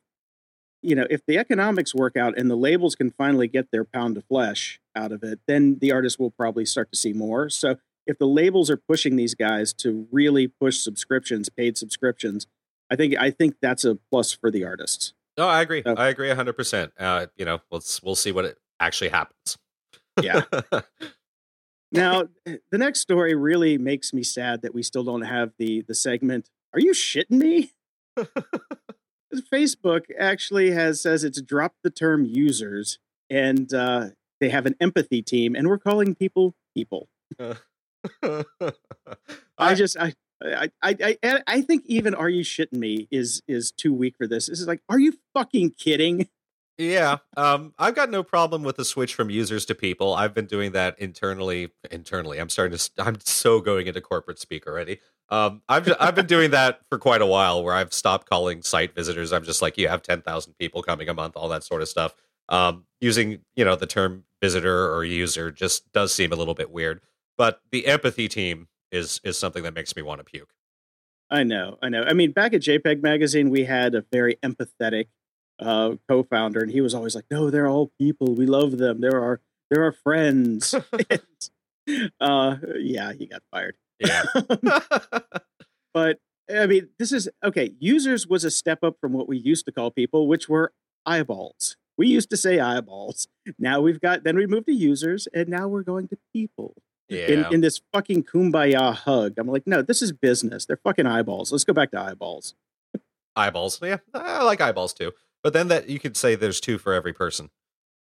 you 0.83 0.95
know 0.95 1.07
if 1.11 1.25
the 1.27 1.38
economics 1.38 1.95
work 1.95 2.16
out 2.16 2.37
and 2.37 2.51
the 2.51 2.57
labels 2.57 2.95
can 2.95 3.11
finally 3.11 3.49
get 3.49 3.71
their 3.71 3.85
pound 3.85 4.16
of 4.16 4.25
flesh 4.25 4.81
out 4.95 5.12
of 5.12 5.23
it, 5.23 5.40
then 5.47 5.79
the 5.81 5.92
artists 5.92 6.18
will 6.18 6.31
probably 6.31 6.64
start 6.64 6.90
to 6.92 6.99
see 6.99 7.12
more. 7.12 7.49
So 7.49 7.77
if 8.07 8.18
the 8.18 8.27
labels 8.27 8.68
are 8.71 8.77
pushing 8.77 9.16
these 9.16 9.35
guys 9.35 9.73
to 9.75 10.09
really 10.11 10.49
push 10.49 10.79
subscriptions, 10.79 11.49
paid 11.49 11.79
subscriptions, 11.79 12.47
I 12.90 12.97
think 12.97 13.14
I 13.18 13.31
think 13.31 13.57
that's 13.62 13.85
a 13.85 13.97
plus 14.11 14.33
for 14.33 14.51
the 14.51 14.64
artists. 14.64 15.14
no, 15.38 15.47
I 15.49 15.62
agree. 15.62 15.83
So- 15.87 15.95
I 15.97 16.09
agree 16.09 16.31
hundred 16.31 16.55
percent. 16.55 16.92
Uh, 16.99 17.27
you 17.37 17.45
know, 17.45 17.61
let's 17.71 18.03
we'll 18.03 18.14
see 18.16 18.33
what 18.33 18.45
it 18.45 18.59
actually 18.81 19.11
happens. 19.11 19.57
Yeah. 20.21 20.42
Now, 21.95 22.29
the 22.47 22.79
next 22.79 23.01
story 23.01 23.35
really 23.35 23.77
makes 23.77 24.14
me 24.14 24.23
sad 24.23 24.62
that 24.62 24.75
we 24.75 24.83
still 24.83 25.05
don't 25.05 25.23
have 25.23 25.53
the 25.59 25.83
the 25.83 25.95
segment. 25.95 26.49
Are 26.73 26.81
you 26.81 26.92
shitting 26.92 27.33
me? 27.33 27.73
Facebook 29.40 30.05
actually 30.18 30.73
has 30.73 31.01
says 31.01 31.25
it's 31.25 31.40
dropped 31.40 31.83
the 31.83 31.90
term 31.90 32.25
users 32.25 32.99
and 33.31 33.73
uh, 33.73 34.09
they 34.40 34.51
have 34.51 34.66
an 34.66 34.75
empathy 34.81 35.23
team, 35.23 35.55
and 35.55 35.68
we're 35.68 35.79
calling 35.79 36.14
people 36.14 36.55
people. 36.75 37.09
I, 37.40 37.55
I 39.59 39.75
just 39.75 39.97
I. 39.97 40.14
I, 40.45 40.71
I 40.83 41.16
I 41.23 41.42
I 41.47 41.61
think 41.62 41.85
even 41.87 42.16
"Are 42.16 42.29
you 42.29 42.42
shitting 42.42 42.73
me?" 42.73 43.07
is 43.12 43.42
is 43.47 43.71
too 43.71 43.95
weak 43.95 44.16
for 44.18 44.27
this. 44.27 44.49
This 44.49 44.61
is 44.61 44.66
like, 44.66 44.83
are 44.88 44.99
you 44.99 45.14
fucking 45.33 45.75
kidding? 45.79 46.29
Yeah, 46.79 47.18
um, 47.37 47.75
I've 47.79 47.95
got 47.95 48.11
no 48.11 48.25
problem 48.25 48.64
with 48.64 48.75
the 48.75 48.85
switch 48.85 49.14
from 49.14 49.31
users 49.31 49.64
to 49.66 49.75
people. 49.77 50.14
I've 50.14 50.35
been 50.35 50.47
doing 50.47 50.73
that 50.73 50.99
internally. 50.99 51.71
Internally, 51.92 52.38
I'm 52.38 52.49
starting 52.49 52.77
to. 52.77 52.90
I'm 52.99 53.21
so 53.21 53.61
going 53.61 53.87
into 53.87 54.01
corporate 54.01 54.40
speak 54.40 54.66
already. 54.66 54.99
Um, 55.33 55.62
I've 55.66 55.90
I've 55.99 56.14
been 56.14 56.27
doing 56.27 56.51
that 56.51 56.81
for 56.90 56.99
quite 56.99 57.23
a 57.23 57.27
while, 57.27 57.64
where 57.64 57.75
I've 57.75 57.95
stopped 57.95 58.29
calling 58.29 58.61
site 58.61 58.95
visitors. 58.95 59.33
I'm 59.33 59.45
just 59.45 59.62
like, 59.62 59.79
you 59.79 59.88
have 59.88 60.03
ten 60.03 60.21
thousand 60.21 60.59
people 60.59 60.83
coming 60.83 61.09
a 61.09 61.14
month, 61.14 61.38
all 61.38 61.49
that 61.49 61.64
sort 61.64 61.81
of 61.81 61.88
stuff. 61.88 62.14
Um, 62.51 62.85
using 63.01 63.40
you 63.57 63.64
know 63.64 63.75
the 63.75 63.87
term 63.87 64.25
visitor 64.42 64.95
or 64.95 65.05
user 65.05 65.51
just 65.51 65.90
does 65.92 66.12
seem 66.12 66.33
a 66.33 66.37
little 66.37 66.53
bit 66.53 66.71
weird. 66.71 67.01
But 67.38 67.62
the 67.71 67.87
empathy 67.87 68.29
team 68.29 68.68
is 68.90 69.23
is 69.25 69.38
something 69.38 69.62
that 69.62 69.73
makes 69.73 69.97
me 69.97 70.03
want 70.03 70.18
to 70.18 70.25
puke. 70.25 70.53
I 71.31 71.45
know, 71.45 71.79
I 71.83 71.88
know. 71.88 72.03
I 72.03 72.12
mean, 72.12 72.33
back 72.33 72.53
at 72.53 72.61
JPEG 72.61 73.03
Magazine, 73.03 73.49
we 73.49 73.64
had 73.64 73.95
a 73.95 74.05
very 74.12 74.37
empathetic 74.45 75.07
uh, 75.59 75.95
co-founder, 76.11 76.61
and 76.61 76.71
he 76.71 76.83
was 76.83 76.95
always 76.95 77.14
like, 77.14 77.25
"No, 77.31 77.49
they're 77.49 77.68
all 77.68 77.90
people. 77.99 78.35
We 78.35 78.45
love 78.45 78.77
them. 78.77 79.01
They're 79.01 79.23
our 79.23 79.40
they're 79.71 79.85
our 79.85 79.92
friends." 79.92 80.75
Uh, 82.21 82.57
yeah, 82.79 83.12
he 83.12 83.27
got 83.27 83.42
fired. 83.51 83.75
Yeah. 84.05 84.23
But 85.95 86.19
I 86.51 86.67
mean, 86.67 86.88
this 86.99 87.12
is 87.12 87.29
okay. 87.45 87.73
Users 87.79 88.27
was 88.27 88.45
a 88.45 88.51
step 88.51 88.83
up 88.83 88.97
from 89.01 89.12
what 89.12 89.29
we 89.29 89.37
used 89.38 89.67
to 89.67 89.73
call 89.73 89.91
people, 89.91 90.27
which 90.27 90.49
were 90.49 90.73
eyeballs. 91.05 91.77
We 91.99 92.07
used 92.09 92.31
to 92.31 92.37
say 92.37 92.59
eyeballs. 92.61 93.29
Now 93.59 93.81
we've 93.81 94.01
got 94.01 94.25
then 94.25 94.37
we 94.37 94.47
moved 94.47 94.67
to 94.67 94.73
users, 94.73 95.29
and 95.35 95.49
now 95.49 95.69
we're 95.69 95.83
going 95.83 96.09
to 96.09 96.17
people. 96.33 96.75
yeah. 97.09 97.27
In, 97.27 97.47
in 97.55 97.61
this 97.61 97.83
fucking 97.93 98.25
kumbaya 98.25 98.95
hug, 98.95 99.35
I'm 99.37 99.47
like, 99.49 99.67
no, 99.67 99.83
this 99.83 100.01
is 100.01 100.12
business. 100.12 100.65
They're 100.65 100.79
fucking 100.83 101.07
eyeballs. 101.07 101.53
Let's 101.53 101.65
go 101.65 101.75
back 101.75 101.91
to 101.91 102.01
eyeballs. 102.01 102.55
eyeballs. 103.37 103.79
Yeah, 103.83 103.99
I 104.15 104.43
like 104.45 104.61
eyeballs 104.62 104.95
too. 104.95 105.12
But 105.43 105.53
then 105.53 105.69
that 105.69 105.88
you 105.91 105.99
could 106.01 106.17
say 106.17 106.35
there's 106.37 106.61
two 106.61 106.79
for 106.79 106.95
every 106.95 107.12
person. 107.12 107.51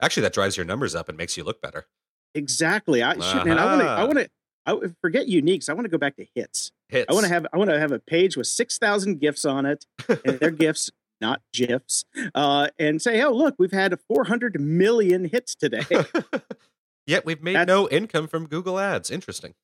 Actually, 0.02 0.24
that 0.24 0.34
drives 0.34 0.56
your 0.58 0.66
numbers 0.66 0.94
up 0.94 1.08
and 1.08 1.16
makes 1.16 1.36
you 1.38 1.44
look 1.44 1.62
better. 1.62 1.86
Exactly. 2.34 3.02
I 3.02 3.14
shit, 3.18 3.46
man. 3.46 3.58
I 3.58 3.64
want 3.64 3.80
to. 3.80 3.86
I 3.88 3.92
Uh-huh. 3.94 4.06
want 4.06 4.18
to. 4.18 4.28
I 4.76 4.88
forget 5.00 5.26
uniques. 5.26 5.68
I 5.68 5.72
want 5.74 5.84
to 5.84 5.90
go 5.90 5.98
back 5.98 6.16
to 6.16 6.26
hits. 6.34 6.72
Hits. 6.88 7.06
I 7.08 7.12
want 7.14 7.24
to 7.26 7.32
have. 7.32 7.46
I 7.52 7.58
want 7.58 7.70
to 7.70 7.78
have 7.78 7.92
a 7.92 7.98
page 7.98 8.36
with 8.36 8.46
six 8.46 8.78
thousand 8.78 9.20
gifts 9.20 9.44
on 9.44 9.66
it, 9.66 9.86
and 10.08 10.38
they're 10.38 10.50
gifts, 10.66 10.90
not 11.20 11.40
gifs. 11.52 12.04
Uh, 12.34 12.68
and 12.78 13.00
say, 13.00 13.22
oh 13.22 13.32
look, 13.32 13.54
we've 13.58 13.72
had 13.72 13.98
four 14.08 14.24
hundred 14.24 14.60
million 14.60 15.24
hits 15.26 15.54
today. 15.54 15.82
Yet 17.06 17.24
we've 17.24 17.42
made 17.42 17.56
That's- 17.56 17.68
no 17.68 17.88
income 17.88 18.28
from 18.28 18.46
Google 18.46 18.78
Ads. 18.78 19.10
Interesting. 19.10 19.54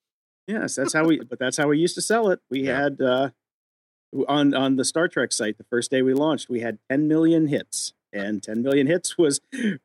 yes, 0.47 0.75
that's 0.75 0.93
how 0.93 1.05
we. 1.09 1.21
But 1.21 1.39
that's 1.39 1.57
how 1.57 1.69
we 1.69 1.79
used 1.79 1.95
to 1.97 2.03
sell 2.03 2.31
it. 2.31 2.41
We 2.51 2.63
Yeah. 2.67 2.83
had 2.83 3.01
uh, 3.01 3.31
on 4.29 4.55
on 4.55 4.77
the 4.77 4.85
Star 4.85 5.09
Trek 5.09 5.33
site 5.33 5.59
the 5.59 5.65
first 5.65 5.91
day 5.91 6.03
we 6.03 6.15
launched, 6.15 6.49
we 6.49 6.61
had 6.61 6.79
ten 6.91 7.09
million 7.09 7.49
hits. 7.49 7.93
And 8.17 8.43
10 8.43 8.63
million 8.63 8.87
hits 8.87 9.19
was 9.19 9.41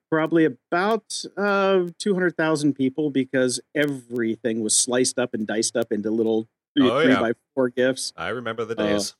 probably 0.10 0.46
about 0.46 1.24
uh, 1.38 1.86
200,000 1.98 2.74
people 2.74 3.10
because 3.10 3.60
everything 3.76 4.62
was 4.62 4.76
sliced 4.76 5.20
up 5.20 5.34
and 5.34 5.46
diced 5.46 5.76
up 5.76 5.92
into 5.92 6.10
little 6.12 6.48
three, 6.78 6.90
Oh, 6.90 7.02
three 7.04 7.12
yeah. 7.14 7.20
by 7.20 7.34
four 7.56 7.70
gifts. 7.70 8.14
I 8.16 8.30
remember 8.30 8.64
the 8.66 8.80
Uh, 8.80 8.88
days. 8.88 9.16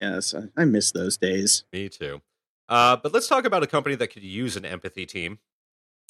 Yes, 0.00 0.34
I, 0.34 0.44
I 0.56 0.64
miss 0.64 0.92
those 0.92 1.16
days. 1.16 1.64
Me 1.72 1.88
too. 1.88 2.22
Uh, 2.68 2.96
but 2.96 3.12
let's 3.12 3.28
talk 3.28 3.44
about 3.44 3.62
a 3.62 3.66
company 3.66 3.94
that 3.96 4.08
could 4.08 4.22
use 4.22 4.56
an 4.56 4.64
empathy 4.64 5.06
team. 5.06 5.38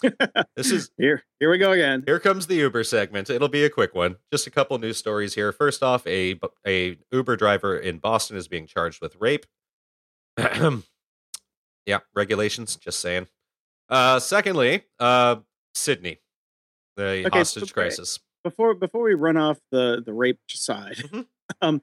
This 0.57 0.71
is 0.71 0.91
here. 0.99 1.23
Here 1.41 1.51
we 1.51 1.59
go 1.59 1.73
again. 1.73 2.03
Here 2.07 2.19
comes 2.21 2.47
the 2.47 2.57
Uber 2.57 2.85
segment. 2.85 3.31
It'll 3.31 3.49
be 3.49 3.65
a 3.65 3.71
quick 3.71 3.95
one. 3.95 4.17
Just 4.33 4.47
a 4.47 4.51
couple 4.51 4.77
news 4.79 4.97
stories 4.97 5.35
here. 5.35 5.53
First 5.53 5.83
off, 5.83 6.07
a 6.07 6.39
a 6.67 6.99
Uber 7.13 7.37
driver 7.37 7.77
in 7.79 7.99
Boston 7.99 8.37
is 8.37 8.49
being 8.49 8.67
charged 8.67 9.01
with 9.01 9.17
rape. 9.21 9.47
yeah, 11.87 11.99
regulations. 12.15 12.77
Just 12.77 13.01
saying. 13.01 13.27
Uh, 13.89 14.19
secondly, 14.19 14.85
uh, 14.99 15.37
Sydney, 15.75 16.21
the 16.97 17.25
Okay, 17.27 17.39
hostage 17.39 17.69
so- 17.69 17.75
crisis. 17.75 18.19
Before 18.45 18.75
before 18.75 19.03
we 19.05 19.15
run 19.15 19.37
off 19.37 19.61
the 19.71 20.03
the 20.05 20.13
rape 20.13 20.41
side, 20.49 20.97
Mhm. 20.97 21.27
um, 21.63 21.83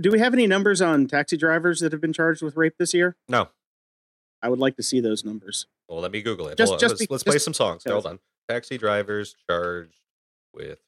do 0.00 0.10
we 0.10 0.18
have 0.18 0.32
any 0.32 0.46
numbers 0.46 0.80
on 0.80 1.06
taxi 1.06 1.36
drivers 1.36 1.80
that 1.80 1.92
have 1.92 2.00
been 2.00 2.12
charged 2.14 2.42
with 2.42 2.56
rape 2.56 2.74
this 2.78 2.94
year? 2.94 3.16
No. 3.28 3.48
I 4.42 4.48
would 4.48 4.58
like 4.58 4.76
to 4.76 4.82
see 4.82 5.00
those 5.00 5.24
numbers. 5.24 5.66
Well, 5.88 6.00
let 6.00 6.10
me 6.10 6.22
Google 6.22 6.48
it. 6.48 6.56
Just- 6.56 6.72
just 6.80 6.92
let's 6.92 7.00
be- 7.00 7.06
let's 7.10 7.22
play 7.22 7.34
just 7.34 7.44
some 7.44 7.52
songs. 7.54 7.84
Hold 7.86 8.06
on. 8.06 8.18
Taxi 8.48 8.78
drivers 8.78 9.36
charged 9.48 9.98
with. 10.54 10.78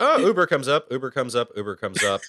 Oh, 0.00 0.18
Uber 0.18 0.46
comes 0.46 0.68
up. 0.68 0.86
Uber 0.90 1.10
comes 1.10 1.34
up. 1.34 1.50
Uber 1.56 1.76
comes 1.76 2.02
up. 2.02 2.20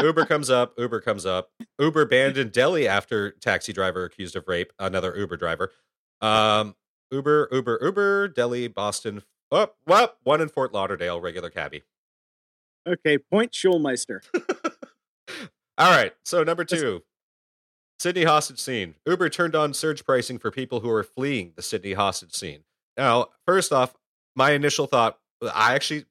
Uber 0.00 0.24
comes 0.26 0.50
up. 0.50 0.74
Uber 0.78 1.00
comes 1.00 1.26
up. 1.26 1.50
Uber 1.78 2.06
banned 2.06 2.36
in 2.36 2.50
Delhi 2.50 2.88
after 2.88 3.30
taxi 3.32 3.72
driver 3.72 4.04
accused 4.04 4.36
of 4.36 4.44
rape. 4.46 4.72
Another 4.78 5.16
Uber 5.16 5.36
driver. 5.36 5.72
Um, 6.20 6.74
Uber, 7.10 7.48
Uber, 7.52 7.78
Uber, 7.82 8.28
Delhi, 8.28 8.68
Boston. 8.68 9.22
Oh, 9.50 9.70
well, 9.86 10.14
one 10.24 10.40
in 10.40 10.48
Fort 10.48 10.72
Lauderdale, 10.72 11.20
regular 11.20 11.50
cabbie. 11.50 11.82
Okay, 12.86 13.18
point 13.18 13.52
Schulmeister. 13.52 14.20
All 15.78 15.90
right. 15.90 16.12
So 16.24 16.42
number 16.44 16.64
two, 16.64 17.02
Sydney 17.98 18.24
hostage 18.24 18.60
scene. 18.60 18.94
Uber 19.06 19.28
turned 19.28 19.54
on 19.54 19.72
surge 19.74 20.04
pricing 20.04 20.38
for 20.38 20.50
people 20.50 20.80
who 20.80 20.90
are 20.90 21.02
fleeing 21.02 21.52
the 21.56 21.62
Sydney 21.62 21.94
hostage 21.94 22.34
scene. 22.34 22.64
Now, 22.96 23.28
first 23.46 23.72
off, 23.72 23.94
my 24.36 24.50
initial 24.50 24.86
thought, 24.86 25.18
I 25.42 25.74
actually 25.74 26.04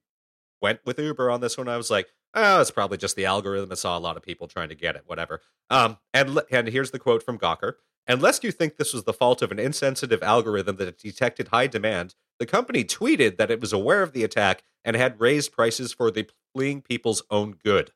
went 0.60 0.80
with 0.84 0.98
Uber 0.98 1.30
on 1.30 1.40
this 1.40 1.58
one. 1.58 1.68
I 1.68 1.76
was 1.76 1.90
like, 1.90 2.08
oh, 2.34 2.60
it's 2.60 2.70
probably 2.70 2.98
just 2.98 3.16
the 3.16 3.26
algorithm. 3.26 3.70
I 3.70 3.74
saw 3.74 3.96
a 3.96 4.00
lot 4.00 4.16
of 4.16 4.22
people 4.22 4.48
trying 4.48 4.68
to 4.68 4.74
get 4.74 4.96
it, 4.96 5.02
whatever. 5.06 5.40
Um, 5.70 5.98
and 6.12 6.40
and 6.50 6.68
here's 6.68 6.90
the 6.90 6.98
quote 6.98 7.22
from 7.22 7.38
Gawker. 7.38 7.74
Unless 8.06 8.44
you 8.44 8.52
think 8.52 8.76
this 8.76 8.92
was 8.92 9.04
the 9.04 9.14
fault 9.14 9.40
of 9.40 9.50
an 9.50 9.58
insensitive 9.58 10.22
algorithm 10.22 10.76
that 10.76 10.98
detected 10.98 11.48
high 11.48 11.66
demand, 11.66 12.14
the 12.38 12.46
company 12.46 12.84
tweeted 12.84 13.38
that 13.38 13.50
it 13.50 13.60
was 13.60 13.72
aware 13.72 14.02
of 14.02 14.12
the 14.12 14.24
attack 14.24 14.62
and 14.84 14.94
had 14.94 15.20
raised 15.20 15.52
prices 15.52 15.92
for 15.92 16.10
the 16.10 16.28
fleeing 16.54 16.82
people's 16.82 17.22
own 17.30 17.52
good. 17.64 17.92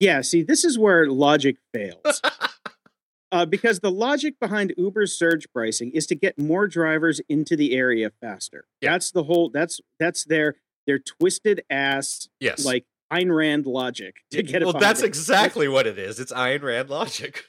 Yeah, 0.00 0.22
see, 0.22 0.42
this 0.42 0.64
is 0.64 0.78
where 0.78 1.06
logic 1.06 1.58
fails. 1.72 2.20
uh, 3.32 3.46
because 3.46 3.80
the 3.80 3.90
logic 3.90 4.40
behind 4.40 4.74
Uber's 4.76 5.16
surge 5.16 5.46
pricing 5.52 5.90
is 5.92 6.06
to 6.08 6.14
get 6.14 6.38
more 6.38 6.66
drivers 6.66 7.20
into 7.28 7.54
the 7.54 7.76
area 7.76 8.10
faster. 8.20 8.64
Yeah. 8.80 8.92
That's 8.92 9.10
the 9.10 9.24
whole. 9.24 9.50
That's 9.50 9.80
that's 9.98 10.24
their 10.24 10.56
their 10.90 10.98
twisted 10.98 11.62
ass 11.70 12.28
Yes. 12.40 12.64
like 12.64 12.84
Ayn 13.12 13.34
Rand 13.34 13.64
logic 13.66 14.16
to 14.32 14.42
get 14.42 14.62
it. 14.62 14.64
well, 14.64 14.74
that's 14.78 15.02
it. 15.02 15.06
exactly 15.06 15.68
what 15.68 15.86
it 15.86 15.98
is. 15.98 16.18
It's 16.18 16.32
Ayn 16.32 16.62
Rand 16.62 16.90
logic. 16.90 17.44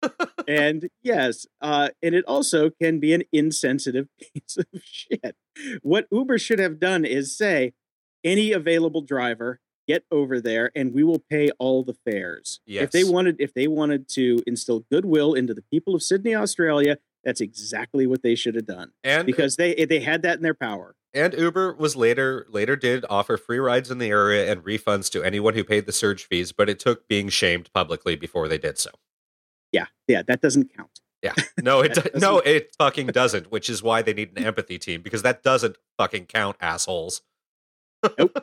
and 0.48 0.88
yes, 1.02 1.44
uh, 1.60 1.88
and 2.02 2.14
it 2.14 2.24
also 2.26 2.70
can 2.70 3.00
be 3.00 3.12
an 3.14 3.24
insensitive 3.32 4.06
piece 4.20 4.56
of 4.56 4.66
shit. 4.80 5.34
What 5.82 6.06
Uber 6.12 6.38
should 6.38 6.60
have 6.60 6.78
done 6.78 7.04
is 7.04 7.36
say, 7.36 7.72
any 8.22 8.52
available 8.52 9.00
driver, 9.02 9.58
get 9.88 10.04
over 10.12 10.40
there, 10.40 10.70
and 10.76 10.92
we 10.94 11.02
will 11.02 11.22
pay 11.28 11.50
all 11.58 11.82
the 11.82 11.94
fares. 11.94 12.60
If 12.66 12.92
they 12.92 13.02
wanted, 13.02 13.36
if 13.40 13.54
they 13.54 13.66
wanted 13.66 14.08
to 14.10 14.40
instill 14.46 14.84
goodwill 14.90 15.34
into 15.34 15.52
the 15.52 15.62
people 15.72 15.96
of 15.96 16.02
Sydney, 16.04 16.34
Australia, 16.36 16.98
that's 17.24 17.40
exactly 17.40 18.06
what 18.06 18.22
they 18.22 18.34
should 18.34 18.54
have 18.54 18.66
done 18.66 18.92
And 19.04 19.26
because 19.26 19.56
they 19.56 19.74
they 19.84 20.00
had 20.00 20.22
that 20.22 20.36
in 20.36 20.42
their 20.42 20.54
power. 20.54 20.94
and 21.12 21.34
Uber 21.34 21.74
was 21.74 21.96
later 21.96 22.46
later 22.50 22.76
did 22.76 23.04
offer 23.10 23.36
free 23.36 23.58
rides 23.58 23.90
in 23.90 23.98
the 23.98 24.08
area 24.08 24.50
and 24.50 24.62
refunds 24.64 25.10
to 25.12 25.22
anyone 25.22 25.54
who 25.54 25.64
paid 25.64 25.86
the 25.86 25.92
surge 25.92 26.24
fees, 26.26 26.52
but 26.52 26.68
it 26.68 26.78
took 26.78 27.08
being 27.08 27.28
shamed 27.28 27.70
publicly 27.72 28.16
before 28.16 28.48
they 28.48 28.58
did 28.58 28.78
so. 28.78 28.90
Yeah, 29.72 29.86
yeah, 30.06 30.22
that 30.26 30.40
doesn't 30.40 30.74
count. 30.76 31.00
Yeah. 31.22 31.34
No, 31.60 31.80
it 31.80 31.94
That 31.94 32.14
do- 32.14 32.18
no, 32.20 32.38
it 32.38 32.74
fucking 32.78 33.08
doesn't, 33.08 33.50
which 33.50 33.68
is 33.68 33.82
why 33.82 34.02
they 34.02 34.14
need 34.14 34.38
an 34.38 34.44
empathy 34.46 34.78
team 34.78 35.02
because 35.02 35.22
that 35.22 35.42
doesn't 35.42 35.76
fucking 35.98 36.26
count, 36.26 36.56
assholes. 36.60 37.22
Nope. 38.18 38.38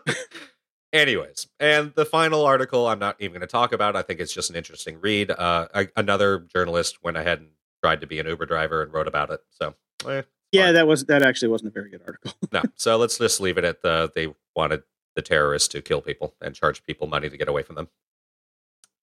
Anyways, 0.94 1.48
and 1.60 1.94
the 1.96 2.06
final 2.06 2.46
article 2.46 2.88
I'm 2.88 3.00
not 3.00 3.18
even 3.20 3.34
going 3.34 3.42
to 3.42 3.48
talk 3.48 3.74
about. 3.74 3.96
I 3.98 4.02
think 4.02 4.20
it's 4.22 4.34
just 4.34 4.50
an 4.50 4.56
interesting 4.56 5.00
read. 5.02 5.30
Uh, 5.32 5.68
a- 5.74 5.88
another 5.98 6.40
journalist 6.40 7.04
went 7.04 7.18
ahead 7.18 7.40
and 7.40 7.50
tried 7.86 8.02
to 8.02 8.08
be 8.08 8.18
an 8.20 8.26
Uber 8.26 8.48
driver 8.48 8.82
and 8.82 8.92
wrote 8.92 9.08
about 9.08 9.30
it. 9.30 9.42
So, 9.52 9.76
eh, 10.10 10.24
Yeah, 10.52 10.66
Fine. 10.66 10.74
that 10.74 10.88
was 10.88 11.06
that 11.06 11.22
actually 11.22 11.50
wasn't 11.50 11.68
a 11.68 11.72
very 11.72 11.92
good 11.92 12.02
article. 12.04 12.34
no. 12.52 12.64
So 12.74 12.98
let's 12.98 13.20
just 13.20 13.40
leave 13.40 13.60
it 13.60 13.64
at 13.64 13.84
the 13.84 14.12
they 14.16 14.34
wanted 14.56 14.82
the 15.16 15.22
terrorists 15.22 15.68
to 15.70 15.84
kill 15.84 16.02
people 16.02 16.34
and 16.42 16.56
charge 16.56 16.84
people 16.84 17.06
money 17.06 17.30
to 17.30 17.38
get 17.38 17.48
away 17.48 17.62
from 17.62 17.76
them. 17.76 17.90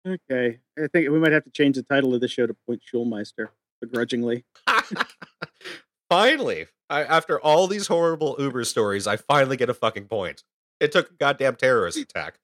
okay, 0.07 0.61
I 0.79 0.87
think 0.87 1.11
we 1.11 1.19
might 1.19 1.33
have 1.33 1.43
to 1.43 1.51
change 1.51 1.75
the 1.75 1.83
title 1.83 2.14
of 2.14 2.21
the 2.21 2.29
show 2.29 2.47
to 2.47 2.55
Point 2.55 2.83
Schulmeister 2.88 3.49
begrudgingly. 3.81 4.45
finally, 6.09 6.67
I, 6.88 7.03
after 7.03 7.41
all 7.41 7.67
these 7.67 7.88
horrible 7.88 8.37
Uber 8.38 8.62
stories, 8.64 9.09
I 9.09 9.17
finally 9.17 9.57
get 9.57 9.69
a 9.69 9.75
fucking 9.75 10.07
point. 10.07 10.45
It 10.79 10.93
took 10.93 11.11
a 11.11 11.14
goddamn 11.14 11.57
terrorist 11.57 11.99
attack. 11.99 12.38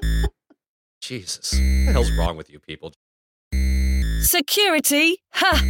Jesus, 1.02 1.52
what 1.52 1.58
the 1.86 1.92
hell's 1.92 2.12
wrong 2.12 2.36
with 2.36 2.48
you 2.48 2.60
people? 2.60 2.92
Security? 4.24 5.18
Ha! 5.32 5.62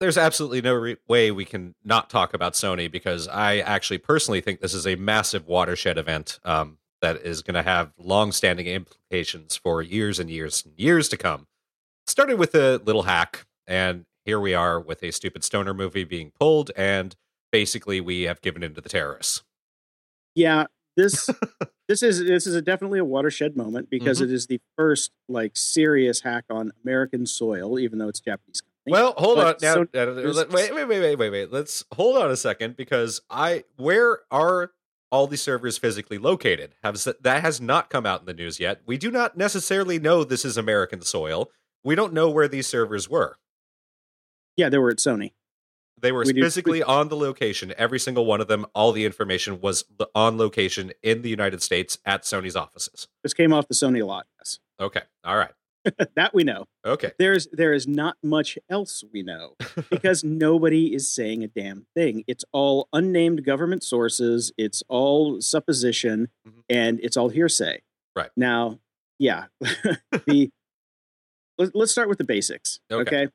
There's 0.00 0.18
absolutely 0.18 0.60
no 0.60 0.74
re- 0.74 0.96
way 1.08 1.30
we 1.30 1.46
can 1.46 1.74
not 1.82 2.10
talk 2.10 2.34
about 2.34 2.52
Sony 2.52 2.90
because 2.92 3.26
I 3.26 3.58
actually 3.58 3.98
personally 3.98 4.42
think 4.42 4.60
this 4.60 4.74
is 4.74 4.86
a 4.86 4.96
massive 4.96 5.46
watershed 5.46 5.96
event 5.96 6.40
um, 6.44 6.76
that 7.00 7.16
is 7.22 7.42
going 7.42 7.54
to 7.54 7.62
have 7.62 7.92
long-standing 7.98 8.66
implications 8.66 9.56
for 9.56 9.80
years 9.80 10.18
and 10.18 10.28
years 10.28 10.62
and 10.64 10.78
years 10.78 11.08
to 11.08 11.16
come. 11.16 11.46
Started 12.06 12.38
with 12.38 12.54
a 12.54 12.82
little 12.84 13.04
hack, 13.04 13.46
and 13.66 14.04
here 14.26 14.38
we 14.38 14.52
are 14.52 14.78
with 14.78 15.02
a 15.02 15.10
stupid 15.10 15.42
stoner 15.42 15.72
movie 15.72 16.04
being 16.04 16.32
pulled, 16.38 16.70
and 16.76 17.16
basically 17.50 18.00
we 18.00 18.22
have 18.22 18.42
given 18.42 18.62
in 18.62 18.74
to 18.74 18.82
the 18.82 18.90
terrorists. 18.90 19.42
Yeah, 20.34 20.66
this 20.96 21.28
this 21.88 22.02
is 22.02 22.24
this 22.24 22.46
is 22.46 22.54
a 22.54 22.62
definitely 22.62 22.98
a 22.98 23.04
watershed 23.04 23.56
moment 23.56 23.90
because 23.90 24.18
Mm-hmm. 24.20 24.30
it 24.30 24.34
is 24.34 24.46
the 24.46 24.60
first 24.76 25.10
like 25.28 25.56
serious 25.56 26.20
hack 26.22 26.44
on 26.50 26.72
American 26.84 27.26
soil, 27.26 27.78
even 27.78 27.98
though 27.98 28.08
it's 28.08 28.20
Japanese. 28.20 28.60
company. 28.60 28.92
Well, 28.92 29.14
hold 29.16 29.38
on 29.38 29.54
now. 29.62 29.74
so- 29.74 29.86
wait, 30.50 30.74
wait, 30.74 30.84
wait, 30.86 31.00
wait, 31.00 31.16
wait, 31.18 31.30
wait. 31.30 31.52
Let's 31.52 31.84
hold 31.94 32.16
on 32.16 32.30
a 32.30 32.36
second 32.36 32.76
because 32.76 33.20
I 33.30 33.64
where 33.76 34.20
are 34.30 34.72
all 35.10 35.26
these 35.26 35.42
servers 35.42 35.78
physically 35.78 36.18
located? 36.18 36.74
Have 36.82 37.02
that 37.22 37.42
has 37.42 37.60
not 37.60 37.88
come 37.90 38.04
out 38.06 38.20
in 38.20 38.26
the 38.26 38.34
news 38.34 38.58
yet. 38.60 38.80
We 38.86 38.98
do 38.98 39.10
not 39.10 39.36
necessarily 39.36 39.98
know 39.98 40.24
this 40.24 40.44
is 40.44 40.56
American 40.56 41.02
soil. 41.02 41.50
We 41.84 41.94
don't 41.94 42.12
know 42.12 42.28
where 42.30 42.48
these 42.48 42.66
servers 42.66 43.08
were. 43.08 43.36
yeah, 44.56 44.68
they 44.68 44.78
were 44.78 44.90
at 44.90 44.96
Sony. 44.98 45.32
They 46.04 46.12
were 46.12 46.22
We 46.24 46.34
do- 46.34 46.42
physically 46.42 46.82
on 46.82 47.08
the 47.08 47.16
location. 47.16 47.72
Every 47.78 47.98
single 47.98 48.26
one 48.26 48.40
of 48.42 48.46
them, 48.46 48.66
all 48.74 48.92
the 48.92 49.04
information 49.06 49.60
was 49.60 49.84
on 50.14 50.36
location 50.36 50.92
in 51.02 51.22
the 51.22 51.30
United 51.30 51.62
States 51.62 51.96
at 52.04 52.22
Sony's 52.24 52.54
offices. 52.56 53.08
This 53.22 53.32
came 53.32 53.52
off 53.54 53.66
the 53.68 53.74
Sony 53.74 54.04
lot. 54.06 54.26
Yes, 54.38 54.60
Okay. 54.78 55.00
All 55.24 55.36
right. 55.36 55.52
that 56.16 56.34
we 56.34 56.44
know. 56.44 56.66
Okay. 56.84 57.12
There's 57.18 57.46
there 57.52 57.72
is 57.72 57.86
not 57.88 58.16
much 58.22 58.58
else 58.70 59.02
we 59.12 59.22
know 59.22 59.54
because 59.90 60.22
nobody 60.24 60.94
is 60.94 61.12
saying 61.14 61.42
a 61.42 61.48
damn 61.48 61.86
thing. 61.94 62.24
It's 62.26 62.44
all 62.52 62.88
unnamed 62.92 63.44
government 63.44 63.82
sources. 63.82 64.52
It's 64.58 64.82
all 64.88 65.40
supposition, 65.40 66.28
Mhm. 66.46 66.62
and 66.70 67.00
it's 67.02 67.16
all 67.16 67.28
hearsay. 67.30 67.80
Right. 68.16 68.30
now, 68.36 68.78
yeah. 69.18 69.46
the 70.26 70.50
let, 71.58 71.74
let's 71.74 71.92
start 71.92 72.08
with 72.08 72.18
the 72.18 72.24
basics. 72.24 72.80
Okay. 72.90 73.24
okay? 73.24 73.32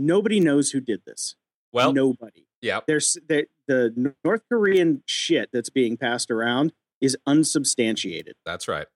Nobody 0.00 0.40
knows 0.40 0.70
who 0.70 0.80
did 0.80 1.02
this. 1.06 1.36
Well, 1.72 1.92
nobody. 1.92 2.46
yeah. 2.60 2.80
There's 2.86 3.16
the, 3.28 3.46
the 3.68 4.14
North 4.24 4.42
Korean 4.48 5.02
shit 5.06 5.50
that's 5.52 5.70
being 5.70 5.96
passed 5.96 6.30
around 6.30 6.72
is 7.00 7.16
unsubstantiated. 7.26 8.34
That's 8.44 8.66
right. 8.66 8.86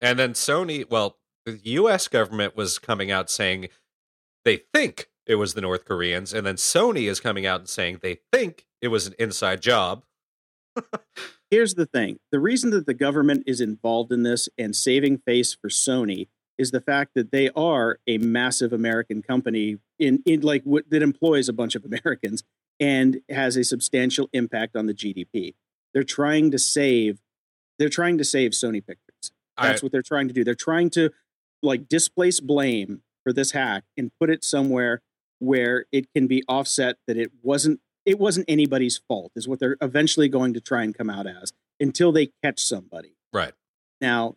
And 0.00 0.18
then 0.18 0.32
Sony, 0.32 0.88
well, 0.88 1.18
the 1.46 1.60
US 1.62 2.08
government 2.08 2.56
was 2.56 2.78
coming 2.78 3.10
out 3.10 3.30
saying 3.30 3.68
they 4.44 4.62
think 4.74 5.08
it 5.26 5.36
was 5.36 5.54
the 5.54 5.60
North 5.60 5.84
Koreans, 5.84 6.34
and 6.34 6.44
then 6.44 6.56
Sony 6.56 7.08
is 7.08 7.20
coming 7.20 7.46
out 7.46 7.60
and 7.60 7.68
saying 7.68 8.00
they 8.02 8.18
think 8.32 8.66
it 8.80 8.88
was 8.88 9.06
an 9.06 9.14
inside 9.18 9.62
job. 9.62 10.04
Here's 11.50 11.74
the 11.74 11.86
thing 11.86 12.18
the 12.32 12.40
reason 12.40 12.70
that 12.70 12.86
the 12.86 12.94
government 12.94 13.44
is 13.46 13.60
involved 13.60 14.10
in 14.10 14.24
this 14.24 14.48
and 14.58 14.74
saving 14.74 15.18
face 15.18 15.54
for 15.54 15.68
Sony 15.68 16.28
is 16.58 16.70
the 16.70 16.80
fact 16.80 17.12
that 17.14 17.32
they 17.32 17.48
are 17.50 17.98
a 18.06 18.18
massive 18.18 18.72
American 18.72 19.22
company 19.22 19.78
in, 19.98 20.22
in 20.26 20.40
like 20.42 20.62
what 20.64 20.88
that 20.90 21.02
employs 21.02 21.48
a 21.48 21.52
bunch 21.52 21.74
of 21.74 21.84
Americans 21.90 22.44
and 22.80 23.20
has 23.28 23.56
a 23.56 23.64
substantial 23.64 24.28
impact 24.32 24.76
on 24.76 24.86
the 24.86 24.94
GDP. 24.94 25.54
They're 25.94 26.04
trying 26.04 26.50
to 26.50 26.58
save 26.58 27.20
they're 27.78 27.88
trying 27.88 28.18
to 28.18 28.24
save 28.24 28.52
Sony 28.52 28.84
Pictures. 28.86 29.32
I- 29.56 29.68
That's 29.68 29.82
what 29.82 29.92
they're 29.92 30.02
trying 30.02 30.28
to 30.28 30.34
do. 30.34 30.44
They're 30.44 30.54
trying 30.54 30.90
to 30.90 31.10
like 31.62 31.88
displace 31.88 32.38
blame 32.40 33.02
for 33.24 33.32
this 33.32 33.52
hack 33.52 33.84
and 33.96 34.10
put 34.20 34.30
it 34.30 34.44
somewhere 34.44 35.00
where 35.38 35.86
it 35.92 36.06
can 36.14 36.26
be 36.26 36.42
offset 36.48 36.96
that 37.06 37.16
it 37.16 37.30
wasn't 37.42 37.80
it 38.04 38.18
wasn't 38.18 38.44
anybody's 38.48 38.98
fault 39.08 39.30
is 39.36 39.46
what 39.46 39.60
they're 39.60 39.76
eventually 39.80 40.28
going 40.28 40.52
to 40.54 40.60
try 40.60 40.82
and 40.82 40.96
come 40.96 41.08
out 41.08 41.26
as 41.26 41.52
until 41.80 42.10
they 42.12 42.30
catch 42.42 42.60
somebody. 42.60 43.14
Right. 43.32 43.52
Now, 44.00 44.36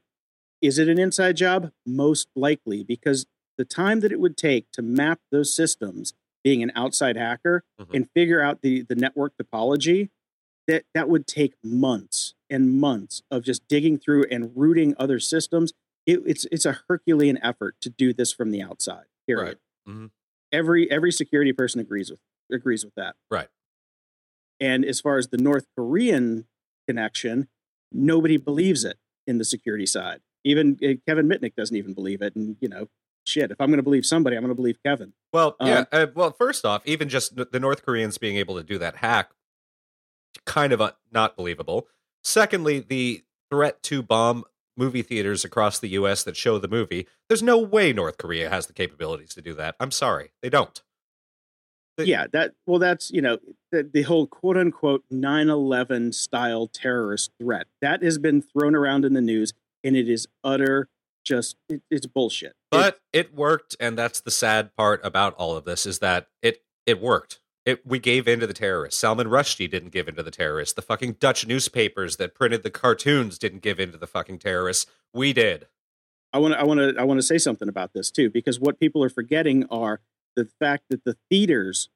is 0.66 0.80
it 0.80 0.90
an 0.90 1.00
inside 1.00 1.38
job? 1.38 1.72
Most 1.86 2.28
likely, 2.36 2.84
because 2.84 3.26
the 3.58 3.66
time 3.66 4.00
that 4.02 4.12
it 4.12 4.20
would 4.20 4.36
take 4.38 4.72
to 4.72 4.82
map 4.82 5.20
those 5.32 5.54
systems, 5.56 6.14
being 6.44 6.62
an 6.62 6.72
outside 6.76 7.16
hacker, 7.18 7.64
Mhm. 7.80 7.94
and 7.96 8.10
figure 8.12 8.42
out 8.42 8.62
the, 8.62 8.82
the 8.82 8.96
network 8.96 9.34
topology, 9.42 10.10
that, 10.68 10.86
that 10.94 11.08
would 11.10 11.28
take 11.28 11.54
months 11.64 12.34
and 12.50 12.74
months 12.80 13.22
of 13.32 13.44
just 13.44 13.68
digging 13.68 13.98
through 13.98 14.26
and 14.32 14.52
rooting 14.56 14.96
other 14.98 15.20
systems. 15.20 15.74
It, 16.06 16.22
it's 16.26 16.46
it's 16.52 16.66
a 16.66 16.80
Herculean 16.88 17.38
effort 17.44 17.76
to 17.82 17.90
do 17.90 18.14
this 18.14 18.32
from 18.32 18.52
the 18.52 18.62
outside. 18.62 19.06
Period. 19.28 19.58
Right. 19.88 19.96
Mhm. 19.96 20.12
Every 20.52 20.90
every 20.92 21.12
security 21.12 21.52
person 21.54 21.82
agrees 21.82 22.10
with 22.12 22.20
agrees 22.52 22.84
with 22.86 22.94
that. 22.96 23.16
Right. 23.32 23.48
And 24.60 24.86
as 24.86 25.02
far 25.02 25.18
as 25.18 25.28
the 25.30 25.38
North 25.38 25.66
Korean 25.76 26.48
connection, 26.88 27.48
nobody 27.92 28.38
believes 28.38 28.84
it 28.84 28.98
in 29.28 29.38
the 29.40 29.46
security 29.46 29.86
side. 29.88 30.22
Even 30.46 30.78
uh, 30.82 30.94
Kevin 31.06 31.28
Mitnick 31.28 31.56
doesn't 31.56 31.76
even 31.76 31.94
believe 31.94 32.22
it. 32.22 32.36
And 32.36 32.56
you 32.62 32.70
know, 32.70 32.88
shit, 33.26 33.52
if 33.52 33.60
I'm 33.60 33.68
going 33.68 33.78
to 33.78 33.84
believe 33.84 34.06
somebody, 34.06 34.38
I'm 34.38 34.44
going 34.44 34.50
to 34.50 34.56
believe 34.56 34.78
Kevin. 34.84 35.14
Well, 35.34 35.58
yeah. 35.60 35.80
Um, 35.80 35.86
uh, 35.92 36.06
well, 36.16 36.32
first 36.32 36.66
off, 36.66 36.82
even 36.86 37.10
just 37.10 37.36
the 37.36 37.60
North 37.60 37.86
Koreans 37.86 38.18
being 38.18 38.38
able 38.38 38.56
to 38.56 38.64
do 38.64 38.78
that 38.78 38.98
hack, 38.98 39.32
kind 40.46 40.72
of 40.72 40.80
uh, 40.80 40.92
not 41.12 41.36
believable. 41.36 41.88
Secondly, 42.24 42.80
the 42.80 43.24
threat 43.50 43.84
to 43.84 44.02
bomb 44.02 44.46
movie 44.78 45.02
theaters 45.02 45.46
across 45.46 45.80
the 45.80 45.90
U.S. 45.90 46.24
that 46.24 46.36
show 46.36 46.58
the 46.60 46.68
movie. 46.68 47.08
There's 47.28 47.44
no 47.44 47.58
way 47.58 47.94
North 47.94 48.18
Korea 48.18 48.50
has 48.50 48.68
the 48.68 48.74
capabilities 48.74 49.34
to 49.36 49.42
do 49.42 49.54
that. 49.56 49.76
I'm 49.80 49.92
sorry, 49.92 50.32
they 50.42 50.50
don't. 50.50 50.82
Yeah, 51.98 52.26
that 52.34 52.52
well, 52.66 52.80
that's 52.80 53.10
you 53.12 53.22
know 53.22 53.38
the, 53.72 53.84
the 53.84 54.02
whole 54.02 54.28
quote 54.28 54.58
unquote 54.58 55.06
9/11 55.12 56.14
style 56.14 56.68
terrorist 56.68 57.32
threat 57.40 57.68
that 57.82 58.04
has 58.04 58.18
been 58.18 58.42
thrown 58.42 58.76
around 58.76 59.06
in 59.06 59.14
the 59.14 59.22
news, 59.22 59.54
and 59.86 59.96
it 59.96 60.10
is 60.10 60.28
utter 60.44 60.90
just 61.24 61.56
it, 61.70 61.82
it's 61.90 62.06
bullshit. 62.06 62.50
It- 62.50 62.56
But 62.72 63.00
it 63.14 63.34
worked, 63.34 63.76
and 63.80 63.98
that's 63.98 64.20
the 64.20 64.32
sad 64.32 64.76
part 64.76 65.00
about 65.04 65.34
all 65.36 65.56
of 65.56 65.64
this 65.66 65.86
is 65.86 66.00
that 66.00 66.28
it 66.42 66.64
it 66.86 67.00
worked. 67.02 67.40
It, 67.66 67.84
we 67.84 67.98
gave 67.98 68.28
in 68.28 68.40
to 68.42 68.46
the 68.48 68.54
terrorists. 68.54 69.00
Salman 69.00 69.26
Rushdie 69.28 69.68
didn't 69.70 69.90
give 69.90 70.08
in 70.08 70.14
to 70.16 70.22
the 70.24 70.30
terrorists. 70.30 70.76
The 70.76 70.84
fucking 70.84 71.14
Dutch 71.14 71.48
newspapers 71.48 72.18
that 72.18 72.36
printed 72.36 72.62
the 72.62 72.70
cartoons 72.70 73.40
didn't 73.40 73.64
give 73.64 73.80
in 73.80 73.92
to 73.92 73.98
the 73.98 74.06
fucking 74.06 74.38
terrorists. 74.38 74.86
We 75.16 75.34
did. 75.34 75.66
I 76.32 76.38
want 76.38 76.54
to 76.54 76.60
I 76.60 76.64
want 76.64 76.80
to 76.80 76.96
I 77.00 77.04
want 77.06 77.18
to 77.18 77.24
say 77.24 77.38
something 77.40 77.68
about 77.70 77.94
this 77.94 78.12
too 78.12 78.30
because 78.30 78.60
what 78.60 78.80
people 78.80 79.04
are 79.04 79.10
forgetting 79.10 79.66
are 79.72 80.02
the 80.36 80.46
fact 80.60 80.84
that 80.90 81.06
the 81.06 81.18
theaters 81.32 81.90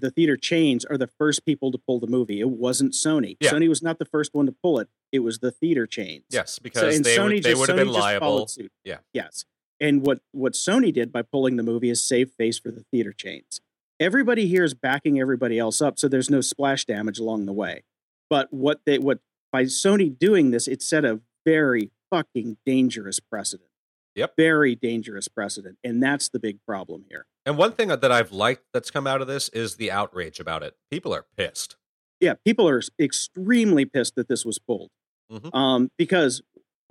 the 0.00 0.10
theater 0.10 0.36
chains 0.36 0.84
are 0.84 0.96
the 0.98 1.06
first 1.06 1.44
people 1.44 1.70
to 1.72 1.78
pull 1.78 2.00
the 2.00 2.06
movie. 2.06 2.40
It 2.40 2.48
wasn't 2.50 2.92
Sony. 2.92 3.36
Yeah. 3.40 3.50
Sony 3.50 3.68
was 3.68 3.82
not 3.82 3.98
the 3.98 4.04
first 4.04 4.34
one 4.34 4.46
to 4.46 4.52
pull 4.52 4.78
it. 4.78 4.88
It 5.12 5.20
was 5.20 5.38
the 5.38 5.50
theater 5.50 5.86
chains. 5.86 6.24
Yes, 6.30 6.58
because 6.58 6.96
and 6.96 7.04
they 7.04 7.16
Sony 7.16 7.34
would, 7.34 7.42
they 7.44 7.50
just- 7.50 7.60
would 7.60 7.68
have 7.70 7.78
Sony 7.78 7.84
been 7.84 7.92
liable. 7.92 8.26
followed 8.26 8.50
suit. 8.50 8.72
Yeah. 8.84 8.98
Yes. 9.12 9.44
And 9.80 10.06
what 10.06 10.20
what 10.32 10.52
Sony 10.54 10.92
did 10.92 11.12
by 11.12 11.22
pulling 11.22 11.56
the 11.56 11.62
movie 11.62 11.90
is 11.90 12.02
save 12.02 12.30
face 12.38 12.58
for 12.58 12.70
the 12.70 12.84
theater 12.90 13.12
chains. 13.12 13.60
Everybody 14.00 14.46
here 14.46 14.64
is 14.64 14.74
backing 14.74 15.20
everybody 15.20 15.58
else 15.58 15.80
up, 15.82 15.98
so 15.98 16.08
there's 16.08 16.30
no 16.30 16.40
splash 16.40 16.84
damage 16.84 17.18
along 17.18 17.46
the 17.46 17.52
way. 17.52 17.82
But 18.30 18.52
what 18.52 18.80
they 18.86 18.98
what 18.98 19.18
by 19.52 19.64
Sony 19.64 20.16
doing 20.16 20.50
this, 20.50 20.66
it 20.68 20.82
set 20.82 21.04
a 21.04 21.20
very 21.44 21.90
fucking 22.10 22.56
dangerous 22.64 23.20
precedent. 23.20 23.68
Yep. 24.14 24.34
Very 24.36 24.74
dangerous 24.76 25.26
precedent, 25.28 25.78
and 25.84 26.02
that's 26.02 26.28
the 26.28 26.38
big 26.38 26.58
problem 26.66 27.04
here. 27.08 27.26
And 27.46 27.58
one 27.58 27.72
thing 27.72 27.88
that 27.88 28.10
I've 28.12 28.32
liked 28.32 28.64
that's 28.72 28.90
come 28.90 29.06
out 29.06 29.20
of 29.20 29.26
this 29.26 29.48
is 29.50 29.76
the 29.76 29.90
outrage 29.90 30.40
about 30.40 30.62
it. 30.62 30.74
People 30.90 31.12
are 31.14 31.26
pissed. 31.36 31.76
Yeah, 32.20 32.34
people 32.44 32.68
are 32.68 32.80
extremely 32.98 33.84
pissed 33.84 34.14
that 34.16 34.28
this 34.28 34.44
was 34.44 34.58
pulled, 34.58 34.90
Mhm. 35.30 35.54
um, 35.54 35.90
because 35.98 36.42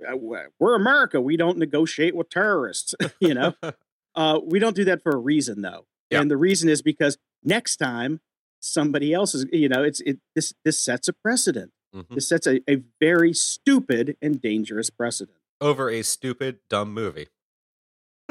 uh, 0.06 0.16
we're 0.16 0.74
America. 0.74 1.20
We 1.20 1.36
don't 1.36 1.56
negotiate 1.58 2.14
with 2.14 2.28
terrorists. 2.30 2.94
you 3.20 3.34
know, 3.34 3.54
Uh, 4.16 4.38
we 4.44 4.60
don't 4.60 4.76
do 4.76 4.84
that 4.84 5.02
for 5.02 5.10
a 5.10 5.16
reason, 5.16 5.60
though, 5.62 5.86
Yeah. 6.08 6.20
and 6.20 6.30
the 6.30 6.36
reason 6.36 6.68
is 6.68 6.82
because 6.82 7.18
next 7.42 7.78
time 7.78 8.20
somebody 8.60 9.12
else 9.12 9.34
is, 9.34 9.44
you 9.52 9.68
know, 9.68 9.82
it's 9.82 9.98
it 10.02 10.20
this 10.36 10.54
this 10.64 10.78
sets 10.78 11.08
a 11.08 11.12
precedent. 11.12 11.72
Mhm. 11.92 12.14
This 12.14 12.28
sets 12.28 12.46
a, 12.46 12.60
a 12.70 12.76
very 13.00 13.32
stupid 13.34 14.16
and 14.22 14.40
dangerous 14.40 14.88
precedent. 14.88 15.38
Over 15.60 15.90
a 15.90 16.02
stupid, 16.02 16.60
dumb 16.68 16.94
movie. 16.94 17.26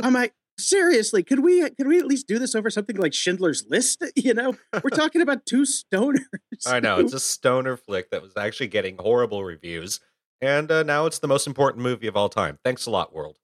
I'm 0.02 0.14
like, 0.14 0.34
seriously, 0.58 1.24
could 1.24 1.40
we 1.40 1.70
could 1.72 1.88
we 1.88 2.00
at 2.00 2.06
least 2.06 2.28
do 2.28 2.40
this 2.40 2.56
over 2.56 2.70
something 2.70 2.96
like 2.98 3.14
Schindler's 3.14 3.66
List? 3.70 4.04
You 4.16 4.34
know, 4.34 4.56
we're 4.84 4.90
talking 4.92 5.22
about 5.22 5.46
two 5.46 5.64
stoners. 5.64 6.24
I 6.66 6.80
know 6.80 7.00
it's 7.00 7.14
a 7.14 7.20
stoner 7.20 7.76
flick 7.76 8.10
that 8.12 8.22
was 8.22 8.38
actually 8.38 8.68
getting 8.68 8.98
horrible 8.98 9.44
reviews, 9.44 10.00
and 10.42 10.72
uh, 10.72 10.84
now 10.84 11.06
it's 11.06 11.20
the 11.20 11.28
most 11.28 11.48
important 11.48 11.84
movie 11.84 12.08
of 12.08 12.16
all 12.16 12.30
time. 12.30 12.60
Thanks 12.64 12.86
a 12.86 12.92
lot, 12.92 13.14
world. 13.14 13.38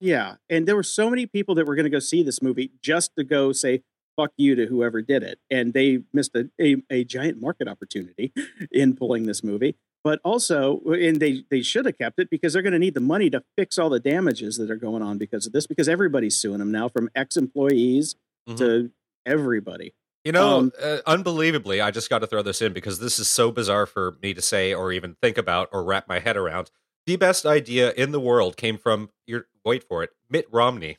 Yeah, 0.00 0.36
and 0.48 0.68
there 0.68 0.76
were 0.76 0.82
so 0.82 1.10
many 1.10 1.26
people 1.26 1.54
that 1.56 1.66
were 1.66 1.74
going 1.74 1.84
to 1.84 1.90
go 1.90 1.98
see 1.98 2.22
this 2.22 2.42
movie 2.42 2.70
just 2.80 3.12
to 3.16 3.24
go 3.24 3.52
say 3.52 3.82
"fuck 4.16 4.32
you" 4.36 4.54
to 4.54 4.66
whoever 4.66 5.02
did 5.02 5.22
it, 5.22 5.38
and 5.50 5.72
they 5.72 6.00
missed 6.12 6.36
a, 6.36 6.48
a, 6.60 6.76
a 6.90 7.04
giant 7.04 7.40
market 7.40 7.66
opportunity 7.66 8.32
in 8.70 8.94
pulling 8.94 9.26
this 9.26 9.42
movie. 9.42 9.76
But 10.04 10.20
also, 10.22 10.80
and 10.82 11.18
they 11.18 11.44
they 11.50 11.62
should 11.62 11.86
have 11.86 11.96
kept 11.98 12.18
it 12.20 12.28
because 12.30 12.52
they're 12.52 12.62
going 12.62 12.74
to 12.74 12.78
need 12.78 12.92
the 12.94 13.00
money 13.00 13.30
to 13.30 13.42
fix 13.56 13.78
all 13.78 13.88
the 13.88 13.98
damages 13.98 14.58
that 14.58 14.70
are 14.70 14.76
going 14.76 15.02
on 15.02 15.16
because 15.16 15.46
of 15.46 15.52
this. 15.52 15.66
Because 15.66 15.88
everybody's 15.88 16.36
suing 16.36 16.58
them 16.58 16.70
now, 16.70 16.88
from 16.90 17.08
ex 17.14 17.36
employees 17.38 18.14
Mhm. 18.48 18.58
to 18.58 18.90
everybody. 19.24 19.94
You 20.24 20.32
know, 20.32 20.58
Um, 20.58 20.72
uh, 20.80 20.98
unbelievably, 21.06 21.80
I 21.80 21.90
just 21.90 22.10
got 22.10 22.18
to 22.20 22.26
throw 22.26 22.42
this 22.42 22.60
in 22.62 22.72
because 22.74 22.98
this 22.98 23.18
is 23.18 23.28
so 23.28 23.50
bizarre 23.50 23.86
for 23.86 24.18
me 24.22 24.34
to 24.34 24.42
say 24.42 24.72
or 24.74 24.92
even 24.92 25.16
think 25.22 25.38
about 25.38 25.68
or 25.72 25.82
wrap 25.82 26.06
my 26.08 26.18
head 26.18 26.36
around. 26.36 26.70
The 27.06 27.16
best 27.16 27.44
idea 27.46 27.92
in 27.92 28.12
the 28.12 28.20
world 28.20 28.56
came 28.58 28.76
from 28.78 29.10
your 29.26 29.46
wait 29.64 29.82
for 29.84 30.02
it, 30.02 30.10
Mitt 30.30 30.46
Romney. 30.52 30.98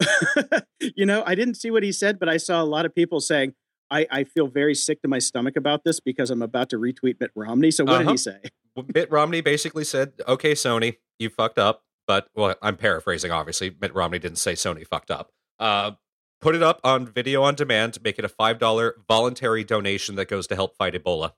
you 0.80 1.04
know, 1.06 1.22
I 1.26 1.34
didn't 1.34 1.54
see 1.54 1.70
what 1.70 1.82
he 1.82 1.92
said, 1.92 2.18
but 2.18 2.28
I 2.28 2.36
saw 2.36 2.62
a 2.62 2.64
lot 2.64 2.84
of 2.86 2.94
people 2.94 3.20
saying. 3.20 3.54
I, 3.90 4.06
I 4.10 4.24
feel 4.24 4.46
very 4.46 4.74
sick 4.74 5.02
to 5.02 5.08
my 5.08 5.18
stomach 5.18 5.56
about 5.56 5.84
this 5.84 6.00
because 6.00 6.30
I'm 6.30 6.42
about 6.42 6.70
to 6.70 6.76
retweet 6.78 7.20
Mitt 7.20 7.30
Romney. 7.34 7.70
So 7.70 7.84
what 7.84 7.98
did 7.98 8.02
Uh-huh. 8.06 8.12
he 8.12 8.16
say? 8.16 8.38
Mitt 8.94 9.10
Romney 9.10 9.40
basically 9.40 9.84
said, 9.84 10.12
"Okay, 10.28 10.52
Sony, 10.52 10.96
you 11.18 11.28
fucked 11.28 11.58
up." 11.58 11.84
But 12.06 12.28
well, 12.34 12.54
I'm 12.62 12.76
paraphrasing. 12.76 13.30
Obviously, 13.30 13.74
Mitt 13.80 13.94
Romney 13.94 14.18
didn't 14.18 14.38
say 14.38 14.52
Sony 14.54 14.86
fucked 14.86 15.10
up. 15.10 15.32
Uh, 15.58 15.92
put 16.40 16.54
it 16.54 16.62
up 16.62 16.80
on 16.84 17.06
video 17.06 17.42
on 17.42 17.54
demand. 17.54 17.98
Make 18.02 18.18
it 18.18 18.24
a 18.24 18.28
five 18.28 18.58
dollar 18.58 18.96
voluntary 19.08 19.64
donation 19.64 20.14
that 20.16 20.26
goes 20.28 20.46
to 20.48 20.54
help 20.54 20.76
fight 20.76 20.94
Ebola. 20.94 21.32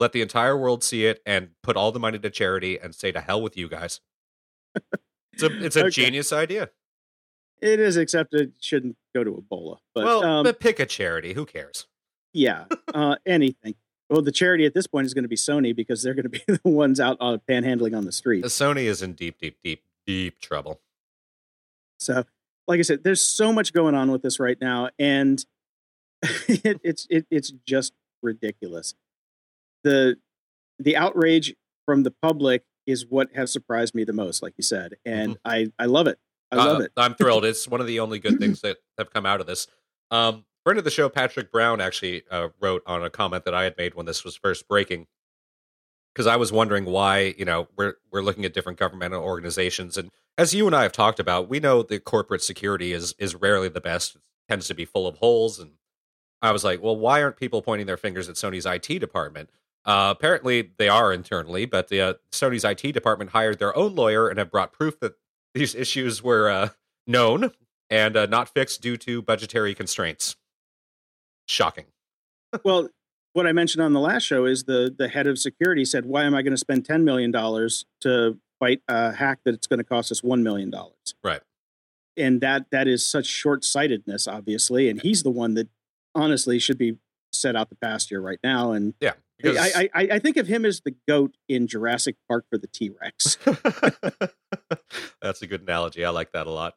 Let 0.00 0.12
the 0.12 0.22
entire 0.22 0.56
world 0.56 0.82
see 0.82 1.06
it 1.06 1.20
and 1.24 1.50
put 1.62 1.76
all 1.76 1.92
the 1.92 2.00
money 2.00 2.18
to 2.18 2.30
charity 2.30 2.78
and 2.78 2.94
say 2.94 3.12
to 3.12 3.20
hell 3.20 3.40
with 3.42 3.56
you 3.56 3.68
guys. 3.68 4.00
It's 5.32 5.42
a 5.42 5.64
it's 5.64 5.76
a 5.76 5.80
Okay. 5.86 5.90
genius 5.90 6.32
idea. 6.32 6.70
It 7.64 7.80
is, 7.80 7.96
except 7.96 8.34
it 8.34 8.52
shouldn't 8.60 8.96
go 9.14 9.24
to 9.24 9.30
Ebola. 9.30 9.78
But 9.94 10.04
well, 10.04 10.22
um, 10.22 10.44
but 10.44 10.60
pick 10.60 10.78
a 10.78 10.86
charity. 10.86 11.32
Who 11.32 11.46
cares? 11.46 11.86
yeah, 12.34 12.66
uh, 12.92 13.16
anything. 13.26 13.74
Well, 14.10 14.20
the 14.20 14.32
charity 14.32 14.66
at 14.66 14.74
this 14.74 14.86
point 14.86 15.06
is 15.06 15.14
going 15.14 15.24
to 15.24 15.28
be 15.28 15.36
Sony 15.36 15.74
because 15.74 16.02
they're 16.02 16.12
going 16.12 16.24
to 16.24 16.28
be 16.28 16.42
the 16.46 16.60
ones 16.64 17.00
out 17.00 17.16
uh, 17.20 17.38
panhandling 17.48 17.96
on 17.96 18.04
the 18.04 18.12
street. 18.12 18.44
Sony 18.44 18.84
is 18.84 19.00
in 19.00 19.14
deep, 19.14 19.38
deep, 19.38 19.56
deep, 19.64 19.82
deep 20.06 20.38
trouble. 20.40 20.80
So, 21.98 22.24
like 22.68 22.80
I 22.80 22.82
said, 22.82 23.02
there's 23.02 23.24
so 23.24 23.50
much 23.50 23.72
going 23.72 23.94
on 23.94 24.10
with 24.10 24.20
this 24.20 24.38
right 24.38 24.60
now, 24.60 24.90
and 24.98 25.42
it, 26.22 26.80
it's 26.84 27.06
it, 27.08 27.26
it's 27.30 27.50
just 27.66 27.94
ridiculous. 28.22 28.94
the 29.84 30.16
The 30.78 30.98
outrage 30.98 31.54
from 31.86 32.02
the 32.02 32.10
public 32.10 32.64
is 32.86 33.06
what 33.06 33.34
has 33.34 33.50
surprised 33.50 33.94
me 33.94 34.04
the 34.04 34.12
most, 34.12 34.42
like 34.42 34.52
you 34.58 34.64
said, 34.64 34.96
and 35.06 35.38
I 35.46 35.72
I 35.78 35.86
love 35.86 36.08
it. 36.08 36.18
I 36.60 36.64
love 36.64 36.80
Uh, 36.80 36.84
it. 36.84 36.92
I'm 36.96 37.14
thrilled. 37.14 37.44
It's 37.44 37.68
one 37.68 37.80
of 37.80 37.86
the 37.86 38.00
only 38.00 38.18
good 38.18 38.38
things 38.38 38.60
that 38.62 38.78
have 38.98 39.10
come 39.12 39.26
out 39.26 39.40
of 39.40 39.46
this. 39.46 39.66
Um, 40.10 40.44
friend 40.64 40.78
of 40.78 40.84
the 40.84 40.90
show, 40.90 41.08
Patrick 41.08 41.50
Brown, 41.52 41.80
actually 41.80 42.22
uh, 42.30 42.48
wrote 42.60 42.82
on 42.86 43.02
a 43.02 43.10
comment 43.10 43.44
that 43.44 43.54
I 43.54 43.64
had 43.64 43.76
made 43.76 43.94
when 43.94 44.06
this 44.06 44.24
was 44.24 44.36
first 44.36 44.68
breaking, 44.68 45.06
because 46.14 46.26
I 46.26 46.36
was 46.36 46.52
wondering 46.52 46.84
why 46.84 47.34
you 47.36 47.44
know 47.44 47.68
we're 47.76 47.94
we're 48.10 48.22
looking 48.22 48.44
at 48.44 48.54
different 48.54 48.78
governmental 48.78 49.22
organizations, 49.22 49.96
and 49.96 50.10
as 50.38 50.54
you 50.54 50.66
and 50.66 50.74
I 50.74 50.82
have 50.82 50.92
talked 50.92 51.20
about, 51.20 51.48
we 51.48 51.60
know 51.60 51.82
that 51.82 52.04
corporate 52.04 52.42
security 52.42 52.92
is 52.92 53.14
is 53.18 53.34
rarely 53.34 53.68
the 53.68 53.80
best. 53.80 54.16
It 54.16 54.22
tends 54.48 54.66
to 54.68 54.74
be 54.74 54.84
full 54.84 55.06
of 55.06 55.16
holes, 55.18 55.58
and 55.58 55.72
I 56.42 56.52
was 56.52 56.64
like, 56.64 56.82
well, 56.82 56.96
why 56.96 57.22
aren't 57.22 57.36
people 57.38 57.62
pointing 57.62 57.86
their 57.86 57.96
fingers 57.96 58.28
at 58.28 58.36
Sony's 58.36 58.66
IT 58.66 58.98
department? 59.00 59.50
Uh, 59.86 60.14
apparently, 60.16 60.70
they 60.78 60.88
are 60.88 61.12
internally, 61.12 61.66
but 61.66 61.88
the 61.88 62.00
uh, 62.00 62.14
Sony's 62.32 62.64
IT 62.64 62.92
department 62.92 63.30
hired 63.32 63.58
their 63.58 63.76
own 63.76 63.94
lawyer 63.94 64.28
and 64.28 64.38
have 64.38 64.50
brought 64.50 64.72
proof 64.72 64.98
that 65.00 65.12
these 65.54 65.74
issues 65.74 66.22
were 66.22 66.50
uh, 66.50 66.68
known 67.06 67.52
and 67.90 68.16
uh, 68.16 68.26
not 68.26 68.48
fixed 68.48 68.82
due 68.82 68.96
to 68.98 69.22
budgetary 69.22 69.74
constraints. 69.74 70.36
Shocking. 71.46 71.86
well, 72.64 72.88
what 73.32 73.46
I 73.46 73.52
mentioned 73.52 73.82
on 73.82 73.92
the 73.92 74.00
last 74.00 74.22
show 74.22 74.44
is 74.44 74.64
the 74.64 74.94
the 74.96 75.08
head 75.08 75.26
of 75.26 75.38
security 75.38 75.84
said, 75.84 76.06
"Why 76.06 76.24
am 76.24 76.34
I 76.34 76.42
going 76.42 76.52
to 76.52 76.58
spend 76.58 76.84
ten 76.84 77.04
million 77.04 77.30
dollars 77.30 77.84
to 78.00 78.38
fight 78.64 78.82
a 78.88 79.12
hack 79.12 79.40
that 79.44 79.54
it's 79.54 79.66
going 79.66 79.78
to 79.78 79.84
cost 79.84 80.10
us 80.10 80.22
one 80.22 80.42
million 80.42 80.70
dollars. 80.70 81.14
Right. 81.22 81.40
And 82.16 82.40
that 82.40 82.66
that 82.70 82.86
is 82.86 83.04
such 83.04 83.26
short 83.26 83.64
sightedness, 83.64 84.28
obviously. 84.28 84.88
And 84.88 85.00
he's 85.00 85.22
the 85.22 85.30
one 85.30 85.54
that 85.54 85.68
honestly 86.14 86.58
should 86.58 86.78
be 86.78 86.96
set 87.32 87.56
out 87.56 87.68
the 87.68 87.76
pasture 87.76 88.20
right 88.20 88.38
now. 88.44 88.72
And 88.72 88.94
Yeah. 89.00 89.14
I, 89.44 89.72
I, 89.74 89.88
I 89.94 90.08
I 90.12 90.18
think 90.18 90.36
of 90.36 90.46
him 90.46 90.64
as 90.64 90.80
the 90.80 90.94
goat 91.08 91.36
in 91.48 91.66
Jurassic 91.66 92.16
Park 92.28 92.46
for 92.50 92.58
the 92.58 92.66
T 92.66 92.90
Rex. 93.00 93.36
That's 95.22 95.42
a 95.42 95.46
good 95.46 95.62
analogy. 95.62 96.04
I 96.04 96.10
like 96.10 96.32
that 96.32 96.46
a 96.46 96.50
lot. 96.50 96.74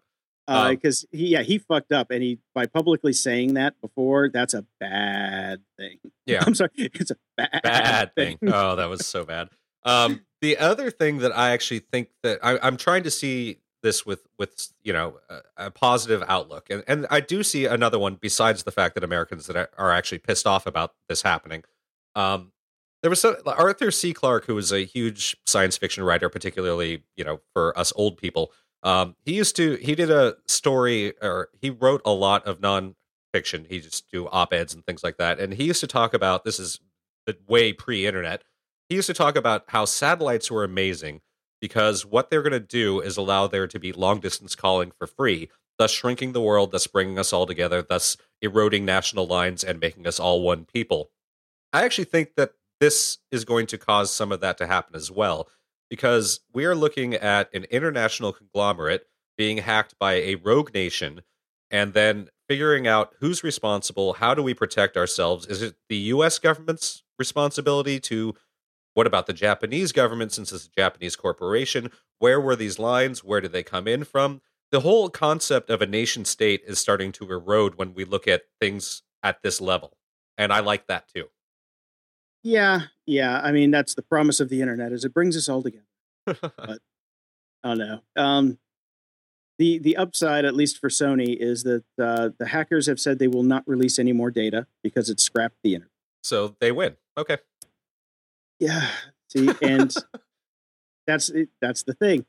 Um, 0.50 0.76
because 0.76 1.06
he 1.12 1.28
yeah 1.28 1.42
he 1.42 1.58
fucked 1.58 1.92
up 1.92 2.10
and 2.10 2.24
he 2.24 2.40
by 2.56 2.68
publicly 2.68 3.12
saying 3.12 3.56
that 3.56 3.74
before 3.82 4.30
that's 4.30 4.54
a 4.54 4.66
bad 4.80 5.60
thing 5.78 5.98
Yeah. 6.26 6.42
i'm 6.48 6.56
sorry 6.56 6.70
it's 6.78 7.12
a 7.12 7.18
bad, 7.36 7.60
bad 7.64 8.16
thing. 8.16 8.38
Oh, 8.44 8.78
that 8.78 8.88
was 8.88 9.06
so 9.06 9.26
bad. 9.26 9.50
Um, 9.84 10.22
the 10.42 10.58
other 10.58 10.90
thing 10.90 11.18
that 11.18 11.38
I 11.38 11.50
actually 11.52 11.80
think 11.80 12.10
that 12.24 12.40
I, 12.42 12.60
I'm 12.60 12.78
trying 12.78 13.04
to 13.04 13.12
see 13.12 13.60
this 13.84 14.06
with 14.06 14.26
with 14.38 14.70
you 14.84 14.94
know 14.94 15.20
a, 15.30 15.66
a 15.66 15.72
positive 15.72 16.24
outlook, 16.28 16.68
and 16.70 16.84
and 16.88 17.08
I 17.10 17.20
do 17.20 17.44
see 17.44 17.66
another 17.66 18.00
one 18.00 18.16
besides 18.16 18.64
the 18.64 18.72
fact 18.72 18.96
that 18.96 19.04
Americans 19.04 19.48
that 19.48 19.70
are 19.78 19.92
actually 19.92 20.20
pissed 20.20 20.48
off 20.48 20.66
about 20.66 20.94
this 21.10 21.24
happening. 21.24 21.64
Um, 22.18 22.52
there 23.04 23.12
was 23.12 23.24
Arthur 23.24 23.92
C. 23.92 24.12
Clarke, 24.12 24.46
who 24.46 24.56
was 24.56 24.72
a 24.72 24.84
huge 24.84 25.38
science 25.46 25.78
fiction 25.78 26.04
writer, 26.04 26.30
particularly 26.30 27.04
you 27.16 27.24
know 27.24 27.40
for 27.54 27.78
us 27.78 27.94
old 27.96 28.18
people. 28.18 28.52
Um, 28.84 29.16
he 29.24 29.34
used 29.34 29.56
to 29.58 29.76
he 29.76 29.96
did 29.96 30.10
a 30.10 30.36
story 30.48 31.14
or 31.22 31.50
he 31.62 31.70
wrote 31.70 32.02
a 32.06 32.12
lot 32.12 32.46
of 32.48 32.60
non-fiction. 32.60 33.68
He 33.70 33.80
just 33.80 34.10
do 34.12 34.28
op-eds 34.28 34.74
and 34.74 34.86
things 34.86 35.04
like 35.04 35.18
that, 35.18 35.40
and 35.40 35.54
he 35.54 35.66
used 35.66 35.80
to 35.82 35.88
talk 35.88 36.14
about 36.14 36.44
this 36.44 36.60
is 36.60 36.80
the 37.28 37.38
way 37.48 37.72
pre-internet. 37.72 38.44
He 38.90 38.96
used 38.96 39.08
to 39.08 39.14
talk 39.14 39.36
about 39.36 39.66
how 39.68 39.86
satellites 39.86 40.50
were 40.50 40.64
amazing 40.64 41.22
because 41.62 42.06
what 42.06 42.30
they're 42.30 42.42
going 42.42 42.52
to 42.52 42.60
do 42.60 43.00
is 43.02 43.18
allow 43.18 43.48
there 43.48 43.68
to 43.68 43.80
be 43.80 43.92
long 43.92 44.20
distance 44.20 44.56
calling 44.56 44.92
for 44.98 45.08
free, 45.08 45.50
thus 45.78 45.92
shrinking 45.92 46.32
the 46.32 46.42
world, 46.42 46.72
thus 46.72 46.88
bringing 46.88 47.20
us 47.20 47.34
all 47.34 47.46
together, 47.46 47.82
thus 47.82 48.18
eroding 48.42 48.86
national 48.86 49.28
lines 49.28 49.64
and 49.64 49.80
making 49.80 50.08
us 50.08 50.20
all 50.20 50.42
one 50.42 50.66
people. 50.66 51.12
I 51.74 51.84
actually 51.84 52.06
think 52.06 52.36
that 52.36 52.54
this 52.80 53.18
is 53.32 53.46
going 53.46 53.68
to 53.68 53.78
cause 53.78 54.14
some 54.14 54.32
of 54.32 54.40
that 54.42 54.58
to 54.60 54.68
happen 54.68 54.96
as 54.96 55.12
well 55.12 55.50
because 55.90 56.42
we 56.54 56.66
are 56.66 56.76
looking 56.76 57.14
at 57.14 57.54
an 57.54 57.66
international 57.66 58.34
conglomerate 58.34 59.08
being 59.38 59.58
hacked 59.58 59.96
by 60.00 60.14
a 60.14 60.36
rogue 60.36 60.74
nation 60.74 61.22
and 61.70 61.94
then 61.94 62.30
figuring 62.48 62.88
out 62.88 63.14
who's 63.20 63.44
responsible, 63.44 64.14
how 64.14 64.34
do 64.34 64.42
we 64.42 64.54
protect 64.54 64.98
ourselves? 64.98 65.46
Is 65.48 65.62
it 65.62 65.76
the 65.90 65.98
US 65.98 66.40
government's 66.40 67.04
responsibility 67.20 68.00
to 68.02 68.36
what 68.94 69.08
about 69.08 69.28
the 69.28 69.34
Japanese 69.34 69.92
government 69.92 70.32
since 70.32 70.52
it's 70.52 70.66
a 70.66 70.72
Japanese 70.72 71.16
corporation? 71.16 71.92
Where 72.20 72.42
were 72.42 72.56
these 72.56 72.80
lines? 72.80 73.24
Where 73.24 73.42
did 73.42 73.52
they 73.52 73.64
come 73.64 73.88
in 73.88 74.04
from? 74.04 74.42
The 74.72 74.80
whole 74.80 75.10
concept 75.10 75.70
of 75.70 75.82
a 75.82 75.86
nation 75.86 76.26
state 76.26 76.64
is 76.66 76.80
starting 76.80 77.12
to 77.14 77.32
erode 77.32 77.76
when 77.76 77.94
we 77.94 78.06
look 78.06 78.28
at 78.28 78.44
things 78.60 79.04
at 79.22 79.44
this 79.44 79.62
level. 79.62 79.98
And 80.38 80.52
I 80.52 80.62
like 80.62 80.88
that 80.88 81.08
too. 81.08 81.26
Yeah 82.48 82.84
yeah 83.06 83.42
i 83.44 83.52
mean 83.52 83.72
that's 83.72 83.94
the 83.94 84.02
promise 84.02 84.40
of 84.40 84.48
the 84.48 84.62
internet 84.62 84.94
is 84.94 85.04
it 85.04 85.14
brings 85.14 85.36
us 85.36 85.50
all 85.50 85.62
together 85.62 85.84
but 86.26 86.80
i 87.62 87.68
don't 87.68 87.78
know 87.78 88.00
um 88.16 88.58
the 89.60 89.80
the 89.80 89.98
upside 89.98 90.46
at 90.46 90.56
least 90.56 90.78
for 90.80 90.88
sony 90.88 91.36
is 91.38 91.64
that 91.64 91.84
uh, 92.02 92.30
the 92.40 92.48
hackers 92.48 92.86
have 92.88 93.02
said 93.02 93.20
they 93.20 93.28
will 93.28 93.44
not 93.44 93.64
release 93.68 94.00
any 94.00 94.14
more 94.14 94.32
data 94.32 94.66
because 94.82 95.10
it 95.10 95.20
scrapped 95.20 95.58
the 95.62 95.74
internet 95.76 95.92
so 96.24 96.56
they 96.62 96.72
win. 96.72 96.96
Okay. 97.18 97.38
yeah 98.60 98.88
see 99.28 99.50
and 99.62 99.94
that's 101.06 101.28
it, 101.30 101.50
that's 101.60 101.84
the 101.84 101.94
thing 101.94 102.26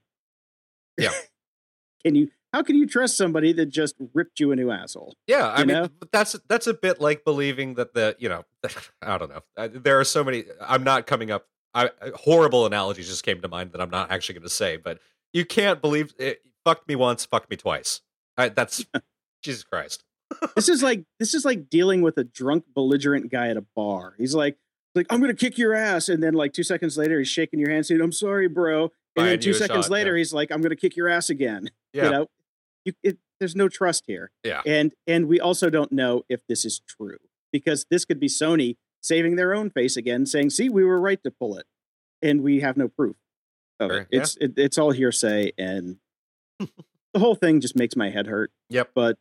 Yeah. 0.97 1.11
can 2.05 2.16
you 2.16 2.31
how 2.53 2.62
can 2.62 2.76
you 2.76 2.86
trust 2.86 3.16
somebody 3.16 3.53
that 3.53 3.66
just 3.66 3.94
ripped 4.14 4.40
you 4.40 4.53
a 4.53 4.57
new 4.57 4.70
asshole 4.70 5.14
Yeah, 5.26 5.51
I 5.51 5.64
mean 5.64 5.76
know? 5.76 5.88
that's 6.12 6.36
that's 6.49 6.66
a 6.66 6.74
bit 6.74 7.01
like 7.01 7.24
believing 7.24 7.74
that 7.74 7.94
the 7.94 8.16
you 8.18 8.28
know 8.28 8.44
I 9.03 9.18
don't 9.18 9.30
know. 9.30 9.68
There 9.68 9.99
are 10.01 10.05
so 10.05 10.24
many. 10.24 10.44
I'm 10.61 10.84
not 10.84 11.07
coming 11.07 11.30
up. 11.30 11.46
I, 11.74 11.90
horrible 12.14 12.66
analogies 12.66 13.09
just 13.09 13.24
came 13.24 13.40
to 13.42 13.49
mind 13.49 13.72
that 13.72 13.80
I'm 13.80 13.90
not 13.90 14.11
actually 14.11 14.34
going 14.34 14.44
to 14.44 14.49
say. 14.49 14.78
But 14.78 14.99
you 15.32 15.44
can't 15.44 15.80
believe 15.80 16.14
it. 16.18 16.40
Fucked 16.64 16.88
me 16.88 16.96
once, 16.96 17.24
fucked 17.24 17.51
me 17.51 17.57
twice. 17.57 18.01
I, 18.36 18.49
that's 18.49 18.84
Jesus 19.42 19.64
Christ. 19.64 20.05
this 20.57 20.68
is 20.68 20.82
like 20.82 21.05
this 21.18 21.34
is 21.34 21.44
like 21.44 21.70
dealing 21.70 22.03
with 22.03 22.18
a 22.18 22.24
drunk 22.24 22.64
belligerent 22.74 23.30
guy 23.30 23.49
at 23.49 23.57
a 23.57 23.64
bar 23.74 24.14
he's 24.18 24.34
like 24.34 24.59
like 24.94 25.07
i'm 25.09 25.22
gonna 25.22 25.32
kick 25.32 25.57
your 25.57 25.72
ass 25.72 26.11
and 26.11 26.22
then 26.22 26.34
like 26.34 26.53
two 26.53 26.62
seconds 26.62 26.99
later 26.99 27.18
he's 27.18 27.28
shaking 27.28 27.59
your 27.59 27.70
hand 27.70 27.86
saying 27.86 28.03
i'm 28.03 28.12
sorry 28.12 28.46
bro 28.46 28.90
and 29.16 29.26
then 29.26 29.40
two 29.40 29.55
seconds 29.55 29.86
shot, 29.86 29.90
later 29.90 30.12
yeah. 30.14 30.18
he's 30.18 30.34
like 30.34 30.51
i'm 30.53 30.61
gonna 30.61 30.76
kick 30.76 30.96
your 30.96 31.09
ass 31.09 31.30
again 31.30 31.70
Yeah, 31.94 32.05
you 32.05 32.11
know 32.11 32.26
you, 32.89 32.93
it, 33.03 33.18
there's 33.41 33.55
no 33.57 33.68
trust 33.68 34.05
here 34.07 34.30
Yeah. 34.45 34.62
and 34.66 34.93
and 35.07 35.28
we 35.28 35.39
also 35.41 35.70
don't 35.70 35.93
know 35.93 36.24
if 36.28 36.47
this 36.49 36.64
is 36.64 36.80
true 36.80 37.18
because 37.53 37.86
this 37.91 38.05
could 38.05 38.18
be 38.20 38.26
sony 38.28 38.76
saving 39.01 39.36
their 39.36 39.55
own 39.55 39.70
face 39.70 39.97
again 39.97 40.26
saying 40.26 40.51
see 40.51 40.68
we 40.68 40.84
were 40.84 41.01
right 41.01 41.22
to 41.22 41.30
pull 41.30 41.57
it 41.57 41.66
and 42.20 42.43
we 42.43 42.61
have 42.61 42.76
no 42.76 42.89
proof 42.89 43.16
of 43.80 43.91
Sure, 43.91 44.01
it 44.01 44.09
yeah. 44.11 44.20
it's 44.20 44.36
it, 44.41 44.53
it's 44.57 44.78
all 44.78 44.91
hearsay 44.91 45.53
and 45.57 45.99
the 46.59 47.18
whole 47.20 47.34
thing 47.36 47.61
just 47.61 47.76
makes 47.76 47.95
my 47.97 48.11
head 48.11 48.26
hurt 48.26 48.51
Yep. 48.70 48.91
but 48.95 49.18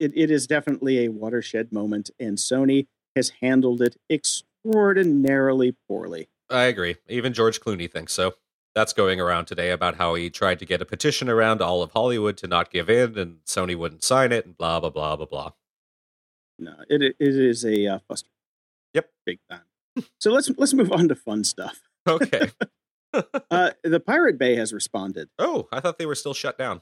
it, 0.00 0.12
it 0.14 0.30
is 0.30 0.46
definitely 0.46 1.04
a 1.04 1.08
watershed 1.10 1.72
moment 1.72 2.10
and 2.18 2.38
sony 2.38 2.86
has 3.16 3.32
handled 3.42 3.82
it 3.82 3.96
extraordinarily 4.10 5.76
poorly 5.88 6.28
I 6.50 6.64
agree. 6.64 6.96
Even 7.10 7.34
George 7.34 7.60
Clooney 7.60 7.92
thinks 7.92 8.14
so. 8.14 8.32
That's 8.78 8.92
going 8.92 9.18
around 9.20 9.46
today 9.46 9.72
about 9.72 9.96
how 9.96 10.14
he 10.14 10.30
tried 10.30 10.60
to 10.60 10.64
get 10.64 10.80
a 10.80 10.84
petition 10.84 11.28
around 11.28 11.60
all 11.60 11.82
of 11.82 11.90
Hollywood 11.90 12.36
to 12.36 12.46
not 12.46 12.70
give 12.70 12.88
in, 12.88 13.18
and 13.18 13.38
Sony 13.44 13.76
wouldn't 13.76 14.04
sign 14.04 14.30
it, 14.30 14.46
and 14.46 14.56
blah 14.56 14.78
blah 14.78 14.90
blah 14.90 15.16
blah 15.16 15.26
blah. 15.26 15.50
no 16.60 16.74
it, 16.88 17.02
it 17.02 17.16
is 17.18 17.64
a 17.64 17.86
uh, 17.88 17.98
fuster 18.08 18.28
Yep. 18.94 19.10
big 19.26 19.40
time 19.50 19.62
so 20.20 20.30
let's 20.30 20.48
let's 20.56 20.74
move 20.74 20.92
on 20.92 21.08
to 21.08 21.16
fun 21.16 21.42
stuff 21.42 21.80
Okay. 22.08 22.52
uh, 23.50 23.70
the 23.82 23.98
pirate 23.98 24.38
bay 24.38 24.54
has 24.54 24.72
responded 24.72 25.28
oh, 25.40 25.66
I 25.72 25.80
thought 25.80 25.98
they 25.98 26.06
were 26.06 26.14
still 26.14 26.34
shut 26.34 26.56
down. 26.56 26.80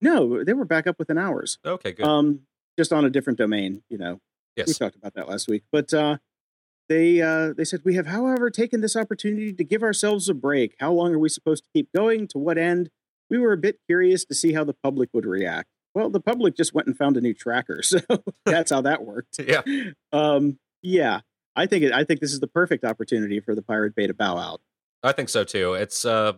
no 0.00 0.42
they 0.42 0.52
were 0.52 0.64
back 0.64 0.88
up 0.88 0.98
within 0.98 1.16
hours 1.16 1.58
Okay, 1.64 1.92
good. 1.92 2.04
um 2.06 2.40
just 2.76 2.92
on 2.92 3.04
a 3.04 3.10
different 3.10 3.38
domain 3.38 3.84
you 3.88 3.98
know 3.98 4.20
Yes. 4.56 4.66
we 4.66 4.74
talked 4.74 4.96
about 4.96 5.14
that 5.14 5.28
last 5.28 5.46
week 5.46 5.62
but 5.70 5.94
uh 5.94 6.16
they 6.88 7.20
uh 7.22 7.52
they 7.52 7.64
said 7.64 7.80
we 7.84 7.94
have 7.94 8.06
however 8.06 8.50
taken 8.50 8.80
this 8.80 8.96
opportunity 8.96 9.52
to 9.52 9.64
give 9.64 9.82
ourselves 9.82 10.28
a 10.28 10.34
break 10.34 10.74
how 10.80 10.92
long 10.92 11.14
are 11.14 11.18
we 11.18 11.28
supposed 11.28 11.64
to 11.64 11.70
keep 11.74 11.88
going 11.94 12.26
to 12.28 12.38
what 12.38 12.58
end 12.58 12.90
we 13.30 13.38
were 13.38 13.52
a 13.52 13.56
bit 13.58 13.78
curious 13.88 14.24
to 14.24 14.34
see 14.34 14.52
how 14.52 14.64
the 14.64 14.74
public 14.82 15.08
would 15.12 15.24
react 15.26 15.68
well 15.94 16.10
the 16.10 16.20
public 16.20 16.56
just 16.56 16.74
went 16.74 16.86
and 16.86 16.96
found 16.96 17.16
a 17.16 17.20
new 17.20 17.34
tracker 17.34 17.82
so 17.82 17.98
that's 18.44 18.70
how 18.70 18.80
that 18.80 19.04
worked 19.04 19.38
Yeah. 19.46 19.62
um 20.12 20.58
yeah 20.82 21.20
i 21.56 21.66
think 21.66 21.84
it, 21.84 21.92
i 21.92 22.04
think 22.04 22.20
this 22.20 22.32
is 22.32 22.40
the 22.40 22.46
perfect 22.48 22.84
opportunity 22.84 23.40
for 23.40 23.54
the 23.54 23.62
pirate 23.62 23.94
bay 23.94 24.06
to 24.06 24.14
bow 24.14 24.36
out 24.36 24.60
I 25.06 25.12
think 25.12 25.28
so 25.28 25.44
too. 25.44 25.74
It's 25.74 26.06
uh 26.06 26.32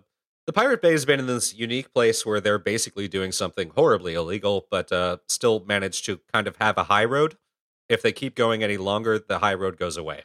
the 0.47 0.53
Pirate 0.53 0.83
Bay 0.83 0.91
has 0.91 1.05
been 1.05 1.21
in 1.21 1.29
this 1.29 1.55
unique 1.55 1.93
place 1.95 2.27
where 2.27 2.41
they're 2.41 2.59
basically 2.59 3.07
doing 3.07 3.31
something 3.31 3.71
horribly 3.77 4.15
illegal, 4.15 4.67
but 4.73 4.91
uh 4.91 5.19
still 5.29 5.65
manage 5.67 6.03
to 6.03 6.19
kind 6.33 6.49
of 6.49 6.57
have 6.57 6.77
a 6.77 6.83
high 6.85 7.05
road. 7.05 7.37
If 7.89 8.03
they 8.03 8.11
keep 8.11 8.35
going 8.35 8.65
any 8.65 8.77
longer, 8.77 9.21
the 9.21 9.39
high 9.39 9.55
road 9.55 9.77
goes 9.79 9.97
away. 9.97 10.25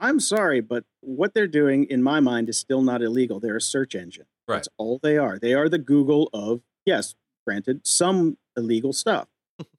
I'm 0.00 0.20
sorry 0.20 0.60
but 0.60 0.84
what 1.00 1.34
they're 1.34 1.46
doing 1.46 1.84
in 1.84 2.02
my 2.02 2.20
mind 2.20 2.48
is 2.48 2.58
still 2.58 2.82
not 2.82 3.02
illegal 3.02 3.40
they're 3.40 3.56
a 3.56 3.60
search 3.60 3.94
engine 3.94 4.26
Right. 4.48 4.58
That's 4.58 4.68
all 4.76 5.00
they 5.02 5.16
are. 5.18 5.40
They 5.40 5.54
are 5.54 5.68
the 5.68 5.76
Google 5.76 6.30
of 6.32 6.60
yes, 6.84 7.16
granted, 7.44 7.84
some 7.84 8.38
illegal 8.56 8.92
stuff. 8.92 9.26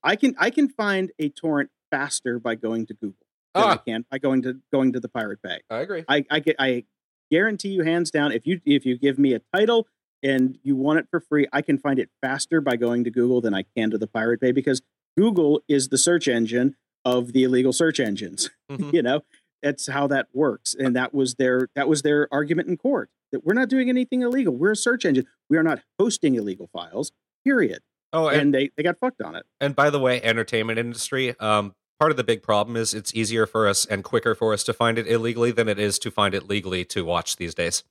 I 0.03 0.17
can 0.17 0.35
I 0.37 0.49
can 0.49 0.67
find 0.67 1.09
a 1.19 1.29
torrent 1.29 1.69
faster 1.89 2.37
by 2.37 2.55
going 2.55 2.85
to 2.87 2.93
Google 2.93 3.25
than 3.55 3.63
I 3.63 3.71
Ah, 3.75 3.77
can 3.77 4.03
by 4.11 4.17
going 4.17 4.41
to 4.41 4.59
going 4.73 4.91
to 4.91 4.99
the 4.99 5.07
Pirate 5.07 5.41
Bay. 5.41 5.61
I 5.69 5.77
agree. 5.79 6.03
I 6.09 6.25
I 6.29 6.39
get 6.41 6.57
I 6.59 6.83
guarantee 7.31 7.69
you 7.69 7.83
hands 7.83 8.11
down 8.11 8.33
if 8.33 8.45
you 8.45 8.59
if 8.65 8.85
you 8.85 8.97
give 8.97 9.17
me 9.17 9.31
a 9.33 9.39
title 9.55 9.87
and 10.21 10.59
you 10.63 10.75
want 10.75 10.99
it 10.99 11.07
for 11.09 11.21
free, 11.21 11.47
I 11.53 11.61
can 11.61 11.77
find 11.77 11.97
it 11.97 12.09
faster 12.21 12.59
by 12.59 12.75
going 12.75 13.05
to 13.05 13.09
Google 13.09 13.39
than 13.39 13.53
I 13.53 13.63
can 13.77 13.89
to 13.91 13.97
the 13.97 14.07
Pirate 14.07 14.41
Bay 14.41 14.51
because 14.51 14.81
Google 15.17 15.61
is 15.69 15.87
the 15.87 15.97
search 15.97 16.27
engine 16.27 16.75
of 17.05 17.31
the 17.31 17.43
illegal 17.45 17.71
search 17.71 18.01
engines 18.01 18.49
Mhm. 18.69 18.91
you 18.91 19.01
know 19.01 19.21
that's 19.61 19.87
how 19.87 20.07
that 20.07 20.27
works 20.33 20.75
and 20.77 20.95
that 20.95 21.13
was 21.13 21.35
their 21.35 21.69
that 21.75 21.87
was 21.87 22.01
their 22.01 22.27
argument 22.31 22.67
in 22.67 22.77
court 22.77 23.09
that 23.31 23.45
we're 23.45 23.53
not 23.53 23.69
doing 23.69 23.89
anything 23.89 24.21
illegal. 24.21 24.55
We're 24.55 24.71
a 24.71 24.75
search 24.75 25.05
engine. 25.05 25.27
We 25.49 25.57
are 25.57 25.63
not 25.63 25.81
hosting 25.99 26.35
illegal 26.35 26.69
files 26.71 27.11
period. 27.43 27.81
Oh, 28.13 28.27
and, 28.27 28.41
and 28.41 28.53
they 28.53 28.69
they 28.75 28.83
got 28.83 28.97
fucked 28.99 29.21
on 29.21 29.35
it. 29.35 29.45
And 29.59 29.75
by 29.75 29.89
the 29.89 29.99
way, 29.99 30.21
entertainment 30.21 30.79
industry, 30.79 31.37
um 31.39 31.73
part 31.99 32.11
of 32.11 32.17
the 32.17 32.23
big 32.23 32.43
problem 32.43 32.77
is 32.77 32.93
it's 32.93 33.13
easier 33.15 33.47
for 33.47 33.67
us 33.67 33.85
and 33.85 34.03
quicker 34.03 34.35
for 34.35 34.53
us 34.53 34.63
to 34.63 34.73
find 34.73 34.99
it 34.99 35.07
illegally 35.07 35.51
than 35.51 35.67
it 35.67 35.79
is 35.79 35.97
to 35.99 36.11
find 36.11 36.35
it 36.35 36.47
legally 36.47 36.85
to 36.85 37.03
watch 37.03 37.37
these 37.37 37.55
days. 37.55 37.83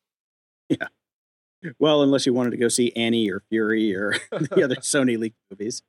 Yeah. 0.69 0.89
Well 1.79 2.03
unless 2.03 2.27
you 2.27 2.33
wanted 2.33 2.51
to 2.51 2.57
go 2.57 2.69
see 2.69 2.93
annie 2.95 3.31
or 3.31 3.43
fury 3.49 3.95
or 3.95 4.15
the 4.31 4.63
other 4.65 4.77
sony 4.81 5.19
leaked 5.19 5.39
movies. 5.51 5.83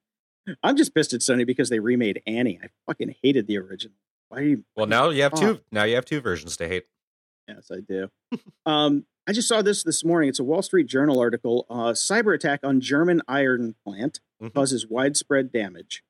I'm 0.63 0.77
just 0.77 0.95
pissed 0.95 1.13
at 1.13 1.19
sony 1.19 1.45
because 1.45 1.69
they 1.69 1.79
remade 1.79 2.21
annie. 2.25 2.59
I 2.63 2.67
fucking 2.85 3.15
hated 3.21 3.47
the 3.47 3.57
original 3.57 3.97
why 4.29 4.39
are 4.39 4.43
you 4.43 4.63
Well, 4.75 4.85
now 4.87 5.09
you 5.09 5.23
have 5.23 5.33
Oh. 5.35 5.39
two 5.39 5.61
now 5.71 5.83
you 5.83 5.95
have 5.95 6.05
two 6.05 6.21
versions 6.21 6.57
to 6.57 6.67
hate. 6.67 6.85
Yes, 7.47 7.71
I 7.71 7.79
do. 7.79 8.09
um, 8.65 9.05
I 9.27 9.33
just 9.33 9.47
saw 9.47 9.61
this 9.61 9.83
this 9.83 10.03
morning. 10.05 10.29
It's 10.29 10.39
a 10.39 10.43
Wall 10.43 10.61
Street 10.61 10.87
Journal 10.87 11.19
article. 11.19 11.65
Uh, 11.69 11.91
cyber 11.93 12.33
attack 12.33 12.61
on 12.63 12.79
German 12.81 13.21
iron 13.27 13.75
plant 13.85 14.19
Mhm. 14.41 14.53
causes 14.53 14.87
widespread 14.87 15.51
damage. 15.51 16.03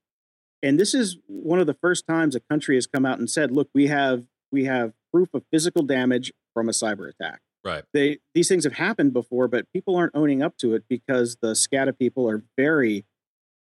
And 0.63 0.79
this 0.79 0.93
is 0.93 1.17
one 1.27 1.59
of 1.59 1.67
the 1.67 1.73
first 1.75 2.05
times 2.07 2.35
a 2.35 2.39
country 2.39 2.75
has 2.75 2.87
come 2.87 3.05
out 3.05 3.19
and 3.19 3.29
said, 3.29 3.51
"Look, 3.51 3.69
we 3.73 3.87
have 3.87 4.27
we 4.51 4.65
have 4.65 4.93
proof 5.11 5.33
of 5.33 5.43
physical 5.51 5.83
damage 5.83 6.31
from 6.53 6.67
a 6.69 6.71
cyber 6.71 7.07
attack." 7.09 7.41
Right. 7.63 7.83
They 7.93 8.19
these 8.33 8.47
things 8.47 8.63
have 8.63 8.73
happened 8.73 9.13
before, 9.13 9.47
but 9.47 9.71
people 9.71 9.95
aren't 9.95 10.15
owning 10.15 10.41
up 10.41 10.57
to 10.57 10.73
it 10.73 10.85
because 10.89 11.37
the 11.37 11.53
SCADA 11.53 11.97
people 11.99 12.27
are 12.29 12.43
very, 12.57 13.05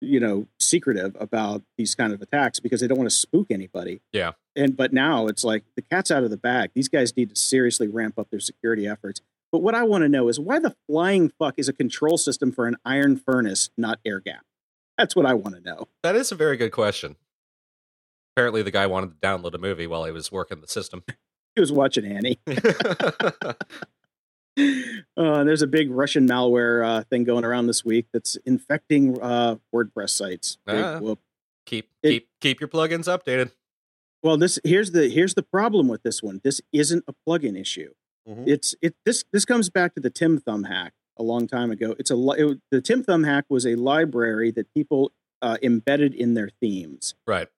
you 0.01 0.21
know, 0.21 0.47
secretive 0.59 1.17
about 1.21 1.63
these 1.79 1.95
kind 1.95 2.13
of 2.13 2.21
attacks 2.21 2.61
because 2.61 2.81
they 2.81 2.87
don't 2.89 2.99
want 2.99 3.09
to 3.11 3.17
spook 3.17 3.51
anybody. 3.51 4.01
Yeah. 4.13 4.33
And 4.55 4.77
but 4.77 4.93
now 4.93 5.27
it's 5.29 5.45
like 5.45 5.65
the 5.77 5.83
cat's 5.83 6.11
out 6.11 6.25
of 6.25 6.31
the 6.31 6.37
bag. 6.37 6.71
These 6.75 6.89
guys 6.89 7.17
need 7.17 7.31
to 7.31 7.37
seriously 7.37 7.89
ramp 7.89 8.19
up 8.19 8.29
their 8.31 8.41
security 8.41 8.87
efforts. 8.87 9.21
But 9.51 9.63
what 9.63 9.75
I 9.75 9.83
want 9.83 10.03
to 10.03 10.09
know 10.09 10.29
is 10.29 10.39
why 10.41 10.59
the 10.59 10.75
flying 10.89 11.31
fuck 11.39 11.55
is 11.59 11.69
a 11.69 11.73
control 11.73 12.17
system 12.19 12.53
for 12.53 12.67
an 12.67 12.77
iron 12.85 13.17
furnace, 13.17 13.71
not 13.77 13.99
air 14.05 14.21
gap? 14.21 14.45
That's 14.99 15.15
what 15.17 15.27
I 15.27 15.35
want 15.35 15.57
to 15.57 15.61
know. 15.63 15.89
That 16.03 16.17
is 16.17 16.33
a 16.33 16.35
very 16.35 16.57
good 16.57 16.71
question. 16.73 17.17
Apparently, 18.35 18.63
the 18.63 18.71
guy 18.71 18.87
wanted 18.87 19.21
to 19.21 19.27
download 19.27 19.53
a 19.55 19.59
movie 19.59 19.87
while 19.87 20.05
he 20.05 20.13
was 20.13 20.31
working 20.33 20.61
the 20.61 20.69
system. 20.69 21.03
He 21.55 21.61
was 21.61 21.71
watching 21.71 22.07
Annie. 22.07 22.39
Uh, 25.17 25.45
there's 25.45 25.63
a 25.63 25.67
big 25.67 25.91
Russian 25.91 26.27
malware 26.29 26.87
uh, 26.87 27.03
thing 27.05 27.25
going 27.25 27.45
around 27.45 27.67
this 27.67 27.85
week 27.85 28.07
that's 28.13 28.37
infecting 28.45 29.19
uh, 29.21 29.57
WordPress 29.75 30.11
sites. 30.11 30.59
Big 30.67 30.77
Ah. 30.77 30.99
whoop. 30.99 31.19
keep 31.67 31.89
It- 32.03 32.11
keep 32.11 32.29
keep 32.41 32.61
your 32.61 32.69
plugins 32.69 33.05
updated. 33.07 33.51
Well, 34.23 34.37
this 34.37 34.59
here's 34.65 34.93
the 34.93 35.09
here's 35.09 35.35
the 35.35 35.43
problem 35.43 35.89
with 35.89 36.03
this 36.03 36.23
one. 36.23 36.41
This 36.45 36.61
isn't 36.73 37.05
a 37.09 37.15
plugin 37.27 37.59
issue. 37.61 37.93
Mhm. 38.29 38.47
It's 38.47 38.75
it 38.81 38.95
this 39.05 39.25
this 39.33 39.45
comes 39.45 39.69
back 39.71 39.95
to 39.95 40.01
the 40.01 40.11
TimThumb 40.11 40.69
hack 40.69 40.93
a 41.17 41.23
long 41.23 41.47
time 41.47 41.71
ago. 41.71 41.97
It's 41.99 42.11
a 42.11 42.17
it, 42.33 42.61
the 42.71 42.81
TimThumb 42.81 43.27
hack 43.27 43.47
was 43.49 43.67
a 43.67 43.75
library 43.75 44.51
that 44.53 44.73
people 44.75 45.13
uh, 45.41 45.57
embedded 45.63 46.15
in 46.15 46.35
their 46.35 46.51
themes, 46.61 47.15
Right. 47.27 47.49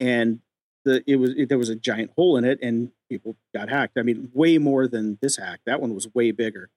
and 0.00 0.40
the 0.84 1.04
it 1.06 1.16
was 1.16 1.30
it, 1.36 1.48
there 1.48 1.58
was 1.58 1.68
a 1.68 1.76
giant 1.76 2.10
hole 2.16 2.36
in 2.36 2.44
it, 2.44 2.58
and 2.60 2.90
people 3.08 3.36
got 3.54 3.68
hacked. 3.68 3.96
I 3.96 4.02
mean, 4.02 4.30
way 4.34 4.58
more 4.58 4.88
than 4.88 5.18
this 5.22 5.36
hack. 5.36 5.60
That 5.66 5.80
one 5.80 5.94
was 5.94 6.12
way 6.14 6.32
bigger. 6.32 6.68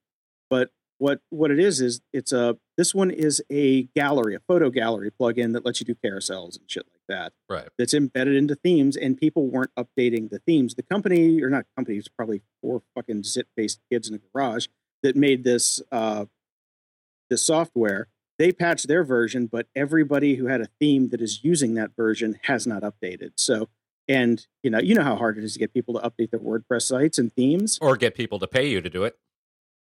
But 0.52 0.70
what 0.98 1.20
what 1.30 1.52
it 1.52 1.60
is 1.60 1.82
is 1.82 2.02
it's 2.14 2.32
a 2.32 2.58
this 2.78 2.94
one 2.96 3.12
is 3.12 3.42
a 3.50 3.84
gallery, 3.96 4.36
a 4.36 4.40
photo 4.40 4.70
gallery 4.70 5.12
plugin 5.12 5.54
that 5.54 5.66
lets 5.66 5.80
you 5.80 5.86
do 5.86 5.96
carousels 5.96 6.58
and 6.60 6.70
shit 6.70 6.86
like 6.94 7.02
that 7.08 7.34
Right. 7.50 7.68
that's 7.78 7.94
embedded 7.94 8.36
into 8.36 8.56
themes 8.56 8.96
and 8.98 9.18
people 9.18 9.48
weren't 9.48 9.72
updating 9.78 10.30
the 10.30 10.40
themes. 10.40 10.76
The 10.76 10.84
company, 10.84 11.42
or 11.42 11.50
not 11.50 11.66
company, 11.76 11.98
it's 11.98 12.08
probably 12.08 12.42
four 12.62 12.82
fucking 12.96 13.24
zit 13.24 13.48
based 13.56 13.80
kids 13.92 14.08
in 14.10 14.16
a 14.16 14.20
garage 14.34 14.68
that 15.04 15.16
made 15.16 15.44
this 15.44 15.82
uh 15.92 16.26
this 17.30 17.46
software. 17.46 18.08
They 18.38 18.52
patched 18.52 18.88
their 18.88 19.04
version, 19.04 19.48
but 19.48 19.68
everybody 19.76 20.36
who 20.36 20.48
had 20.48 20.60
a 20.62 20.68
theme 20.80 21.10
that 21.10 21.22
is 21.22 21.44
using 21.44 21.76
that 21.76 21.92
version 21.96 22.38
has 22.44 22.68
not 22.68 22.84
updated. 22.84 23.32
So 23.38 23.70
and 24.08 24.46
you 24.62 24.70
know, 24.70 24.80
you 24.80 24.94
know 24.96 25.04
how 25.04 25.16
hard 25.16 25.38
it 25.38 25.44
is 25.44 25.54
to 25.54 25.60
get 25.60 25.74
people 25.74 25.94
to 25.96 26.00
update 26.02 26.32
their 26.32 26.40
WordPress 26.40 26.84
sites 26.84 27.18
and 27.18 27.34
themes. 27.34 27.80
Or 27.82 27.96
get 27.98 28.14
people 28.16 28.40
to 28.40 28.48
pay 28.48 28.70
you 28.70 28.82
to 28.82 28.90
do 28.90 29.04
it. 29.04 29.18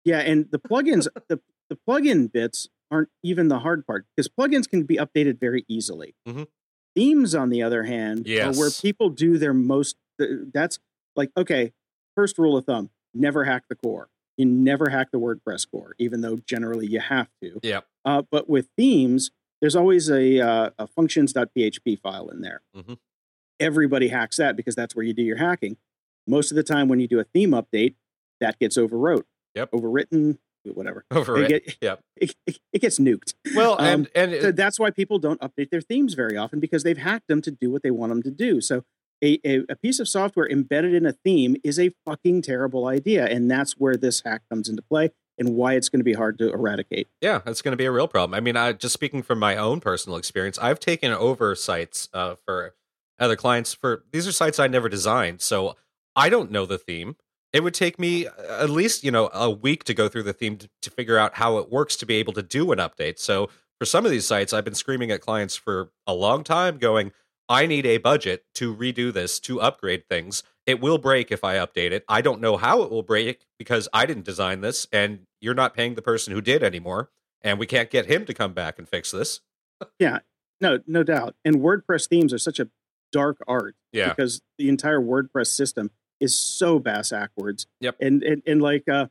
Yeah, 0.05 0.19
and 0.19 0.49
the 0.51 0.59
plugins, 0.59 1.07
the 1.27 1.39
the 1.69 1.77
plugin 1.87 2.31
bits 2.31 2.69
aren't 2.89 3.09
even 3.23 3.49
the 3.49 3.59
hard 3.59 3.85
part 3.85 4.05
because 4.15 4.29
plugins 4.29 4.69
can 4.69 4.83
be 4.83 4.95
updated 4.95 5.39
very 5.39 5.65
easily. 5.67 6.15
Mhm. 6.27 6.47
Themes, 6.95 7.35
on 7.35 7.49
the 7.49 7.61
other 7.61 7.83
hand, 7.83 8.27
are 8.29 8.53
where 8.53 8.71
people 8.71 9.09
do 9.09 9.37
their 9.37 9.53
most. 9.53 9.97
That's 10.17 10.79
like 11.15 11.31
okay, 11.37 11.73
first 12.15 12.37
rule 12.37 12.55
of 12.57 12.65
thumb: 12.65 12.89
never 13.13 13.43
hack 13.43 13.65
the 13.69 13.75
core. 13.75 14.09
You 14.37 14.45
never 14.45 14.89
hack 14.89 15.09
the 15.11 15.19
WordPress 15.19 15.69
core, 15.69 15.95
even 15.97 16.21
though 16.21 16.37
generally 16.37 16.85
you 16.87 16.99
have 16.99 17.27
to. 17.41 17.59
Yeah. 17.63 17.81
Uh, 18.05 18.21
but 18.29 18.47
with 18.47 18.69
themes, 18.77 19.31
there's 19.61 19.75
always 19.75 20.11
a, 20.11 20.39
uh, 20.39 20.69
a 20.77 20.85
functions.php 20.85 21.99
file 21.99 22.29
in 22.29 22.41
there. 22.41 22.61
Mhm. 22.75 22.99
Everybody 23.59 24.09
hacks 24.09 24.37
that 24.37 24.55
because 24.55 24.75
that's 24.75 24.95
where 24.95 25.03
you 25.03 25.13
do 25.13 25.23
your 25.23 25.37
hacking. 25.37 25.77
Most 26.27 26.51
of 26.51 26.55
the 26.55 26.61
time, 26.63 26.87
when 26.87 26.99
you 26.99 27.07
do 27.07 27.19
a 27.19 27.23
theme 27.23 27.49
update, 27.51 27.95
that 28.39 28.59
gets 28.59 28.77
overwrote. 28.77 29.23
Yep. 29.57 29.71
Overwritten, 29.71 30.37
whatever. 30.63 31.03
Over 31.11 31.39
They 31.47 31.55
it. 31.55 31.65
get- 31.65 31.77
Yep. 31.81 31.99
It, 32.15 32.35
it, 32.45 32.59
it 32.73 32.81
gets 32.81 32.99
nuked. 32.99 33.33
Well, 33.55 33.75
and 33.77 34.05
Um, 34.05 34.11
and 34.15 34.41
So 34.41 34.51
that's 34.51 34.79
why 34.79 34.89
people 34.91 35.19
don't 35.19 35.39
update 35.41 35.69
their 35.69 35.81
themes 35.81 36.13
very 36.13 36.37
often 36.37 36.59
because 36.59 36.83
they've 36.83 36.97
hacked 36.97 37.27
them 37.27 37.41
to 37.41 37.51
do 37.51 37.69
what 37.71 37.83
they 37.83 37.91
want 37.91 38.11
them 38.11 38.23
to 38.23 38.31
do. 38.31 38.61
So 38.61 38.83
a, 39.23 39.39
a, 39.45 39.63
a 39.69 39.75
piece 39.75 39.99
of 39.99 40.07
software 40.07 40.47
embedded 40.49 40.93
in 40.93 41.05
a 41.05 41.11
theme 41.13 41.55
is 41.63 41.79
a 41.79 41.91
fucking 42.05 42.41
terrible 42.43 42.87
idea. 42.87 43.25
And 43.25 43.49
that's 43.49 43.73
where 43.73 43.95
this 43.97 44.21
hack 44.23 44.43
comes 44.49 44.69
into 44.69 44.81
play 44.83 45.11
and 45.39 45.55
why 45.55 45.73
it's 45.73 45.89
going 45.89 45.99
to 45.99 46.03
be 46.03 46.13
hard 46.13 46.37
to 46.39 46.51
eradicate. 46.51 47.07
Yeah, 47.21 47.41
that's 47.45 47.61
going 47.61 47.71
to 47.73 47.77
be 47.77 47.85
a 47.85 47.91
real 47.91 48.07
problem. 48.07 48.35
I 48.35 48.39
mean, 48.39 48.55
I 48.55 48.73
just 48.73 48.93
speaking 48.93 49.21
from 49.23 49.39
my 49.39 49.55
own 49.55 49.79
personal 49.79 50.17
experience, 50.17 50.57
I've 50.59 50.79
taken 50.79 51.11
over 51.11 51.55
sites 51.55 52.09
uh, 52.13 52.35
for 52.45 52.73
other 53.19 53.35
clients 53.35 53.73
for 53.73 54.03
these 54.11 54.27
are 54.27 54.31
sites 54.31 54.59
I 54.59 54.67
never 54.67 54.89
designed, 54.89 55.41
so 55.41 55.75
I 56.15 56.29
don't 56.29 56.51
know 56.51 56.65
the 56.67 56.77
theme. 56.77 57.15
It 57.57 57.63
would 57.63 57.73
take 57.73 57.97
me 57.97 58.27
uh, 58.27 58.63
at 58.63 58.69
least 58.69 59.03
you 59.03 59.09
know 59.09 59.31
a 59.33 59.49
week 59.49 59.83
to 59.85 59.95
go 59.95 60.07
through 60.07 60.23
the 60.23 60.33
theme 60.33 60.57
to, 60.57 60.69
to 60.83 60.91
figure 60.91 61.17
out 61.17 61.35
how 61.35 61.57
it 61.57 61.71
works 61.71 61.95
to 61.97 62.05
be 62.05 62.15
able 62.15 62.33
to 62.33 62.43
do 62.43 62.71
an 62.71 62.77
update. 62.77 63.17
So 63.17 63.49
for 63.79 63.85
some 63.85 64.05
of 64.05 64.11
these 64.11 64.27
sites, 64.27 64.53
I've 64.53 64.63
been 64.65 64.75
screaming 64.75 65.09
at 65.09 65.21
clients 65.21 65.55
for 65.55 65.89
a 66.05 66.13
long 66.13 66.43
time, 66.43 66.77
going, 66.77 67.11
"I 67.49 67.65
need 67.65 67.87
a 67.87 67.97
budget 67.97 68.45
to 68.55 68.75
redo 68.75 69.11
this 69.11 69.39
to 69.41 69.59
upgrade 69.59 70.07
things." 70.07 70.43
It 70.67 70.81
will 70.81 70.99
break 70.99 71.31
if 71.31 71.43
I 71.43 71.55
update 71.55 71.91
it. 71.91 72.05
I 72.07 72.21
don't 72.21 72.41
know 72.41 72.57
how 72.57 72.83
it 72.83 72.91
will 72.91 73.01
break 73.03 73.47
because 73.57 73.89
I 73.91 74.05
didn't 74.05 74.25
design 74.25 74.61
this, 74.61 74.85
and 74.91 75.25
you're 75.41 75.55
not 75.55 75.73
paying 75.73 75.95
the 75.95 76.01
person 76.03 76.33
who 76.33 76.41
did 76.41 76.61
anymore 76.61 77.09
and 77.41 77.59
we 77.59 77.65
can't 77.65 77.89
get 77.89 78.05
him 78.07 78.25
to 78.25 78.33
come 78.33 78.53
back 78.53 78.77
and 78.77 78.87
fix 78.87 79.11
this. 79.11 79.41
Yeah. 79.99 80.19
No, 80.59 80.79
no 80.87 81.03
doubt. 81.03 81.35
And 81.45 81.57
WordPress 81.57 82.07
themes 82.07 82.33
are 82.33 82.39
such 82.39 82.59
a 82.59 82.69
dark 83.11 83.37
art 83.47 83.75
Yeah. 83.91 84.09
because 84.09 84.41
the 84.57 84.69
entire 84.69 84.99
WordPress 84.99 85.47
system 85.47 85.91
is 86.19 86.37
so 86.37 86.79
bass 86.79 87.11
backwards. 87.11 87.67
Yep. 87.81 87.95
And 87.99 88.23
and, 88.23 88.41
and 88.45 88.61
like 88.61 88.87
uh, 88.87 89.07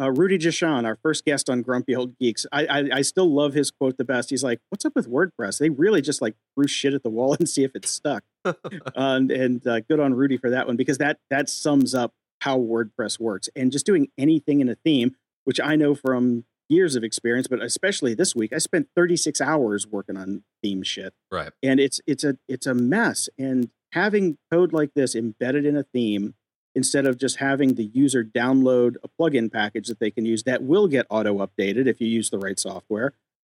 uh, 0.00 0.10
Rudy 0.10 0.38
Jashan, 0.38 0.84
our 0.84 0.96
first 1.02 1.24
guest 1.24 1.50
on 1.50 1.62
Grumpy 1.62 1.94
Old 1.94 2.18
Geeks, 2.18 2.46
I, 2.52 2.66
I 2.66 2.88
I 2.94 3.02
still 3.02 3.32
love 3.32 3.54
his 3.54 3.70
quote 3.70 3.98
the 3.98 4.04
best. 4.04 4.30
He's 4.30 4.42
like, 4.44 4.60
"What's 4.70 4.84
up 4.84 4.94
with 4.94 5.08
WordPress? 5.08 5.58
They 5.58 5.70
really 5.70 6.00
just 6.00 6.22
like 6.22 6.34
threw 6.54 6.66
shit 6.66 6.94
at 6.94 7.02
the 7.02 7.10
wall 7.10 7.34
and 7.38 7.48
see 7.48 7.64
if 7.64 7.74
it 7.74 7.86
stuck." 7.86 8.24
and 8.96 9.30
and 9.30 9.66
uh, 9.66 9.80
good 9.80 10.00
on 10.00 10.14
Rudy 10.14 10.36
for 10.36 10.50
that 10.50 10.66
one 10.66 10.76
because 10.76 10.98
that 10.98 11.18
that 11.30 11.48
sums 11.48 11.94
up 11.94 12.12
how 12.40 12.58
WordPress 12.58 13.20
works. 13.20 13.48
And 13.54 13.70
just 13.70 13.86
doing 13.86 14.08
anything 14.18 14.60
in 14.60 14.68
a 14.68 14.74
theme, 14.74 15.14
which 15.44 15.60
I 15.60 15.76
know 15.76 15.94
from 15.94 16.44
years 16.68 16.96
of 16.96 17.04
experience, 17.04 17.46
but 17.46 17.62
especially 17.62 18.14
this 18.14 18.34
week, 18.34 18.52
I 18.52 18.58
spent 18.58 18.88
36 18.96 19.40
hours 19.40 19.86
working 19.86 20.16
on 20.16 20.42
theme 20.62 20.82
shit 20.82 21.12
right. 21.30 21.50
and 21.62 21.78
it's 21.78 22.00
it's 22.06 22.24
a 22.24 22.36
it's 22.48 22.66
a 22.66 22.74
mess 22.74 23.28
and 23.38 23.70
having 23.92 24.38
code 24.50 24.72
like 24.72 24.94
this 24.94 25.14
embedded 25.14 25.66
in 25.66 25.76
a 25.76 25.82
theme 25.82 26.34
instead 26.74 27.06
of 27.06 27.18
just 27.18 27.36
having 27.36 27.74
the 27.74 27.84
user 27.92 28.24
download 28.24 28.96
a 29.04 29.08
plugin 29.08 29.52
package 29.52 29.88
that 29.88 30.00
they 30.00 30.10
can 30.10 30.24
use 30.24 30.42
that 30.44 30.62
will 30.62 30.88
get 30.88 31.06
auto 31.10 31.38
updated 31.46 31.86
if 31.86 32.00
you 32.00 32.06
use 32.06 32.30
the 32.30 32.38
right 32.38 32.58
software 32.58 33.12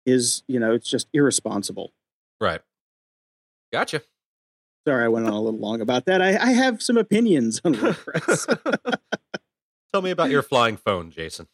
is 0.07 0.43
you 0.49 0.59
know 0.59 0.73
it's 0.73 0.89
just 0.91 1.09
irresponsible 1.13 1.93
Right. 2.41 2.61
Gotcha. 3.73 4.03
sorry 4.87 5.05
i 5.05 5.09
went 5.09 5.27
on 5.27 5.33
a 5.33 5.41
little 5.41 5.61
long 5.61 5.81
about 5.81 6.07
that 6.07 6.21
i, 6.23 6.37
I 6.37 6.53
have 6.53 6.83
some 6.83 6.97
opinions 6.97 7.61
on 7.65 7.75
wordpress 7.75 8.47
Tell 9.93 10.01
me 10.01 10.11
about 10.11 10.31
your 10.31 10.43
flying 10.43 10.79
phone, 10.79 11.11
Jason. 11.11 11.49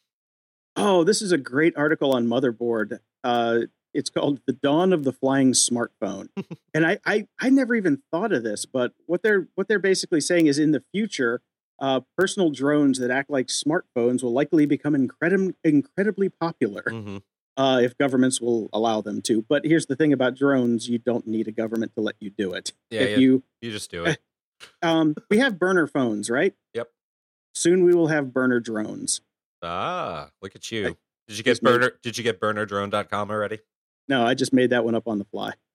oh 0.76 1.02
this 1.04 1.20
is 1.22 1.32
a 1.32 1.38
great 1.38 1.76
article 1.76 2.12
on 2.14 2.26
motherboard 2.26 3.00
uh, 3.24 3.58
it's 3.94 4.10
called 4.10 4.40
the 4.46 4.52
dawn 4.52 4.92
of 4.92 5.02
the 5.02 5.12
flying 5.12 5.52
smartphone 5.52 6.28
and 6.74 6.86
I, 6.86 6.98
I 7.04 7.26
i 7.40 7.50
never 7.50 7.74
even 7.74 8.00
thought 8.12 8.32
of 8.32 8.42
this 8.44 8.64
but 8.64 8.92
what 9.06 9.22
they're 9.22 9.48
what 9.56 9.66
they're 9.68 9.78
basically 9.80 10.20
saying 10.20 10.46
is 10.46 10.58
in 10.58 10.70
the 10.72 10.82
future 10.92 11.40
uh, 11.80 12.00
personal 12.16 12.50
drones 12.50 12.98
that 12.98 13.10
act 13.10 13.30
like 13.30 13.46
smartphones 13.48 14.22
will 14.22 14.32
likely 14.32 14.66
become 14.66 14.94
incredi- 14.94 15.54
incredibly 15.64 16.28
popular 16.28 16.84
hmm 16.88 17.18
uh, 17.56 17.80
if 17.82 17.98
governments 17.98 18.40
will 18.40 18.68
allow 18.72 19.00
them 19.00 19.20
to 19.22 19.44
but 19.48 19.64
here's 19.64 19.86
the 19.86 19.96
thing 19.96 20.12
about 20.12 20.36
drones 20.36 20.88
you 20.88 20.98
don't 20.98 21.26
need 21.26 21.48
a 21.48 21.52
government 21.52 21.92
to 21.94 22.00
let 22.00 22.14
you 22.20 22.30
do 22.30 22.52
it 22.52 22.72
Yeah, 22.90 23.00
if 23.02 23.18
you 23.18 23.42
you 23.60 23.70
just 23.72 23.90
do 23.90 24.04
it. 24.06 24.18
um, 24.82 25.14
we 25.30 25.38
have 25.38 25.58
burner 25.58 25.86
phones 25.86 26.30
right 26.30 26.54
Yep. 26.74 26.88
soon 27.54 27.84
we 27.84 27.94
will 27.94 28.08
have 28.08 28.32
burner 28.32 28.60
drones 28.60 29.20
ah, 29.62 30.30
look 30.40 30.54
at 30.54 30.70
you. 30.70 30.96
Did 31.26 31.36
you 31.36 31.42
get 31.44 31.60
burner? 31.60 31.92
Did 32.02 32.16
you 32.16 32.24
get 32.24 32.40
burnerdrone.com 32.40 33.30
already? 33.30 33.58
No, 34.08 34.24
I 34.24 34.32
just 34.34 34.52
made 34.54 34.70
that 34.70 34.84
one 34.84 34.94
up 34.94 35.06
on 35.08 35.18
the 35.18 35.24
fly. 35.26 35.52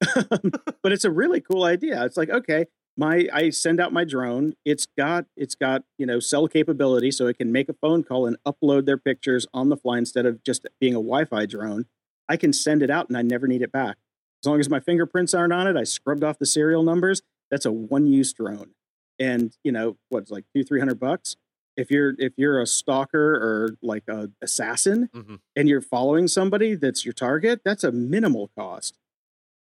but 0.82 0.90
it's 0.90 1.04
a 1.04 1.10
really 1.10 1.40
cool 1.40 1.62
idea. 1.64 2.04
It's 2.04 2.16
like, 2.16 2.28
okay, 2.30 2.66
my 2.96 3.28
I 3.32 3.50
send 3.50 3.80
out 3.80 3.92
my 3.92 4.04
drone. 4.04 4.54
It's 4.64 4.86
got 4.96 5.26
it's 5.36 5.54
got, 5.54 5.84
you 5.98 6.06
know, 6.06 6.20
cell 6.20 6.46
capability 6.48 7.10
so 7.10 7.26
it 7.26 7.38
can 7.38 7.50
make 7.52 7.68
a 7.68 7.74
phone 7.74 8.04
call 8.04 8.26
and 8.26 8.36
upload 8.46 8.86
their 8.86 8.98
pictures 8.98 9.46
on 9.52 9.68
the 9.68 9.76
fly 9.76 9.98
instead 9.98 10.26
of 10.26 10.42
just 10.44 10.66
being 10.80 10.94
a 10.94 10.96
Wi-Fi 11.02 11.46
drone. 11.46 11.86
I 12.28 12.36
can 12.36 12.52
send 12.52 12.82
it 12.82 12.90
out 12.90 13.08
and 13.08 13.16
I 13.18 13.22
never 13.22 13.46
need 13.46 13.62
it 13.62 13.72
back. 13.72 13.96
As 14.42 14.48
long 14.48 14.60
as 14.60 14.70
my 14.70 14.80
fingerprints 14.80 15.34
aren't 15.34 15.52
on 15.52 15.66
it, 15.66 15.76
I 15.76 15.84
scrubbed 15.84 16.22
off 16.24 16.38
the 16.38 16.46
serial 16.46 16.82
numbers. 16.82 17.22
That's 17.50 17.66
a 17.66 17.72
one-use 17.72 18.32
drone. 18.32 18.70
And, 19.18 19.56
you 19.64 19.72
know, 19.72 19.96
what's 20.08 20.30
like 20.30 20.44
two, 20.54 20.64
three 20.64 20.80
hundred 20.80 21.00
bucks. 21.00 21.36
if 21.76 21.90
you're 21.90 22.14
if 22.18 22.32
you're 22.36 22.60
a 22.62 22.66
stalker 22.66 23.34
or 23.34 23.76
like 23.82 24.04
a 24.08 24.30
assassin 24.42 25.08
Mhm. 25.14 25.40
and 25.56 25.68
you're 25.68 25.80
following 25.80 26.28
somebody 26.28 26.74
that's 26.76 27.04
your 27.04 27.12
target, 27.14 27.62
that's 27.64 27.82
a 27.84 27.90
minimal 27.92 28.50
cost. 28.56 28.96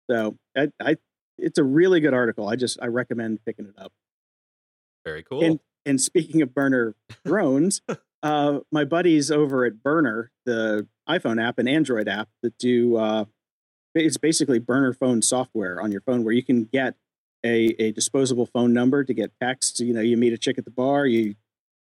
So 0.09 0.37
I, 0.55 0.69
I 0.81 0.97
it's 1.37 1.57
a 1.57 1.63
really 1.63 1.99
good 1.99 2.13
article. 2.13 2.47
I 2.47 2.55
just 2.55 2.77
I 2.81 2.87
recommend 2.87 3.39
picking 3.45 3.65
it 3.65 3.75
up. 3.77 3.91
Very 5.05 5.23
cool. 5.23 5.43
And 5.43 5.59
and 5.85 6.01
speaking 6.01 6.41
of 6.41 6.53
burner 6.53 6.95
drones, 7.25 7.81
uh, 8.23 8.59
my 8.71 8.83
buddies 8.85 9.31
over 9.31 9.65
at 9.65 9.81
Burner, 9.81 10.31
the 10.45 10.87
iPhone 11.07 11.41
app 11.41 11.57
and 11.59 11.69
Android 11.69 12.07
app 12.07 12.29
that 12.43 12.57
do 12.57 12.97
uh, 12.97 13.25
it's 13.95 14.17
basically 14.17 14.59
burner 14.59 14.93
phone 14.93 15.21
software 15.21 15.81
on 15.81 15.91
your 15.91 16.01
phone 16.01 16.23
where 16.23 16.33
you 16.33 16.43
can 16.43 16.65
get 16.65 16.95
a, 17.45 17.73
a 17.81 17.91
disposable 17.91 18.45
phone 18.45 18.73
number 18.73 19.03
to 19.03 19.13
get 19.13 19.31
texts. 19.41 19.79
You 19.79 19.93
know, 19.93 20.01
you 20.01 20.17
meet 20.17 20.33
a 20.33 20.37
chick 20.37 20.57
at 20.57 20.65
the 20.65 20.71
bar, 20.71 21.05
you 21.07 21.35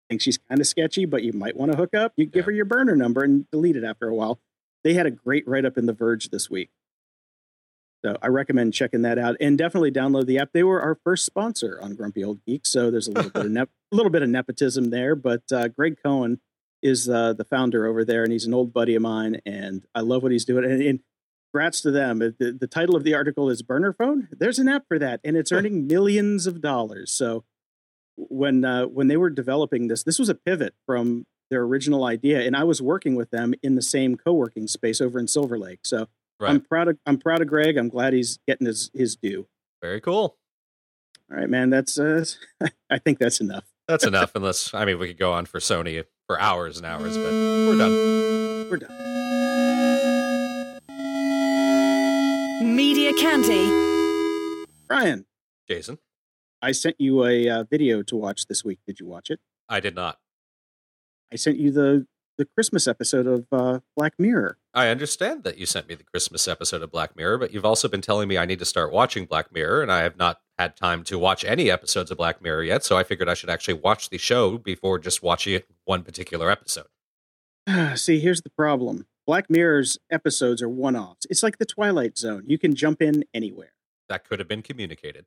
think 0.10 0.22
she's 0.22 0.38
kind 0.38 0.62
of 0.62 0.68
sketchy, 0.68 1.06
but 1.06 1.24
you 1.24 1.34
might 1.34 1.58
want 1.58 1.72
to 1.72 1.78
hook 1.78 1.94
up. 1.96 2.14
You 2.16 2.26
give 2.26 2.42
Yeah. 2.42 2.46
her 2.46 2.52
your 2.52 2.66
burner 2.66 2.96
number 2.96 3.24
and 3.24 3.50
delete 3.52 3.76
it 3.76 3.84
after 3.84 4.08
a 4.08 4.14
while. 4.14 4.40
They 4.84 4.94
had 4.94 5.08
a 5.08 5.12
great 5.12 5.48
write 5.48 5.66
up 5.66 5.78
in 5.80 5.88
The 5.88 5.94
Verge 5.94 6.30
this 6.30 6.48
week. 6.50 6.70
So 8.06 8.16
I 8.22 8.28
recommend 8.28 8.76
checking 8.76 9.02
that 9.02 9.18
out 9.18 9.36
and 9.42 9.58
definitely 9.58 9.90
download 9.90 10.28
the 10.28 10.38
app. 10.38 10.52
They 10.54 10.62
were 10.62 10.80
our 10.80 10.94
first 11.04 11.26
sponsor 11.26 11.80
on 11.82 11.96
Grumpy 11.96 12.24
Old 12.24 12.40
Geek, 12.46 12.64
so 12.64 12.92
there's 12.92 13.08
a 13.08 13.12
little 13.12 13.32
bit 13.32 13.48
of 13.48 13.52
a 13.58 13.96
little 13.96 14.12
bit 14.12 14.22
of 14.22 14.30
nepotism 14.30 14.92
there. 14.92 15.16
But 15.16 15.42
uh, 15.52 15.70
Greg 15.70 15.98
Cohen 16.04 16.40
is 16.84 17.10
uh, 17.10 17.34
the 17.34 17.46
founder 17.46 17.88
over 17.88 18.06
there, 18.06 18.22
and 18.22 18.32
he's 18.32 18.46
an 18.46 18.54
old 18.54 18.72
buddy 18.72 18.94
of 18.94 19.02
mine, 19.02 19.42
and 19.44 19.88
I 19.96 20.02
love 20.02 20.22
what 20.22 20.32
he's 20.32 20.46
doing. 20.46 20.66
And, 20.66 20.84
and 20.84 21.00
congrats 21.52 21.82
to 21.82 21.90
them. 21.90 22.20
The, 22.20 22.56
the 22.60 22.68
title 22.68 22.96
of 22.96 23.04
the 23.04 23.16
article 23.16 23.50
is 23.50 23.64
Burner 23.64 23.92
Phone. 23.92 24.28
There's 24.32 24.60
an 24.60 24.68
app 24.68 24.88
for 24.88 25.00
that, 25.00 25.20
and 25.24 25.36
it's 25.36 25.52
earning 25.52 25.88
millions 25.88 26.46
of 26.46 26.62
dollars. 26.62 27.12
So 27.12 27.44
when 28.18 28.64
uh, 28.66 28.86
when 28.86 29.08
they 29.08 29.18
were 29.18 29.32
developing 29.32 29.88
this, 29.88 30.04
this 30.04 30.20
was 30.20 30.30
a 30.30 30.36
pivot 30.36 30.76
from 30.86 31.26
their 31.50 31.64
original 31.64 32.04
idea, 32.04 32.42
and 32.42 32.56
I 32.56 32.66
was 32.66 32.84
working 32.84 33.16
with 33.16 33.32
them 33.32 33.56
in 33.64 33.74
the 33.74 33.82
same 33.82 34.16
co-working 34.16 34.68
space 34.68 35.02
over 35.02 35.18
in 35.18 35.28
Silver 35.28 35.58
Lake. 35.58 35.80
So 35.86 36.08
right. 36.40 36.52
I'm 36.52 36.62
proud 36.62 36.88
of 36.88 36.98
I'm 37.06 37.18
proud 37.18 37.42
of 37.42 37.48
Greg. 37.48 37.78
I'm 37.78 37.90
glad 37.90 38.14
he's 38.14 38.40
getting 38.48 38.68
his 38.68 38.92
his 38.94 39.16
due. 39.16 39.48
Very 39.82 40.02
cool. 40.02 40.38
All 41.32 41.38
right, 41.38 41.50
man. 41.50 41.70
That's 41.70 41.98
uh, 41.98 42.26
I 42.90 43.00
think 43.00 43.20
that's 43.20 43.40
enough. 43.40 43.66
That's 43.88 44.06
enough. 44.06 44.32
Unless 44.36 44.74
I 44.74 44.86
mean, 44.86 45.00
we 45.00 45.08
could 45.08 45.20
go 45.20 45.34
on 45.34 45.46
for 45.46 45.60
Sony 45.60 46.04
for 46.28 46.40
hours 46.40 46.78
and 46.78 46.86
hours, 46.86 47.18
but 47.18 47.26
we're 47.26 47.78
done. 47.78 48.70
We're 48.70 48.78
done. 48.78 49.16
Media 52.76 53.14
Candy. 53.14 54.66
Brian, 54.88 55.26
Jason, 55.68 56.00
I 56.62 56.72
sent 56.72 56.96
you 57.00 57.26
a 57.26 57.50
uh, 57.50 57.64
video 57.64 58.02
to 58.04 58.16
watch 58.16 58.48
this 58.48 58.64
week. 58.64 58.80
Did 58.88 59.00
you 59.00 59.06
watch 59.06 59.30
it? 59.30 59.40
I 59.70 59.80
did 59.80 59.96
not. 59.96 60.20
I 61.32 61.36
sent 61.36 61.58
you 61.58 61.72
the 61.72 62.08
the 62.38 62.46
Christmas 62.46 62.88
episode 62.88 63.28
of 63.28 63.46
uh, 63.52 63.80
Black 63.96 64.14
Mirror. 64.20 64.58
I 64.74 64.88
understand 64.88 65.44
that 65.44 65.58
you 65.58 65.66
sent 65.66 65.88
me 65.88 65.96
the 65.96 66.04
Christmas 66.04 66.48
episode 66.48 66.82
of 66.82 66.92
Black 66.92 67.16
Mirror, 67.16 67.38
but 67.38 67.54
you've 67.54 67.66
also 67.66 67.88
been 67.88 68.02
telling 68.02 68.28
me 68.28 68.38
I 68.38 68.46
need 68.46 68.60
to 68.60 68.66
start 68.66 68.92
watching 68.92 69.26
Black 69.26 69.52
Mirror, 69.52 69.82
and 69.82 69.92
I 69.92 70.02
have 70.02 70.18
not 70.18 70.42
had 70.58 70.76
time 70.76 71.04
to 71.06 71.20
watch 71.20 71.44
any 71.46 71.70
episodes 71.70 72.12
of 72.12 72.18
Black 72.18 72.42
Mirror 72.42 72.64
yet. 72.64 72.84
So 72.84 72.98
I 72.98 73.04
figured 73.04 73.30
I 73.30 73.34
should 73.34 73.50
actually 73.50 73.76
watch 73.76 74.10
the 74.10 74.18
show 74.18 74.58
before 74.58 75.00
just 75.00 75.24
watching 75.24 75.62
one 75.86 76.04
particular 76.04 76.52
episode. 76.52 76.88
See, 77.96 78.20
here's 78.20 78.42
the 78.42 78.50
problem. 78.50 79.08
Black 79.26 79.50
Mirror's 79.50 79.98
episodes 80.12 80.62
are 80.62 80.70
one 80.70 80.96
offs. 80.96 81.26
It's 81.30 81.42
like 81.42 81.58
the 81.58 81.66
Twilight 81.66 82.18
Zone. 82.18 82.44
You 82.46 82.60
can 82.60 82.76
jump 82.76 83.02
in 83.02 83.26
anywhere. 83.34 83.74
That 84.08 84.28
could 84.28 84.40
have 84.40 84.48
been 84.48 84.62
communicated. 84.62 85.26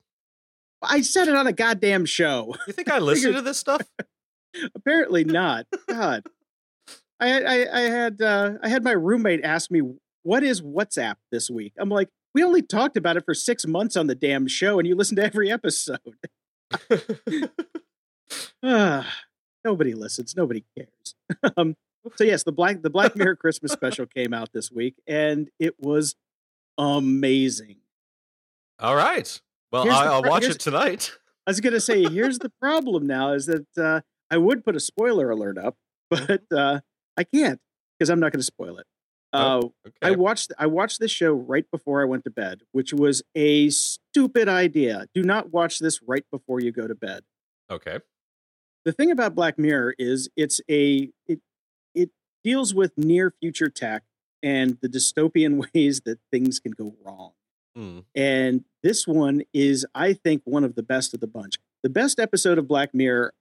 I 0.81 1.01
said 1.01 1.27
it 1.27 1.35
on 1.35 1.49
a 1.49 1.53
goddamn 1.53 2.07
show. 2.07 2.55
You 2.69 2.73
think 2.73 2.89
I 2.89 2.99
listen 2.99 3.33
to 3.33 3.43
this 3.43 3.59
stuff? 3.59 3.83
Apparently 4.75 5.25
not. 5.25 5.67
God, 5.89 6.25
I, 7.21 7.41
I, 7.43 7.79
I 7.79 7.81
had 7.83 8.23
uh, 8.23 8.53
I 8.63 8.69
had 8.69 8.85
my 8.85 8.93
roommate 8.93 9.45
ask 9.45 9.71
me 9.71 9.83
what 10.23 10.43
is 10.43 10.63
WhatsApp 10.63 11.17
this 11.33 11.51
week. 11.51 11.73
I'm 11.79 11.89
like, 11.89 12.09
we 12.35 12.45
only 12.45 12.63
talked 12.63 12.97
about 12.97 13.17
it 13.17 13.25
for 13.25 13.35
six 13.35 13.67
months 13.67 13.97
on 13.97 14.07
the 14.07 14.15
damn 14.15 14.47
show, 14.47 14.79
and 14.79 14.87
you 14.87 14.95
listened 14.95 15.17
to 15.17 15.25
every 15.25 15.51
episode. 15.51 15.99
Ah, 18.63 19.11
nobody 19.65 19.95
listens. 19.95 20.37
Nobody 20.37 20.65
cares. 20.77 21.15
um, 21.57 21.77
so 22.17 22.25
yes, 22.25 22.43
the 22.43 22.53
black 22.53 22.83
the 22.83 22.91
Black 22.91 23.17
Mirror 23.17 23.37
Christmas 23.37 23.73
special 23.73 24.07
came 24.07 24.35
out 24.35 24.53
this 24.53 24.71
week, 24.71 24.97
and 25.07 25.49
it 25.59 25.75
was 25.79 26.17
amazing. 26.77 27.77
All 28.79 28.97
right. 28.97 29.41
Well, 29.73 29.85
Here's 29.85 29.97
I, 29.97 30.07
I'll 30.07 30.23
pro- 30.23 30.31
watch 30.31 30.45
it 30.45 30.61
tonight. 30.61 31.13
I 31.47 31.51
was 31.51 31.61
gonna 31.61 31.81
say, 31.81 32.05
here's 32.05 32.39
the 32.39 32.51
problem 32.61 33.07
now: 33.07 33.33
is 33.33 33.47
that 33.47 33.79
uh, 33.79 34.01
I 34.31 34.39
would 34.39 34.65
put 34.65 34.77
a 34.77 34.81
spoiler 34.81 35.31
alert 35.31 35.59
up, 35.59 35.77
but 36.11 36.43
uh, 36.55 36.81
I 37.19 37.25
can't 37.25 37.61
because 37.99 38.09
I'm 38.11 38.21
not 38.21 38.33
going 38.33 38.41
to 38.41 38.45
spoil 38.45 38.79
it. 38.79 38.87
Uh, 39.33 39.61
Oh, 39.63 39.73
I 40.01 40.13
watched 40.13 40.53
I 40.59 40.67
watched 40.67 41.01
this 41.01 41.11
show 41.11 41.33
right 41.33 41.71
before 41.71 42.01
I 42.01 42.07
went 42.07 42.25
to 42.25 42.31
bed, 42.31 42.61
which 42.73 42.95
was 42.95 43.23
a 43.35 43.69
stupid 43.71 44.49
idea. 44.49 45.07
Do 45.15 45.23
not 45.23 45.53
watch 45.53 45.81
this 45.81 46.01
right 46.03 46.25
before 46.31 46.61
you 46.61 46.73
go 46.73 46.87
to 46.87 46.95
bed. 46.95 47.25
okay. 47.71 47.99
The 48.85 48.93
thing 48.93 49.11
about 49.11 49.35
Black 49.35 49.59
Mirror 49.59 49.97
is 49.99 50.31
it's 50.35 50.63
a 50.71 51.11
it 51.27 51.41
it 51.95 52.11
deals 52.43 52.73
with 52.75 52.97
near 52.97 53.35
future 53.39 53.69
tech 53.69 54.05
and 54.43 54.79
the 54.81 54.89
dystopian 54.89 55.67
ways 55.75 56.01
that 56.07 56.19
things 56.33 56.59
can 56.59 56.73
go 56.73 56.95
wrong. 57.05 57.33
Hmm. 57.77 57.99
And 58.15 58.65
this 58.83 59.07
one 59.07 59.43
is, 59.53 59.85
I 59.95 60.15
think, 60.15 60.41
one 60.45 60.65
of 60.65 60.75
the 60.75 60.83
best 60.83 61.13
of 61.13 61.21
the 61.21 61.27
bunch. 61.27 61.57
The 61.83 61.91
best 61.91 62.19
episode 62.19 62.57
of 62.57 62.67
Black 62.67 62.95
Mirror, 62.95 63.35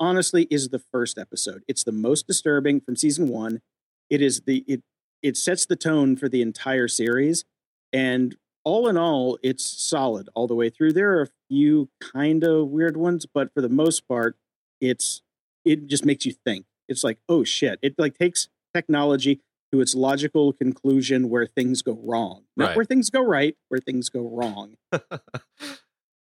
honestly, 0.00 0.48
is 0.50 0.70
the 0.70 0.78
first 0.80 1.18
episode. 1.18 1.62
It's 1.68 1.84
the 1.84 1.92
most 1.92 2.26
disturbing 2.26 2.80
from 2.80 2.96
season 2.96 3.28
one. 3.28 3.60
It 4.08 4.20
is 4.22 4.40
the 4.42 4.64
it 4.66 4.82
it 5.22 5.36
sets 5.36 5.66
the 5.66 5.76
tone 5.76 6.16
for 6.16 6.28
the 6.28 6.42
entire 6.42 6.88
series. 6.88 7.44
And 7.92 8.36
all 8.64 8.88
in 8.88 8.96
all, 8.96 9.38
it's 9.42 9.64
solid 9.64 10.28
all 10.34 10.46
the 10.46 10.54
way 10.54 10.70
through. 10.70 10.92
There 10.94 11.12
are 11.18 11.22
a 11.22 11.28
few 11.48 11.90
kind 12.00 12.42
of 12.44 12.68
weird 12.68 12.96
ones, 12.96 13.26
but 13.32 13.52
for 13.54 13.60
the 13.60 13.68
most 13.68 14.08
part, 14.08 14.36
it's 14.80 15.22
it 15.64 15.86
just 15.86 16.04
makes 16.04 16.24
you 16.26 16.32
think. 16.32 16.64
It's 16.88 17.04
like, 17.04 17.18
oh 17.28 17.44
shit. 17.44 17.78
It 17.82 17.94
like 17.98 18.18
takes 18.18 18.48
technology 18.74 19.40
to 19.72 19.80
its 19.80 19.94
logical 19.94 20.52
conclusion 20.52 21.28
where 21.28 21.46
things 21.46 21.82
go 21.82 22.00
wrong. 22.02 22.42
Not 22.56 22.68
Right. 22.68 22.76
where 22.76 22.84
things 22.84 23.08
go 23.10 23.22
right, 23.22 23.56
where 23.68 23.80
things 23.80 24.08
go 24.08 24.22
wrong. 24.28 24.76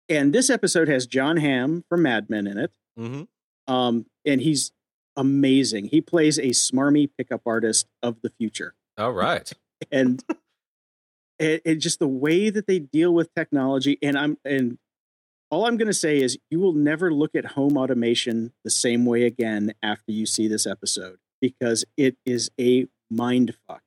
And 0.08 0.34
this 0.34 0.50
episode 0.50 0.88
has 0.88 1.06
John 1.06 1.38
Hamm 1.38 1.84
from 1.88 2.02
Mad 2.02 2.28
Men 2.28 2.46
in 2.46 2.58
it. 2.58 2.72
hmm 2.96 3.22
Um, 3.66 4.06
and 4.24 4.40
he's 4.40 4.72
amazing. 5.16 5.86
He 5.86 6.00
plays 6.00 6.38
a 6.38 6.48
smarmy 6.48 7.08
pickup 7.16 7.42
artist 7.46 7.86
of 8.02 8.20
the 8.22 8.30
future. 8.30 8.74
All 8.98 9.12
right. 9.12 9.50
And 9.90 10.22
it, 11.40 11.62
it 11.64 11.74
just 11.76 11.98
the 11.98 12.06
way 12.06 12.48
that 12.48 12.68
they 12.68 12.78
deal 12.78 13.12
with 13.12 13.34
technology. 13.34 13.98
And 14.00 14.16
I'm 14.16 14.38
and 14.44 14.78
all 15.50 15.66
I'm 15.66 15.76
gonna 15.76 15.92
say 15.92 16.20
is 16.20 16.38
you 16.50 16.60
will 16.60 16.72
never 16.72 17.12
look 17.12 17.34
at 17.34 17.44
home 17.44 17.76
automation 17.76 18.52
the 18.62 18.70
same 18.70 19.04
way 19.04 19.24
again 19.24 19.74
after 19.82 20.12
you 20.12 20.24
see 20.24 20.46
this 20.46 20.68
episode 20.68 21.18
because 21.40 21.84
it 21.96 22.16
is 22.24 22.52
a 22.60 22.86
mind 23.10 23.56
fuck. 23.66 23.82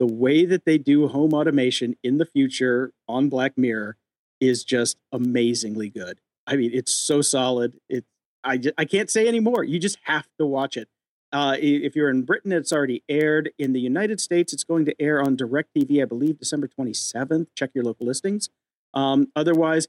The 0.00 0.06
way 0.06 0.46
that 0.46 0.64
they 0.64 0.78
do 0.78 1.08
home 1.08 1.34
automation 1.34 1.94
in 2.02 2.16
the 2.16 2.24
future 2.24 2.92
on 3.06 3.28
Black 3.28 3.58
Mirror 3.58 3.96
is 4.40 4.64
just 4.64 4.96
amazingly 5.12 5.90
good. 5.90 6.20
I 6.46 6.56
mean, 6.56 6.70
it's 6.72 6.94
so 6.94 7.20
solid. 7.20 7.78
It 7.88 8.06
I 8.44 8.58
ju- 8.58 8.72
I 8.78 8.84
can't 8.84 9.10
say 9.10 9.26
anymore. 9.28 9.64
You 9.64 9.78
just 9.78 9.98
have 10.04 10.26
to 10.38 10.46
watch 10.46 10.76
it. 10.76 10.88
Uh, 11.32 11.56
if 11.60 11.94
you're 11.94 12.08
in 12.08 12.22
Britain, 12.22 12.52
it's 12.52 12.72
already 12.72 13.02
aired. 13.08 13.50
In 13.58 13.72
the 13.74 13.80
United 13.80 14.20
States, 14.20 14.52
it's 14.54 14.64
going 14.64 14.84
to 14.86 14.94
air 15.00 15.20
on 15.20 15.36
DirecTV, 15.36 16.00
I 16.00 16.06
believe, 16.06 16.38
December 16.38 16.68
27th. 16.68 17.48
Check 17.54 17.70
your 17.74 17.84
local 17.84 18.06
listings. 18.06 18.48
Um, 18.94 19.30
otherwise, 19.36 19.88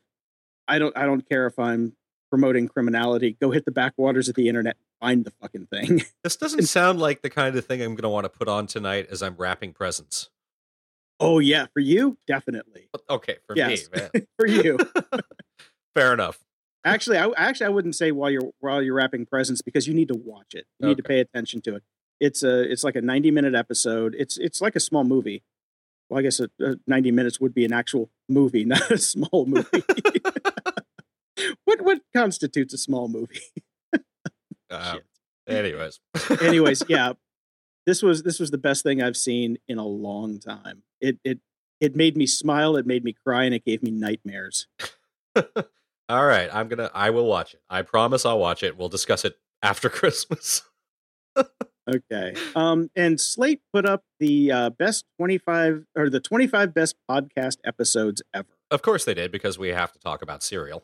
I 0.68 0.80
don't 0.80 0.96
I 0.98 1.06
don't 1.06 1.28
care 1.28 1.46
if 1.48 1.58
I'm 1.58 1.96
promoting 2.30 2.68
criminality. 2.68 3.38
Go 3.42 3.52
hit 3.52 3.66
the 3.66 3.72
backwaters 3.72 4.28
of 4.28 4.36
the 4.36 4.48
internet. 4.50 4.76
Find 5.00 5.24
the 5.24 5.32
fucking 5.42 5.68
thing. 5.68 6.02
This 6.24 6.36
doesn't 6.36 6.66
sound 6.68 7.00
like 7.00 7.22
the 7.22 7.30
kind 7.30 7.56
of 7.56 7.66
thing 7.66 7.82
I'm 7.82 7.96
going 7.96 8.04
to 8.04 8.10
want 8.10 8.26
to 8.26 8.30
put 8.30 8.50
on 8.50 8.68
tonight 8.68 9.08
as 9.10 9.24
I'm 9.24 9.36
wrapping 9.38 9.72
presents. 9.74 10.30
oh 11.22 11.40
yeah, 11.40 11.68
for 11.74 11.80
you, 11.80 12.18
definitely 12.28 12.90
Okay, 13.10 13.38
for 13.48 13.56
Yes. 13.56 13.90
me, 13.94 14.00
man. 14.14 14.28
for 14.38 14.46
you. 14.46 14.78
Fair 15.96 16.14
enough. 16.14 16.40
Actually, 16.86 17.18
I 17.18 17.30
actually 17.36 17.66
I 17.68 17.70
wouldn't 17.70 17.96
say 17.96 18.12
while 18.12 18.30
you're 18.30 18.52
while 18.60 18.82
you're 18.82 18.96
wrapping 18.96 19.26
presents 19.26 19.62
because 19.62 19.88
you 19.88 19.94
need 19.94 20.08
to 20.08 20.16
watch 20.18 20.54
it. 20.54 20.66
You 20.80 20.88
need 20.88 20.98
to 20.98 21.04
pay 21.04 21.20
attention 21.20 21.62
to 21.62 21.76
it. 21.76 21.84
It's 22.20 22.44
a 22.44 22.62
it's 22.72 22.84
like 22.84 22.96
a 22.96 23.02
90 23.02 23.32
minute 23.32 23.56
episode. 23.56 24.16
It's 24.18 24.38
it's 24.38 24.62
like 24.62 24.76
a 24.76 24.80
small 24.80 25.04
movie. 25.04 25.44
Well, 26.10 26.20
I 26.20 26.24
guess 26.24 26.40
a, 26.40 26.50
a 26.60 26.76
90 26.88 27.12
minutes 27.12 27.40
would 27.40 27.54
be 27.54 27.66
an 27.66 27.74
actual 27.74 28.10
movie, 28.28 28.64
not 28.66 28.90
a 28.92 28.98
small 28.98 29.46
movie. 29.46 29.84
what 31.66 31.82
what 31.82 32.00
constitutes 32.16 32.74
a 32.74 32.78
small 32.78 33.08
movie? 33.08 33.42
Uh, 34.72 35.00
anyways. 35.48 36.00
Anyways, 36.42 36.84
yeah, 36.88 37.14
this 37.88 38.04
was 38.04 38.22
this 38.22 38.40
was 38.40 38.52
the 38.52 38.58
best 38.60 38.84
thing 38.84 39.02
I've 39.02 39.18
seen 39.18 39.58
in 39.68 39.80
a 39.80 39.86
long 39.86 40.38
time. 40.38 40.84
It 41.02 41.18
it 41.24 41.40
it 41.82 41.96
made 41.96 42.16
me 42.16 42.28
smile. 42.28 42.76
It 42.76 42.86
made 42.86 43.04
me 43.04 43.14
cry, 43.26 43.46
and 43.46 43.56
it 43.56 43.66
gave 43.66 43.82
me 43.82 43.90
nightmares. 43.90 44.68
All 46.10 46.26
right, 46.26 46.50
I'm 46.52 46.68
gonna. 46.68 46.90
I 46.94 47.12
will 47.12 47.28
watch 47.28 47.54
it. 47.54 47.62
I 47.70 47.84
promise 47.84 48.26
I'll 48.26 48.40
watch 48.40 48.64
it. 48.64 48.78
We'll 48.78 48.90
discuss 48.90 49.24
it 49.26 49.38
after 49.62 49.90
Christmas. 49.90 50.64
Okay. 51.88 52.36
Um, 52.56 52.92
and 52.96 53.20
Slate 53.20 53.62
put 53.74 53.86
up 53.88 54.04
the 54.20 54.52
uh, 54.52 54.70
best 54.72 55.06
25 55.18 55.86
or 55.96 56.10
the 56.10 56.20
25 56.20 56.72
best 56.74 56.96
podcast 57.10 57.58
episodes 57.66 58.22
ever. 58.34 58.48
Of 58.70 58.84
course 58.84 59.06
they 59.06 59.16
did 59.16 59.32
because 59.32 59.58
we 59.58 59.70
have 59.70 59.92
to 59.94 60.00
talk 60.00 60.22
about 60.22 60.44
Serial. 60.44 60.84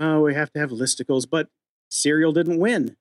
Oh, 0.00 0.20
we 0.20 0.34
have 0.34 0.52
to 0.52 0.58
have 0.60 0.68
listicles, 0.70 1.26
but 1.30 1.48
Serial 1.90 2.32
didn't 2.32 2.58
win. 2.58 2.96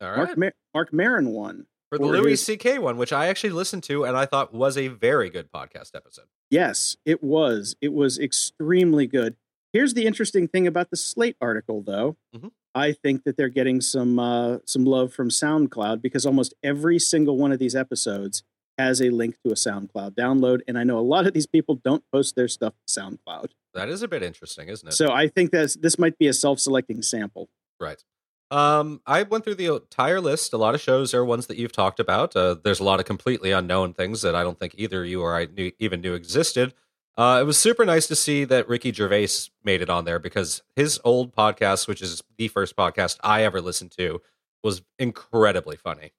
All 0.00 0.14
Mark 0.16 0.28
right. 0.28 0.38
Mar- 0.38 0.52
Mark 0.74 0.92
Maron 0.92 1.30
won. 1.30 1.66
For 1.90 1.98
the 1.98 2.04
Louis 2.04 2.30
his- 2.32 2.44
C.K. 2.46 2.78
one, 2.78 2.96
which 2.96 3.12
I 3.12 3.26
actually 3.26 3.50
listened 3.50 3.82
to 3.84 4.04
and 4.04 4.16
I 4.16 4.24
thought 4.26 4.54
was 4.54 4.76
a 4.78 4.86
very 4.88 5.28
good 5.28 5.50
podcast 5.50 5.96
episode. 5.96 6.26
Yes, 6.50 6.96
it 7.04 7.20
was. 7.22 7.74
It 7.80 7.92
was 7.92 8.16
extremely 8.18 9.08
good. 9.08 9.34
Here's 9.72 9.94
the 9.94 10.06
interesting 10.06 10.48
thing 10.48 10.66
about 10.66 10.90
the 10.90 10.96
Slate 10.96 11.36
article, 11.40 11.82
though. 11.82 12.16
Mhm. 12.34 12.50
I 12.74 12.92
think 12.92 13.24
that 13.24 13.36
they're 13.36 13.48
getting 13.48 13.80
some 13.80 14.18
uh, 14.18 14.58
some 14.64 14.84
love 14.84 15.12
from 15.12 15.28
SoundCloud 15.28 16.02
because 16.02 16.24
almost 16.26 16.54
every 16.62 16.98
single 16.98 17.36
one 17.36 17.52
of 17.52 17.58
these 17.58 17.74
episodes 17.74 18.42
has 18.78 19.00
a 19.02 19.10
link 19.10 19.36
to 19.44 19.50
a 19.50 19.54
SoundCloud 19.54 20.12
download, 20.12 20.60
and 20.66 20.78
I 20.78 20.84
know 20.84 20.98
a 20.98 21.00
lot 21.02 21.26
of 21.26 21.34
these 21.34 21.46
people 21.46 21.74
don't 21.74 22.02
post 22.12 22.34
their 22.36 22.48
stuff 22.48 22.74
to 22.86 23.00
SoundCloud. 23.00 23.50
That 23.74 23.88
is 23.88 24.02
a 24.02 24.08
bit 24.08 24.22
interesting, 24.22 24.68
isn't 24.68 24.88
it? 24.88 24.92
So 24.94 25.12
I 25.12 25.28
think 25.28 25.50
that 25.52 25.76
this 25.80 25.98
might 25.98 26.16
be 26.18 26.26
a 26.28 26.32
self-selecting 26.32 27.02
sample. 27.02 27.48
Right. 27.78 28.02
Um, 28.50 29.00
I 29.06 29.22
went 29.22 29.44
through 29.44 29.56
the 29.56 29.66
entire 29.76 30.20
list. 30.20 30.52
A 30.52 30.56
lot 30.56 30.74
of 30.74 30.80
shows 30.80 31.14
are 31.14 31.24
ones 31.24 31.46
that 31.46 31.56
you've 31.56 31.70
talked 31.72 32.00
about. 32.00 32.34
Uh, 32.34 32.56
there's 32.64 32.80
a 32.80 32.84
lot 32.84 32.98
of 32.98 33.06
completely 33.06 33.52
unknown 33.52 33.94
things 33.94 34.22
that 34.22 34.34
I 34.34 34.42
don't 34.42 34.58
think 34.58 34.74
either 34.76 35.04
you 35.04 35.22
or 35.22 35.36
I 35.36 35.46
knew, 35.46 35.70
even 35.78 36.00
knew 36.00 36.14
existed. 36.14 36.74
Uh, 37.20 37.38
it 37.38 37.44
was 37.44 37.58
super 37.58 37.84
nice 37.84 38.06
to 38.06 38.16
see 38.16 38.44
that 38.44 38.66
Ricky 38.66 38.92
Gervais 38.92 39.28
made 39.62 39.82
it 39.82 39.90
on 39.90 40.06
there 40.06 40.18
because 40.18 40.62
his 40.74 40.98
old 41.04 41.34
podcast, 41.36 41.86
which 41.86 42.00
is 42.00 42.22
the 42.38 42.48
first 42.48 42.76
podcast 42.76 43.18
I 43.22 43.42
ever 43.42 43.60
listened 43.60 43.90
to, 43.98 44.22
was 44.64 44.80
incredibly 44.98 45.76
funny. 45.76 46.12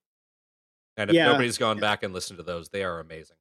And 0.98 1.10
if 1.10 1.16
Yeah. 1.16 1.26
nobody's 1.26 1.58
gone 1.58 1.80
back 1.80 2.04
and 2.04 2.14
listened 2.14 2.38
to 2.38 2.44
those, 2.44 2.70
they 2.70 2.84
are 2.84 3.00
amazing. 3.00 3.38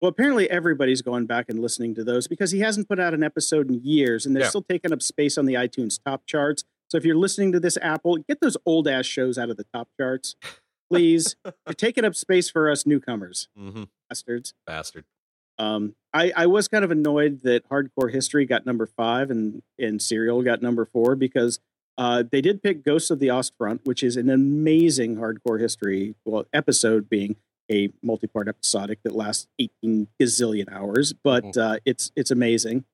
Well, 0.00 0.08
apparently 0.08 0.48
everybody's 0.48 1.02
going 1.02 1.26
back 1.26 1.46
and 1.50 1.58
listening 1.60 1.94
to 1.96 2.04
those 2.04 2.26
because 2.26 2.52
he 2.52 2.60
hasn't 2.60 2.88
put 2.88 2.98
out 2.98 3.12
an 3.12 3.22
episode 3.22 3.68
in 3.68 3.80
years, 3.82 4.24
and 4.24 4.34
they're 4.34 4.44
Yeah. 4.44 4.48
still 4.48 4.62
taking 4.62 4.90
up 4.92 5.02
space 5.02 5.36
on 5.36 5.44
the 5.44 5.54
iTunes 5.54 6.02
top 6.02 6.24
charts. 6.24 6.64
So 6.88 6.96
if 6.96 7.04
you're 7.04 7.16
listening 7.16 7.52
to 7.52 7.60
this 7.60 7.76
Apple, 7.82 8.16
get 8.16 8.40
those 8.40 8.56
old 8.64 8.88
ass 8.88 9.04
shows 9.04 9.36
out 9.36 9.50
of 9.50 9.58
the 9.58 9.64
top 9.74 9.88
charts, 10.00 10.36
please. 10.90 11.36
You're 11.66 11.74
taking 11.74 12.04
up 12.06 12.14
space 12.14 12.48
for 12.48 12.70
us 12.70 12.86
newcomers, 12.86 13.48
hmm 13.54 13.84
bastards. 14.08 14.54
Bastard. 14.66 15.04
Um, 15.58 15.94
I, 16.12 16.32
I 16.36 16.46
was 16.46 16.68
kind 16.68 16.84
of 16.84 16.90
annoyed 16.90 17.40
that 17.42 17.68
Hardcore 17.68 18.12
History 18.12 18.46
got 18.46 18.66
number 18.66 18.86
five 18.86 19.30
and 19.30 19.62
and 19.78 20.00
Serial 20.00 20.42
got 20.42 20.62
number 20.62 20.84
four 20.84 21.16
because 21.16 21.60
uh, 21.96 22.24
they 22.30 22.40
did 22.40 22.62
pick 22.62 22.84
Ghosts 22.84 23.10
of 23.10 23.18
the 23.18 23.28
Ostfront, 23.28 23.80
which 23.84 24.02
is 24.02 24.16
an 24.16 24.30
amazing 24.30 25.16
Hardcore 25.16 25.60
History 25.60 26.14
well 26.24 26.46
episode, 26.52 27.08
being 27.08 27.36
a 27.70 27.90
multi-part 28.02 28.48
episodic 28.48 28.98
that 29.04 29.14
lasts 29.14 29.46
18 29.58 30.08
gazillion 30.20 30.70
hours, 30.72 31.12
but 31.12 31.56
uh, 31.56 31.78
it's 31.84 32.12
it's 32.16 32.30
amazing. 32.30 32.84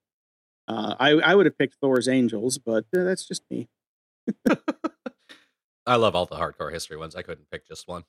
Uh, 0.69 0.95
I 1.01 1.11
I 1.13 1.35
would 1.35 1.47
have 1.47 1.59
picked 1.59 1.77
Thor's 1.81 2.09
Angels, 2.09 2.59
but 2.59 2.85
uh, 2.97 3.05
that's 3.05 3.27
just 3.27 3.43
me. 3.51 3.69
I 5.87 5.97
love 5.97 6.15
all 6.15 6.27
the 6.27 6.37
hardcore 6.37 6.73
history 6.73 6.97
ones. 6.97 7.17
I 7.17 7.23
couldn't 7.23 7.51
pick 7.51 7.67
just 7.67 7.89
one. 7.89 8.05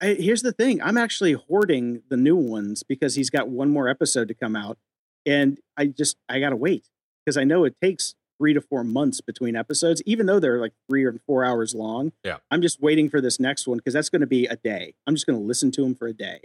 I, 0.00 0.14
here's 0.14 0.42
the 0.42 0.52
thing: 0.52 0.82
I'm 0.82 0.96
actually 0.96 1.32
hoarding 1.32 2.02
the 2.08 2.16
new 2.16 2.36
ones 2.36 2.82
because 2.82 3.14
he's 3.14 3.30
got 3.30 3.48
one 3.48 3.70
more 3.70 3.88
episode 3.88 4.28
to 4.28 4.34
come 4.34 4.56
out, 4.56 4.78
and 5.26 5.58
I 5.76 5.86
just 5.86 6.16
I 6.28 6.40
gotta 6.40 6.56
wait 6.56 6.88
because 7.24 7.36
I 7.36 7.44
know 7.44 7.64
it 7.64 7.76
takes 7.82 8.14
three 8.40 8.54
to 8.54 8.60
four 8.60 8.82
months 8.82 9.20
between 9.20 9.54
episodes, 9.54 10.02
even 10.06 10.24
though 10.24 10.40
they're 10.40 10.58
like 10.58 10.72
three 10.88 11.04
or 11.04 11.14
four 11.26 11.44
hours 11.44 11.74
long. 11.74 12.12
Yeah. 12.24 12.38
I'm 12.50 12.62
just 12.62 12.80
waiting 12.80 13.10
for 13.10 13.20
this 13.20 13.38
next 13.38 13.66
one 13.68 13.76
because 13.76 13.92
that's 13.92 14.08
going 14.08 14.22
to 14.22 14.26
be 14.26 14.46
a 14.46 14.56
day. 14.56 14.94
I'm 15.06 15.14
just 15.14 15.26
going 15.26 15.38
to 15.38 15.44
listen 15.44 15.70
to 15.72 15.84
him 15.84 15.94
for 15.94 16.06
a 16.06 16.14
day. 16.14 16.40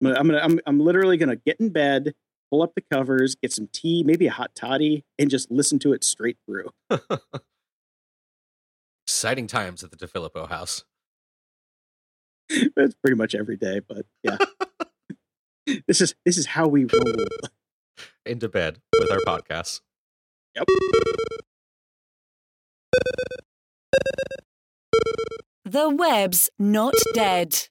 I'm 0.00 0.06
gonna, 0.06 0.18
I'm 0.18 0.26
gonna 0.28 0.40
I'm, 0.42 0.60
I'm 0.66 0.80
literally 0.80 1.16
gonna 1.16 1.36
get 1.36 1.60
in 1.60 1.70
bed, 1.70 2.14
pull 2.50 2.62
up 2.62 2.74
the 2.74 2.82
covers, 2.90 3.34
get 3.34 3.52
some 3.52 3.68
tea, 3.72 4.02
maybe 4.02 4.26
a 4.26 4.30
hot 4.30 4.54
toddy, 4.54 5.04
and 5.18 5.28
just 5.28 5.50
listen 5.50 5.78
to 5.80 5.92
it 5.92 6.04
straight 6.04 6.38
through. 6.46 6.70
Exciting 9.06 9.46
times 9.46 9.84
at 9.84 9.90
the 9.90 9.96
DeFilippo 9.96 10.48
house. 10.48 10.84
That's 12.76 12.94
pretty 12.94 13.16
much 13.16 13.34
every 13.34 13.56
day, 13.56 13.80
but 13.86 14.06
yeah. 14.22 14.36
this 15.86 16.00
is 16.00 16.14
this 16.24 16.36
is 16.36 16.46
how 16.46 16.66
we 16.66 16.84
roll. 16.84 17.14
Into 18.26 18.48
bed 18.48 18.80
with 18.98 19.10
our 19.10 19.20
podcasts. 19.20 19.80
Yep. 20.54 20.66
The 25.64 25.88
web's 25.88 26.50
not 26.58 26.94
dead. 27.14 27.68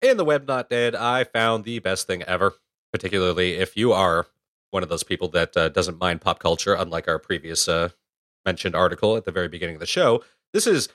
In 0.00 0.16
the 0.16 0.24
web 0.24 0.48
not 0.48 0.70
dead, 0.70 0.94
I 0.94 1.24
found 1.24 1.64
the 1.64 1.78
best 1.78 2.06
thing 2.06 2.22
ever. 2.22 2.54
Particularly 2.92 3.54
if 3.54 3.76
you 3.76 3.92
are 3.92 4.26
one 4.70 4.82
of 4.82 4.88
those 4.88 5.02
people 5.02 5.28
that 5.28 5.56
uh, 5.56 5.68
doesn't 5.68 5.98
mind 5.98 6.20
pop 6.20 6.38
culture, 6.38 6.74
unlike 6.74 7.08
our 7.08 7.18
previous 7.18 7.68
uh, 7.68 7.90
mentioned 8.44 8.74
article 8.74 9.16
at 9.16 9.24
the 9.24 9.32
very 9.32 9.48
beginning 9.48 9.76
of 9.76 9.80
the 9.80 9.86
show. 9.86 10.22
This 10.52 10.66
is 10.66 10.88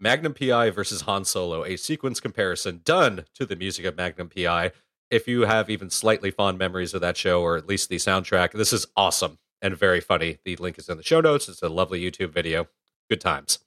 Magnum 0.00 0.34
PI 0.34 0.70
versus 0.70 1.02
Han 1.02 1.24
Solo, 1.24 1.64
a 1.64 1.76
sequence 1.76 2.20
comparison 2.20 2.80
done 2.84 3.24
to 3.34 3.44
the 3.44 3.56
music 3.56 3.84
of 3.84 3.96
Magnum 3.96 4.28
PI. 4.28 4.72
If 5.10 5.26
you 5.26 5.42
have 5.42 5.70
even 5.70 5.90
slightly 5.90 6.30
fond 6.30 6.58
memories 6.58 6.94
of 6.94 7.00
that 7.00 7.16
show, 7.16 7.40
or 7.40 7.56
at 7.56 7.66
least 7.66 7.88
the 7.88 7.96
soundtrack, 7.96 8.52
this 8.52 8.72
is 8.72 8.86
awesome 8.96 9.38
and 9.60 9.76
very 9.76 10.00
funny. 10.00 10.38
The 10.44 10.56
link 10.56 10.78
is 10.78 10.88
in 10.88 10.96
the 10.96 11.02
show 11.02 11.20
notes. 11.20 11.48
It's 11.48 11.62
a 11.62 11.68
lovely 11.68 12.00
YouTube 12.00 12.32
video. 12.32 12.68
Good 13.08 13.20
times. 13.20 13.58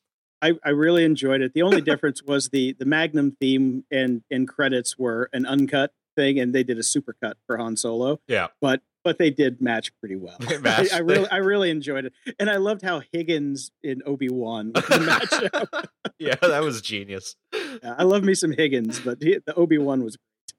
I, 0.41 0.53
I 0.63 0.69
really 0.69 1.03
enjoyed 1.03 1.41
it. 1.41 1.53
The 1.53 1.61
only 1.61 1.81
difference 1.91 2.23
was 2.23 2.49
the 2.49 2.73
the 2.73 2.85
Magnum 2.85 3.35
theme 3.39 3.83
and 3.91 4.23
and 4.31 4.47
credits 4.47 4.97
were 4.97 5.29
an 5.33 5.45
uncut 5.45 5.93
thing, 6.15 6.39
and 6.39 6.53
they 6.53 6.63
did 6.63 6.77
a 6.77 6.81
supercut 6.81 7.33
for 7.45 7.57
Han 7.57 7.75
Solo. 7.77 8.19
Yeah. 8.27 8.47
But 8.59 8.81
but 9.03 9.17
they 9.17 9.29
did 9.29 9.61
match 9.61 9.91
pretty 9.99 10.15
well. 10.15 10.37
I. 10.49 10.87
I 10.93 10.99
really 10.99 11.29
I 11.29 11.37
really 11.37 11.69
enjoyed 11.69 12.05
it, 12.05 12.13
and 12.39 12.49
I 12.49 12.57
loved 12.57 12.81
how 12.81 13.01
Higgins 13.11 13.71
in 13.83 14.01
Obi 14.05 14.29
Wan 14.31 14.71
match 14.73 15.33
up. 15.53 15.89
yeah, 16.19 16.35
that 16.41 16.61
was 16.63 16.81
genius. 16.81 17.35
I 17.83 18.03
love 18.03 18.23
me 18.23 18.33
some 18.33 18.51
Higgins, 18.51 18.99
but 18.99 19.21
he, 19.21 19.39
the 19.45 19.53
Obi 19.55 19.77
Wan 19.77 20.03
was 20.03 20.17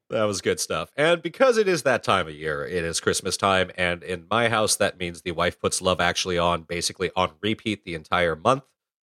That 0.09 0.23
was 0.23 0.41
good 0.41 0.59
stuff. 0.59 0.91
And 0.97 1.21
because 1.21 1.57
it 1.57 1.67
is 1.67 1.83
that 1.83 2.03
time 2.03 2.27
of 2.27 2.33
year, 2.33 2.65
it 2.65 2.83
is 2.83 2.99
Christmas 2.99 3.37
time. 3.37 3.71
And 3.77 4.03
in 4.03 4.25
my 4.29 4.49
house, 4.49 4.75
that 4.77 4.97
means 4.97 5.21
the 5.21 5.31
wife 5.31 5.59
puts 5.59 5.81
Love 5.81 6.01
Actually 6.01 6.37
on 6.37 6.63
basically 6.63 7.11
on 7.15 7.31
repeat 7.41 7.83
the 7.83 7.95
entire 7.95 8.35
month. 8.35 8.63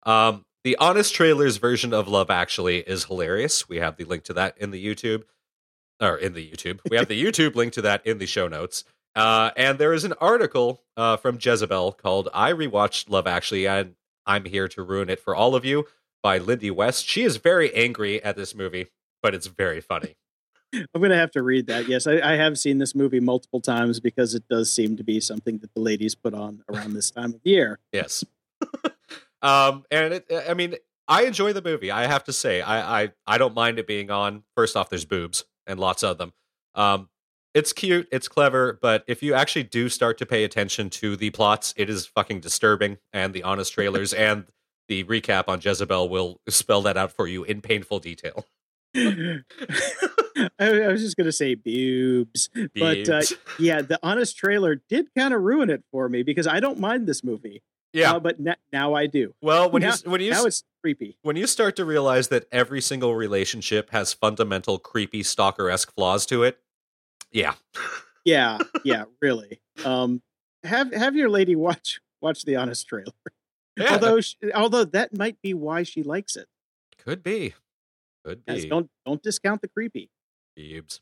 Um, 0.04 0.46
the 0.64 0.76
Honest 0.78 1.14
Trailers 1.14 1.58
version 1.58 1.94
of 1.94 2.08
Love 2.08 2.30
Actually 2.30 2.80
is 2.80 3.06
hilarious. 3.06 3.70
We 3.70 3.78
have 3.78 3.96
the 3.96 4.04
link 4.04 4.24
to 4.26 4.34
that 4.34 4.58
in 4.58 4.72
the 4.72 4.86
YouTube, 4.86 5.24
or 6.02 6.18
in 6.18 6.34
the 6.34 6.50
YouTube. 6.50 6.80
We 6.90 6.98
have 6.98 7.08
the 7.08 7.22
YouTube 7.22 7.56
link 7.56 7.74
to 7.74 7.82
that 7.84 8.06
in 8.06 8.18
the 8.18 8.26
show 8.26 8.48
notes. 8.48 8.84
Uh, 9.20 9.52
and 9.58 9.78
there 9.78 9.92
is 9.92 10.06
an 10.06 10.14
article 10.22 10.82
uh, 10.96 11.18
from 11.18 11.38
Jezebel 11.42 11.92
called 11.92 12.30
I 12.34 12.54
Rewatched 12.54 13.10
Love 13.10 13.28
Actually, 13.28 13.68
and 13.68 13.96
I'm 14.26 14.46
Here 14.46 14.70
to 14.70 14.82
Ruin 14.82 15.10
It 15.10 15.20
for 15.20 15.36
All 15.36 15.56
of 15.56 15.66
You 15.66 15.88
by 16.24 16.38
Lindy 16.38 16.72
West. 16.72 17.06
She 17.06 17.24
is 17.24 17.36
very 17.36 17.76
angry 17.76 18.24
at 18.24 18.38
this 18.38 18.56
movie, 18.56 18.88
but 19.22 19.36
it's 19.36 19.48
very 19.48 19.82
funny. 19.82 20.16
I'm 20.74 20.88
going 20.94 21.10
to 21.10 21.18
have 21.18 21.32
to 21.32 21.44
read 21.44 21.68
that. 21.68 21.90
Yes, 21.90 22.08
I, 22.08 22.22
I 22.22 22.38
have 22.38 22.58
seen 22.58 22.78
this 22.78 22.96
movie 22.96 23.20
multiple 23.20 23.60
times 23.60 24.00
because 24.00 24.34
it 24.36 24.48
does 24.50 24.72
seem 24.72 24.96
to 24.96 25.04
be 25.04 25.20
something 25.20 25.58
that 25.58 25.74
the 25.74 25.82
ladies 25.82 26.16
put 26.16 26.34
on 26.34 26.64
around 26.74 26.94
this 26.94 27.12
time 27.12 27.34
of 27.34 27.42
year. 27.44 27.78
Yes. 27.92 28.24
um, 29.42 29.84
and 29.92 30.14
it, 30.14 30.32
I 30.48 30.54
mean, 30.54 30.76
I 31.10 31.24
enjoy 31.24 31.52
the 31.52 31.62
movie. 31.62 31.92
I 31.92 32.08
have 32.08 32.24
to 32.24 32.32
say, 32.32 32.62
I, 32.62 33.02
I, 33.02 33.12
I 33.28 33.38
don't 33.38 33.54
mind 33.54 33.80
it 33.80 33.88
being 33.88 34.12
on. 34.12 34.44
First 34.56 34.78
off, 34.78 34.90
there's 34.90 35.04
boobs 35.04 35.44
and 35.68 35.78
lots 35.78 36.04
of 36.04 36.18
them. 36.18 36.32
Um, 36.74 37.10
it's 37.54 37.74
cute, 37.74 38.08
it's 38.12 38.28
clever, 38.28 38.78
but 38.82 39.04
if 39.08 39.24
you 39.24 39.34
actually 39.34 39.64
do 39.64 39.90
start 39.90 40.18
to 40.20 40.26
pay 40.26 40.44
attention 40.44 40.90
to 40.92 41.16
the 41.16 41.30
plots, 41.32 41.74
it 41.78 41.90
is 41.90 42.06
fucking 42.06 42.40
disturbing. 42.42 42.98
And 43.12 43.34
the 43.34 43.44
honest 43.44 43.74
trailers 43.74 44.14
and 44.28 44.46
the 44.88 45.04
recap 45.06 45.46
on 45.48 45.60
Jezebel 45.62 46.10
will 46.10 46.42
spell 46.48 46.82
that 46.84 46.98
out 46.98 47.12
for 47.12 47.28
you 47.28 47.44
in 47.44 47.62
painful 47.62 48.00
detail. 48.00 48.46
I, 48.96 50.50
I 50.60 50.88
was 50.88 51.02
just 51.02 51.18
going 51.18 51.26
to 51.26 51.32
say 51.32 51.56
boobs, 51.56 52.50
but 52.76 53.10
uh, 53.10 53.22
yeah, 53.60 53.82
the 53.82 54.00
honest 54.02 54.38
trailer 54.38 54.82
did 54.90 55.08
kind 55.16 55.34
of 55.34 55.42
ruin 55.42 55.70
it 55.70 55.84
for 55.92 56.08
me 56.10 56.24
because 56.24 56.48
I 56.48 56.60
don't 56.60 56.80
mind 56.80 57.08
this 57.08 57.24
movie. 57.24 57.62
yeah. 57.94 58.14
Uh, 58.14 58.20
but 58.20 58.40
na- 58.40 58.56
now 58.72 58.94
I 58.94 59.06
do. 59.08 59.34
well, 59.42 59.70
when 59.70 59.82
now- 59.82 59.94
you 60.04 60.10
when 60.12 60.22
you 60.22 60.32
Now 60.32 60.46
it's 60.46 60.64
creepy. 60.82 61.18
when 61.22 61.36
you 61.36 61.46
start 61.46 61.76
to 61.76 61.86
realize 61.86 62.30
that 62.30 62.46
every 62.52 62.82
single 62.82 63.16
relationship 63.16 63.90
has 63.92 64.14
fundamental 64.14 64.80
creepy 64.80 65.24
stalker 65.24 65.70
esque 65.70 65.94
flaws 65.94 66.26
to 66.28 66.44
it, 66.44 66.60
yeah, 67.32 67.54
Yeah, 68.26 68.58
yeah, 68.84 69.06
really. 69.22 69.60
Um, 69.86 70.22
have 70.64 70.94
have 70.94 71.16
your 71.16 71.30
lady 71.30 71.56
watch 71.68 72.00
watch 72.22 72.44
the 72.46 72.56
honest 72.58 72.88
trailer. 72.88 73.14
yeah, 73.78 73.94
Although 73.94 74.22
sh 74.22 74.36
although 74.54 74.84
that 74.86 75.16
might 75.18 75.42
be 75.42 75.54
why 75.54 75.84
she 75.84 76.04
likes 76.04 76.36
it. 76.36 76.48
could 76.98 77.24
be, 77.24 77.54
could 78.26 78.46
Guys, 78.46 78.64
be. 78.64 78.70
don't 78.70 78.90
don't 79.06 79.22
discount 79.24 79.62
the 79.62 79.68
creepy. 79.68 80.10
Boobs. 80.56 81.00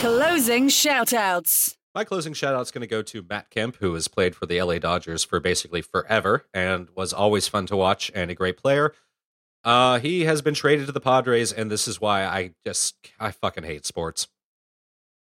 Closing 0.00 0.68
shoutouts. 0.68 1.76
My 1.94 2.02
closing 2.04 2.32
shout 2.34 2.54
out 2.54 2.62
is 2.62 2.70
going 2.72 2.80
to 2.82 2.86
go 2.88 3.02
to 3.02 3.24
Matt 3.28 3.50
Kemp, 3.50 3.76
who 3.76 3.94
has 3.94 4.08
played 4.08 4.34
for 4.34 4.46
the 4.46 4.60
LA 4.60 4.78
Dodgers 4.78 5.22
for 5.22 5.38
basically 5.38 5.80
forever 5.80 6.44
and 6.52 6.88
was 6.96 7.12
always 7.12 7.46
fun 7.46 7.66
to 7.66 7.76
watch 7.76 8.10
and 8.14 8.30
a 8.30 8.34
great 8.34 8.56
player. 8.56 8.92
Uh, 9.62 9.98
he 10.00 10.24
has 10.24 10.42
been 10.42 10.54
traded 10.54 10.86
to 10.86 10.92
the 10.92 11.00
Padres, 11.00 11.52
and 11.52 11.70
this 11.70 11.86
is 11.88 12.00
why 12.00 12.24
I 12.24 12.50
just 12.66 12.96
I 13.20 13.30
fucking 13.30 13.62
hate 13.64 13.86
sports. 13.86 14.26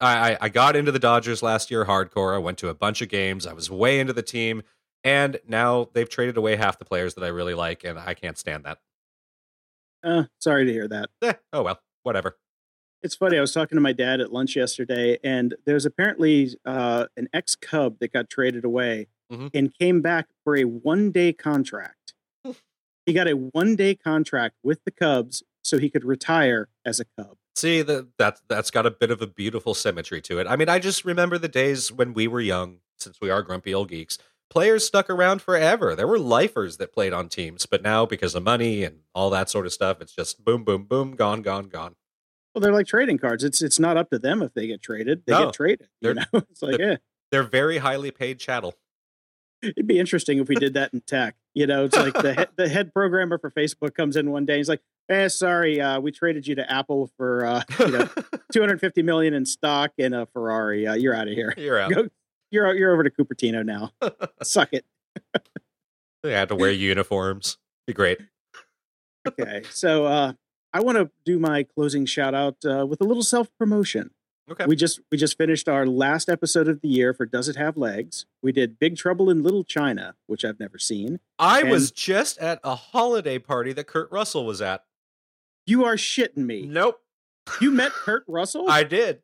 I, 0.06 0.36
I, 0.40 0.48
got 0.48 0.74
into 0.74 0.90
the 0.90 0.98
Dodgers 0.98 1.42
last 1.42 1.70
year 1.70 1.84
hardcore. 1.84 2.34
I 2.34 2.38
went 2.38 2.58
to 2.58 2.68
a 2.68 2.74
bunch 2.74 3.02
of 3.02 3.08
games. 3.08 3.46
I 3.46 3.52
was 3.52 3.70
way 3.70 4.00
into 4.00 4.12
the 4.12 4.22
team, 4.22 4.62
and 5.04 5.38
now 5.46 5.88
they've 5.92 6.08
traded 6.08 6.36
away 6.36 6.56
half 6.56 6.78
the 6.78 6.84
players 6.84 7.14
that 7.14 7.24
I 7.24 7.28
really 7.28 7.54
like, 7.54 7.84
and 7.84 7.98
I 7.98 8.14
can't 8.14 8.36
stand 8.36 8.64
that. 8.64 8.78
Uh, 10.02 10.24
sorry 10.38 10.66
to 10.66 10.72
hear 10.72 10.88
that. 10.88 11.10
Eh, 11.22 11.34
oh 11.52 11.62
well, 11.62 11.80
whatever. 12.02 12.36
It's 13.02 13.14
funny. 13.16 13.36
I 13.36 13.40
was 13.40 13.52
talking 13.52 13.76
to 13.76 13.80
my 13.82 13.92
dad 13.92 14.20
at 14.20 14.32
lunch 14.32 14.56
yesterday, 14.56 15.18
and 15.24 15.54
there's 15.66 15.86
apparently 15.86 16.50
uh, 16.64 17.06
an 17.16 17.28
ex 17.32 17.54
Cub 17.56 17.98
that 18.00 18.12
got 18.12 18.28
traded 18.30 18.64
away 18.64 19.08
Mhm. 19.32 19.50
and 19.54 19.72
came 19.76 20.00
back 20.02 20.28
for 20.44 20.56
a 20.56 20.64
one 20.64 21.10
day 21.10 21.32
contract. 21.32 22.14
he 23.06 23.12
got 23.12 23.28
a 23.28 23.32
one 23.32 23.76
day 23.76 23.94
contract 23.94 24.56
with 24.62 24.84
the 24.84 24.90
Cubs 24.90 25.42
so 25.62 25.78
he 25.78 25.88
could 25.90 26.04
retire 26.04 26.68
as 26.84 27.00
a 27.00 27.04
Cub. 27.04 27.36
See 27.54 27.82
that 27.82 28.08
that 28.18 28.40
that's 28.48 28.70
got 28.70 28.86
a 28.86 28.90
bit 28.90 29.10
of 29.10 29.20
a 29.20 29.26
beautiful 29.26 29.74
symmetry 29.74 30.20
to 30.22 30.38
it. 30.38 30.46
I 30.46 30.56
mean, 30.56 30.68
I 30.68 30.78
just 30.78 31.04
remember 31.04 31.36
the 31.38 31.48
days 31.48 31.92
when 31.92 32.14
we 32.14 32.26
were 32.26 32.40
young, 32.40 32.78
since 32.98 33.20
we 33.20 33.28
are 33.30 33.42
grumpy 33.42 33.74
old 33.74 33.88
geeks. 33.90 34.18
Players 34.48 34.86
stuck 34.86 35.08
around 35.08 35.40
forever. 35.40 35.94
There 35.96 36.06
were 36.06 36.18
lifers 36.18 36.76
that 36.78 36.92
played 36.92 37.12
on 37.14 37.28
teams, 37.30 37.64
but 37.66 37.82
now 37.82 38.04
because 38.04 38.34
of 38.34 38.42
money 38.42 38.84
and 38.84 39.00
all 39.14 39.30
that 39.30 39.48
sort 39.48 39.64
of 39.66 39.72
stuff, 39.72 40.00
it's 40.02 40.14
just 40.14 40.44
boom, 40.44 40.62
boom, 40.64 40.84
boom, 40.84 41.14
gone, 41.16 41.40
gone, 41.40 41.68
gone. 41.68 41.94
Well, 42.54 42.60
they're 42.60 42.72
like 42.72 42.86
trading 42.86 43.16
cards. 43.18 43.44
It's 43.44 43.62
it's 43.62 43.78
not 43.78 43.96
up 43.96 44.10
to 44.10 44.18
them 44.18 44.42
if 44.42 44.52
they 44.54 44.66
get 44.66 44.82
traded. 44.82 45.22
They 45.26 45.32
No. 45.32 45.46
get 45.46 45.54
traded. 45.54 45.88
You 46.00 46.14
They're- 46.14 46.26
know, 46.34 46.40
it's 46.50 46.62
like 46.62 46.78
yeah. 46.78 46.86
Eh. 46.86 46.96
They're 47.30 47.42
very 47.42 47.78
highly 47.78 48.10
paid 48.10 48.38
chattel. 48.38 48.74
It'd 49.62 49.86
be 49.86 49.98
interesting 49.98 50.38
if 50.38 50.48
we 50.48 50.56
did 50.56 50.74
that 50.74 50.92
in 50.92 51.00
tech. 51.02 51.36
You 51.54 51.66
know, 51.66 51.84
it's 51.84 51.96
like 51.96 52.14
the 52.14 52.34
head, 52.34 52.48
the 52.56 52.68
head 52.68 52.92
programmer 52.92 53.38
for 53.38 53.50
Facebook 53.50 53.94
comes 53.94 54.16
in 54.16 54.30
one 54.30 54.44
day. 54.44 54.54
And 54.54 54.58
He's 54.58 54.68
like, 54.68 54.82
"Eh, 55.08 55.28
sorry, 55.28 55.80
uh, 55.80 56.00
we 56.00 56.10
traded 56.12 56.46
you 56.46 56.54
to 56.54 56.70
Apple 56.72 57.10
for 57.16 57.44
uh, 57.44 57.62
you 57.80 57.88
know 57.90 58.08
250 58.52 59.02
million 59.02 59.34
in 59.34 59.44
stock 59.46 59.92
and 59.98 60.14
a 60.14 60.26
Ferrari. 60.26 60.86
Uh, 60.86 60.94
you're 60.94 61.14
out 61.14 61.28
of 61.28 61.34
here. 61.34 61.52
You're 61.56 61.78
out. 61.78 61.92
Go, 61.92 62.08
you're 62.50 62.68
out- 62.68 62.76
you're 62.76 62.92
over 62.92 63.02
to 63.04 63.10
Cupertino 63.10 63.64
now. 63.64 63.90
Suck 64.42 64.70
it." 64.72 64.84
They 66.22 66.32
had 66.32 66.48
to 66.50 66.54
wear 66.54 66.70
uniforms. 66.70 67.58
Be 67.86 67.92
great. 67.92 68.20
Okay, 69.26 69.62
so 69.70 70.06
uh, 70.06 70.32
I 70.72 70.80
want 70.80 70.98
to 70.98 71.10
do 71.24 71.38
my 71.38 71.62
closing 71.64 72.06
shout 72.06 72.34
out 72.34 72.56
uh, 72.64 72.86
with 72.86 73.00
a 73.00 73.04
little 73.04 73.22
self 73.22 73.48
promotion. 73.58 74.10
Okay. 74.50 74.66
We 74.66 74.74
just 74.76 75.00
we 75.10 75.16
just 75.18 75.38
finished 75.38 75.68
our 75.68 75.86
last 75.86 76.28
episode 76.28 76.68
of 76.68 76.80
the 76.80 76.88
year 76.88 77.14
for 77.14 77.26
Does 77.26 77.48
It 77.48 77.56
Have 77.56 77.76
Legs? 77.76 78.26
We 78.42 78.50
did 78.52 78.78
Big 78.78 78.96
Trouble 78.96 79.30
in 79.30 79.42
Little 79.42 79.62
China, 79.64 80.14
which 80.26 80.44
I've 80.44 80.58
never 80.58 80.78
seen. 80.78 81.20
I 81.38 81.60
And- 81.60 81.70
was 81.70 81.90
just 81.92 82.38
at 82.38 82.58
a 82.64 82.74
holiday 82.74 83.38
party 83.38 83.72
that 83.72 83.86
Kurt 83.86 84.10
Russell 84.10 84.44
was 84.44 84.60
at. 84.60 84.84
You 85.66 85.84
are 85.84 85.94
shitting 85.96 86.38
me. 86.38 86.62
Nope, 86.66 87.00
You 87.60 87.70
met 87.70 87.92
Kurt 87.92 88.24
Russell? 88.26 88.68
I 88.68 88.82
did. 88.84 89.22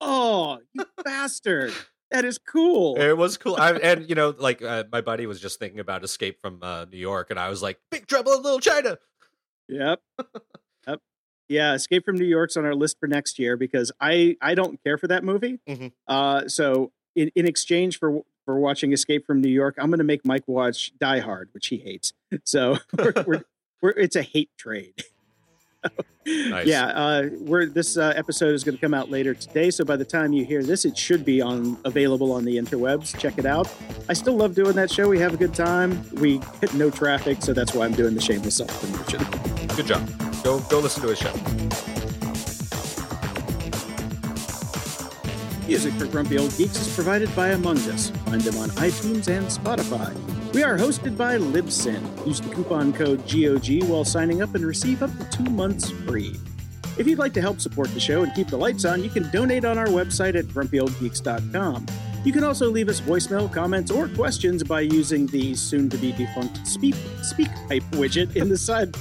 Oh, 0.00 0.58
you 0.72 0.84
bastard. 1.04 1.72
That 2.10 2.24
is 2.24 2.38
cool. 2.38 2.96
It 2.96 3.16
was 3.16 3.36
cool. 3.36 3.56
I, 3.56 3.72
and 3.72 4.08
you 4.08 4.14
know, 4.14 4.34
like 4.38 4.62
uh, 4.62 4.84
my 4.90 5.00
buddy 5.02 5.26
was 5.26 5.40
just 5.40 5.58
thinking 5.58 5.80
about 5.80 6.04
Escape 6.04 6.40
from 6.40 6.60
uh, 6.62 6.86
New 6.86 6.96
York, 6.98 7.30
and 7.30 7.38
I 7.38 7.50
was 7.50 7.62
like, 7.62 7.78
"Big 7.90 8.06
Trouble 8.06 8.32
in 8.32 8.42
Little 8.42 8.60
China." 8.60 8.98
Yep. 9.68 10.00
Yep. 10.86 11.00
Yeah, 11.50 11.74
Escape 11.74 12.04
from 12.06 12.16
New 12.16 12.24
York's 12.26 12.56
on 12.56 12.64
our 12.64 12.74
list 12.74 12.98
for 12.98 13.06
next 13.08 13.38
year 13.38 13.56
because 13.58 13.92
I 14.00 14.36
I 14.40 14.54
don't 14.54 14.82
care 14.84 14.96
for 14.96 15.06
that 15.08 15.22
movie. 15.24 15.60
Mhm. 15.68 15.92
Uh, 16.06 16.48
so 16.48 16.92
in, 17.14 17.30
in 17.34 17.46
exchange 17.46 17.98
for 17.98 18.22
for 18.46 18.58
watching 18.58 18.92
Escape 18.94 19.26
from 19.26 19.42
New 19.42 19.50
York, 19.50 19.74
I'm 19.78 19.88
going 19.88 19.98
to 19.98 20.04
make 20.04 20.24
Mike 20.24 20.44
watch 20.46 20.92
Die 20.98 21.18
Hard, 21.20 21.50
which 21.52 21.66
he 21.66 21.76
hates. 21.76 22.14
So 22.44 22.78
we're, 22.98 23.12
we're, 23.26 23.44
we're 23.82 23.90
it's 23.90 24.16
a 24.16 24.22
hate 24.22 24.50
trade. 24.56 25.04
Nice. 26.28 26.66
Yeah, 26.66 26.88
uh, 26.88 27.28
we're 27.40 27.64
this 27.64 27.96
uh, 27.96 28.12
episode 28.14 28.54
is 28.54 28.62
going 28.62 28.74
to 28.74 28.80
come 28.80 28.92
out 28.92 29.10
later 29.10 29.32
today. 29.32 29.70
So 29.70 29.82
by 29.82 29.96
the 29.96 30.04
time 30.04 30.34
you 30.34 30.44
hear 30.44 30.62
this, 30.62 30.84
it 30.84 30.96
should 30.98 31.24
be 31.24 31.40
on 31.40 31.78
available 31.86 32.32
on 32.32 32.44
the 32.44 32.58
interwebs. 32.58 33.18
Check 33.18 33.38
it 33.38 33.46
out. 33.46 33.72
I 34.10 34.12
still 34.12 34.36
love 34.36 34.54
doing 34.54 34.74
that 34.74 34.90
show. 34.90 35.08
We 35.08 35.18
have 35.20 35.32
a 35.32 35.38
good 35.38 35.54
time. 35.54 36.06
We 36.16 36.42
hit 36.60 36.74
no 36.74 36.90
traffic, 36.90 37.40
so 37.40 37.54
that's 37.54 37.72
why 37.72 37.86
I'm 37.86 37.94
doing 37.94 38.14
the 38.14 38.20
shameless 38.20 38.56
self 38.56 38.78
promotion. 38.78 39.24
Good 39.74 39.86
job. 39.86 40.06
Go 40.44 40.60
go 40.68 40.80
listen 40.80 41.02
to 41.02 41.08
his 41.08 41.18
show. 41.18 41.32
Music 45.66 45.94
for 45.94 46.06
Grumpy 46.06 46.38
Old 46.38 46.54
Geeks 46.56 46.78
is 46.78 46.94
provided 46.94 47.34
by 47.34 47.50
Among 47.50 47.78
Us. 47.90 48.10
Find 48.26 48.40
them 48.40 48.58
on 48.58 48.68
iTunes 48.70 49.28
and 49.28 49.46
Spotify. 49.46 50.14
We 50.54 50.62
are 50.62 50.78
hosted 50.78 51.16
by 51.16 51.36
Libsyn. 51.36 52.26
Use 52.26 52.40
the 52.40 52.48
coupon 52.48 52.92
code 52.92 53.18
GOG 53.28 53.84
while 53.88 54.04
signing 54.04 54.40
up 54.40 54.54
and 54.54 54.64
receive 54.64 55.02
up 55.02 55.10
to 55.18 55.24
two 55.24 55.50
months 55.50 55.90
free. 55.90 56.34
If 56.96 57.06
you'd 57.06 57.18
like 57.18 57.34
to 57.34 57.40
help 57.40 57.60
support 57.60 57.92
the 57.92 58.00
show 58.00 58.22
and 58.22 58.34
keep 58.34 58.48
the 58.48 58.56
lights 58.56 58.84
on, 58.84 59.04
you 59.04 59.10
can 59.10 59.30
donate 59.30 59.64
on 59.64 59.76
our 59.78 59.86
website 59.86 60.36
at 60.36 60.46
grumpyoldgeeks.com. 60.46 61.86
You 62.24 62.32
can 62.32 62.44
also 62.44 62.70
leave 62.70 62.88
us 62.88 63.00
voicemail, 63.00 63.52
comments, 63.52 63.90
or 63.90 64.08
questions 64.08 64.64
by 64.64 64.80
using 64.80 65.26
the 65.26 65.54
soon-to-be 65.54 66.12
defunct 66.12 66.66
Speak, 66.66 66.96
Speak 67.22 67.48
Pipe 67.68 67.84
widget 67.92 68.34
in 68.34 68.48
the 68.48 68.56
side. 68.56 68.96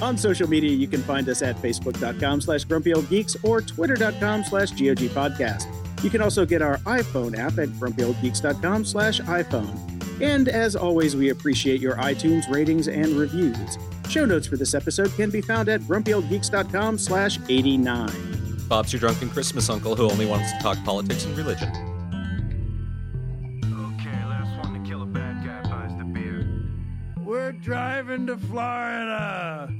On 0.00 0.16
social 0.16 0.48
media, 0.48 0.70
you 0.70 0.86
can 0.86 1.02
find 1.02 1.28
us 1.28 1.42
at 1.42 1.56
facebook.com 1.56 2.40
slash 2.40 2.64
grumpyoldgeeks 2.64 3.44
or 3.44 3.60
twitter.com 3.60 4.44
slash 4.44 4.70
gogpodcast. 4.72 6.04
You 6.04 6.10
can 6.10 6.22
also 6.22 6.46
get 6.46 6.62
our 6.62 6.78
iPhone 6.78 7.36
app 7.36 7.58
at 7.58 7.68
grumpyoldgeeks.com 7.70 8.84
slash 8.84 9.20
iPhone. 9.22 9.95
And 10.20 10.48
as 10.48 10.76
always, 10.76 11.14
we 11.14 11.30
appreciate 11.30 11.80
your 11.80 11.96
iTunes 11.96 12.50
ratings 12.50 12.88
and 12.88 13.08
reviews. 13.12 13.78
Show 14.08 14.24
notes 14.24 14.46
for 14.46 14.56
this 14.56 14.74
episode 14.74 15.12
can 15.14 15.30
be 15.30 15.40
found 15.40 15.68
at 15.68 15.80
grumpyoldgeeks.com 15.82 16.98
slash 16.98 17.38
89. 17.48 18.10
Bob's 18.68 18.92
your 18.92 19.00
drunken 19.00 19.30
Christmas 19.30 19.68
uncle 19.70 19.94
who 19.94 20.10
only 20.10 20.26
wants 20.26 20.52
to 20.52 20.58
talk 20.58 20.82
politics 20.84 21.24
and 21.24 21.36
religion. 21.36 21.68
Okay, 23.64 24.24
last 24.26 24.66
one 24.66 24.82
to 24.82 24.88
kill 24.88 25.02
a 25.02 25.06
bad 25.06 25.44
guy 25.44 25.62
buys 25.70 25.96
the 25.98 26.04
beer. 26.04 26.48
We're 27.18 27.52
driving 27.52 28.26
to 28.26 28.36
Florida. 28.36 29.72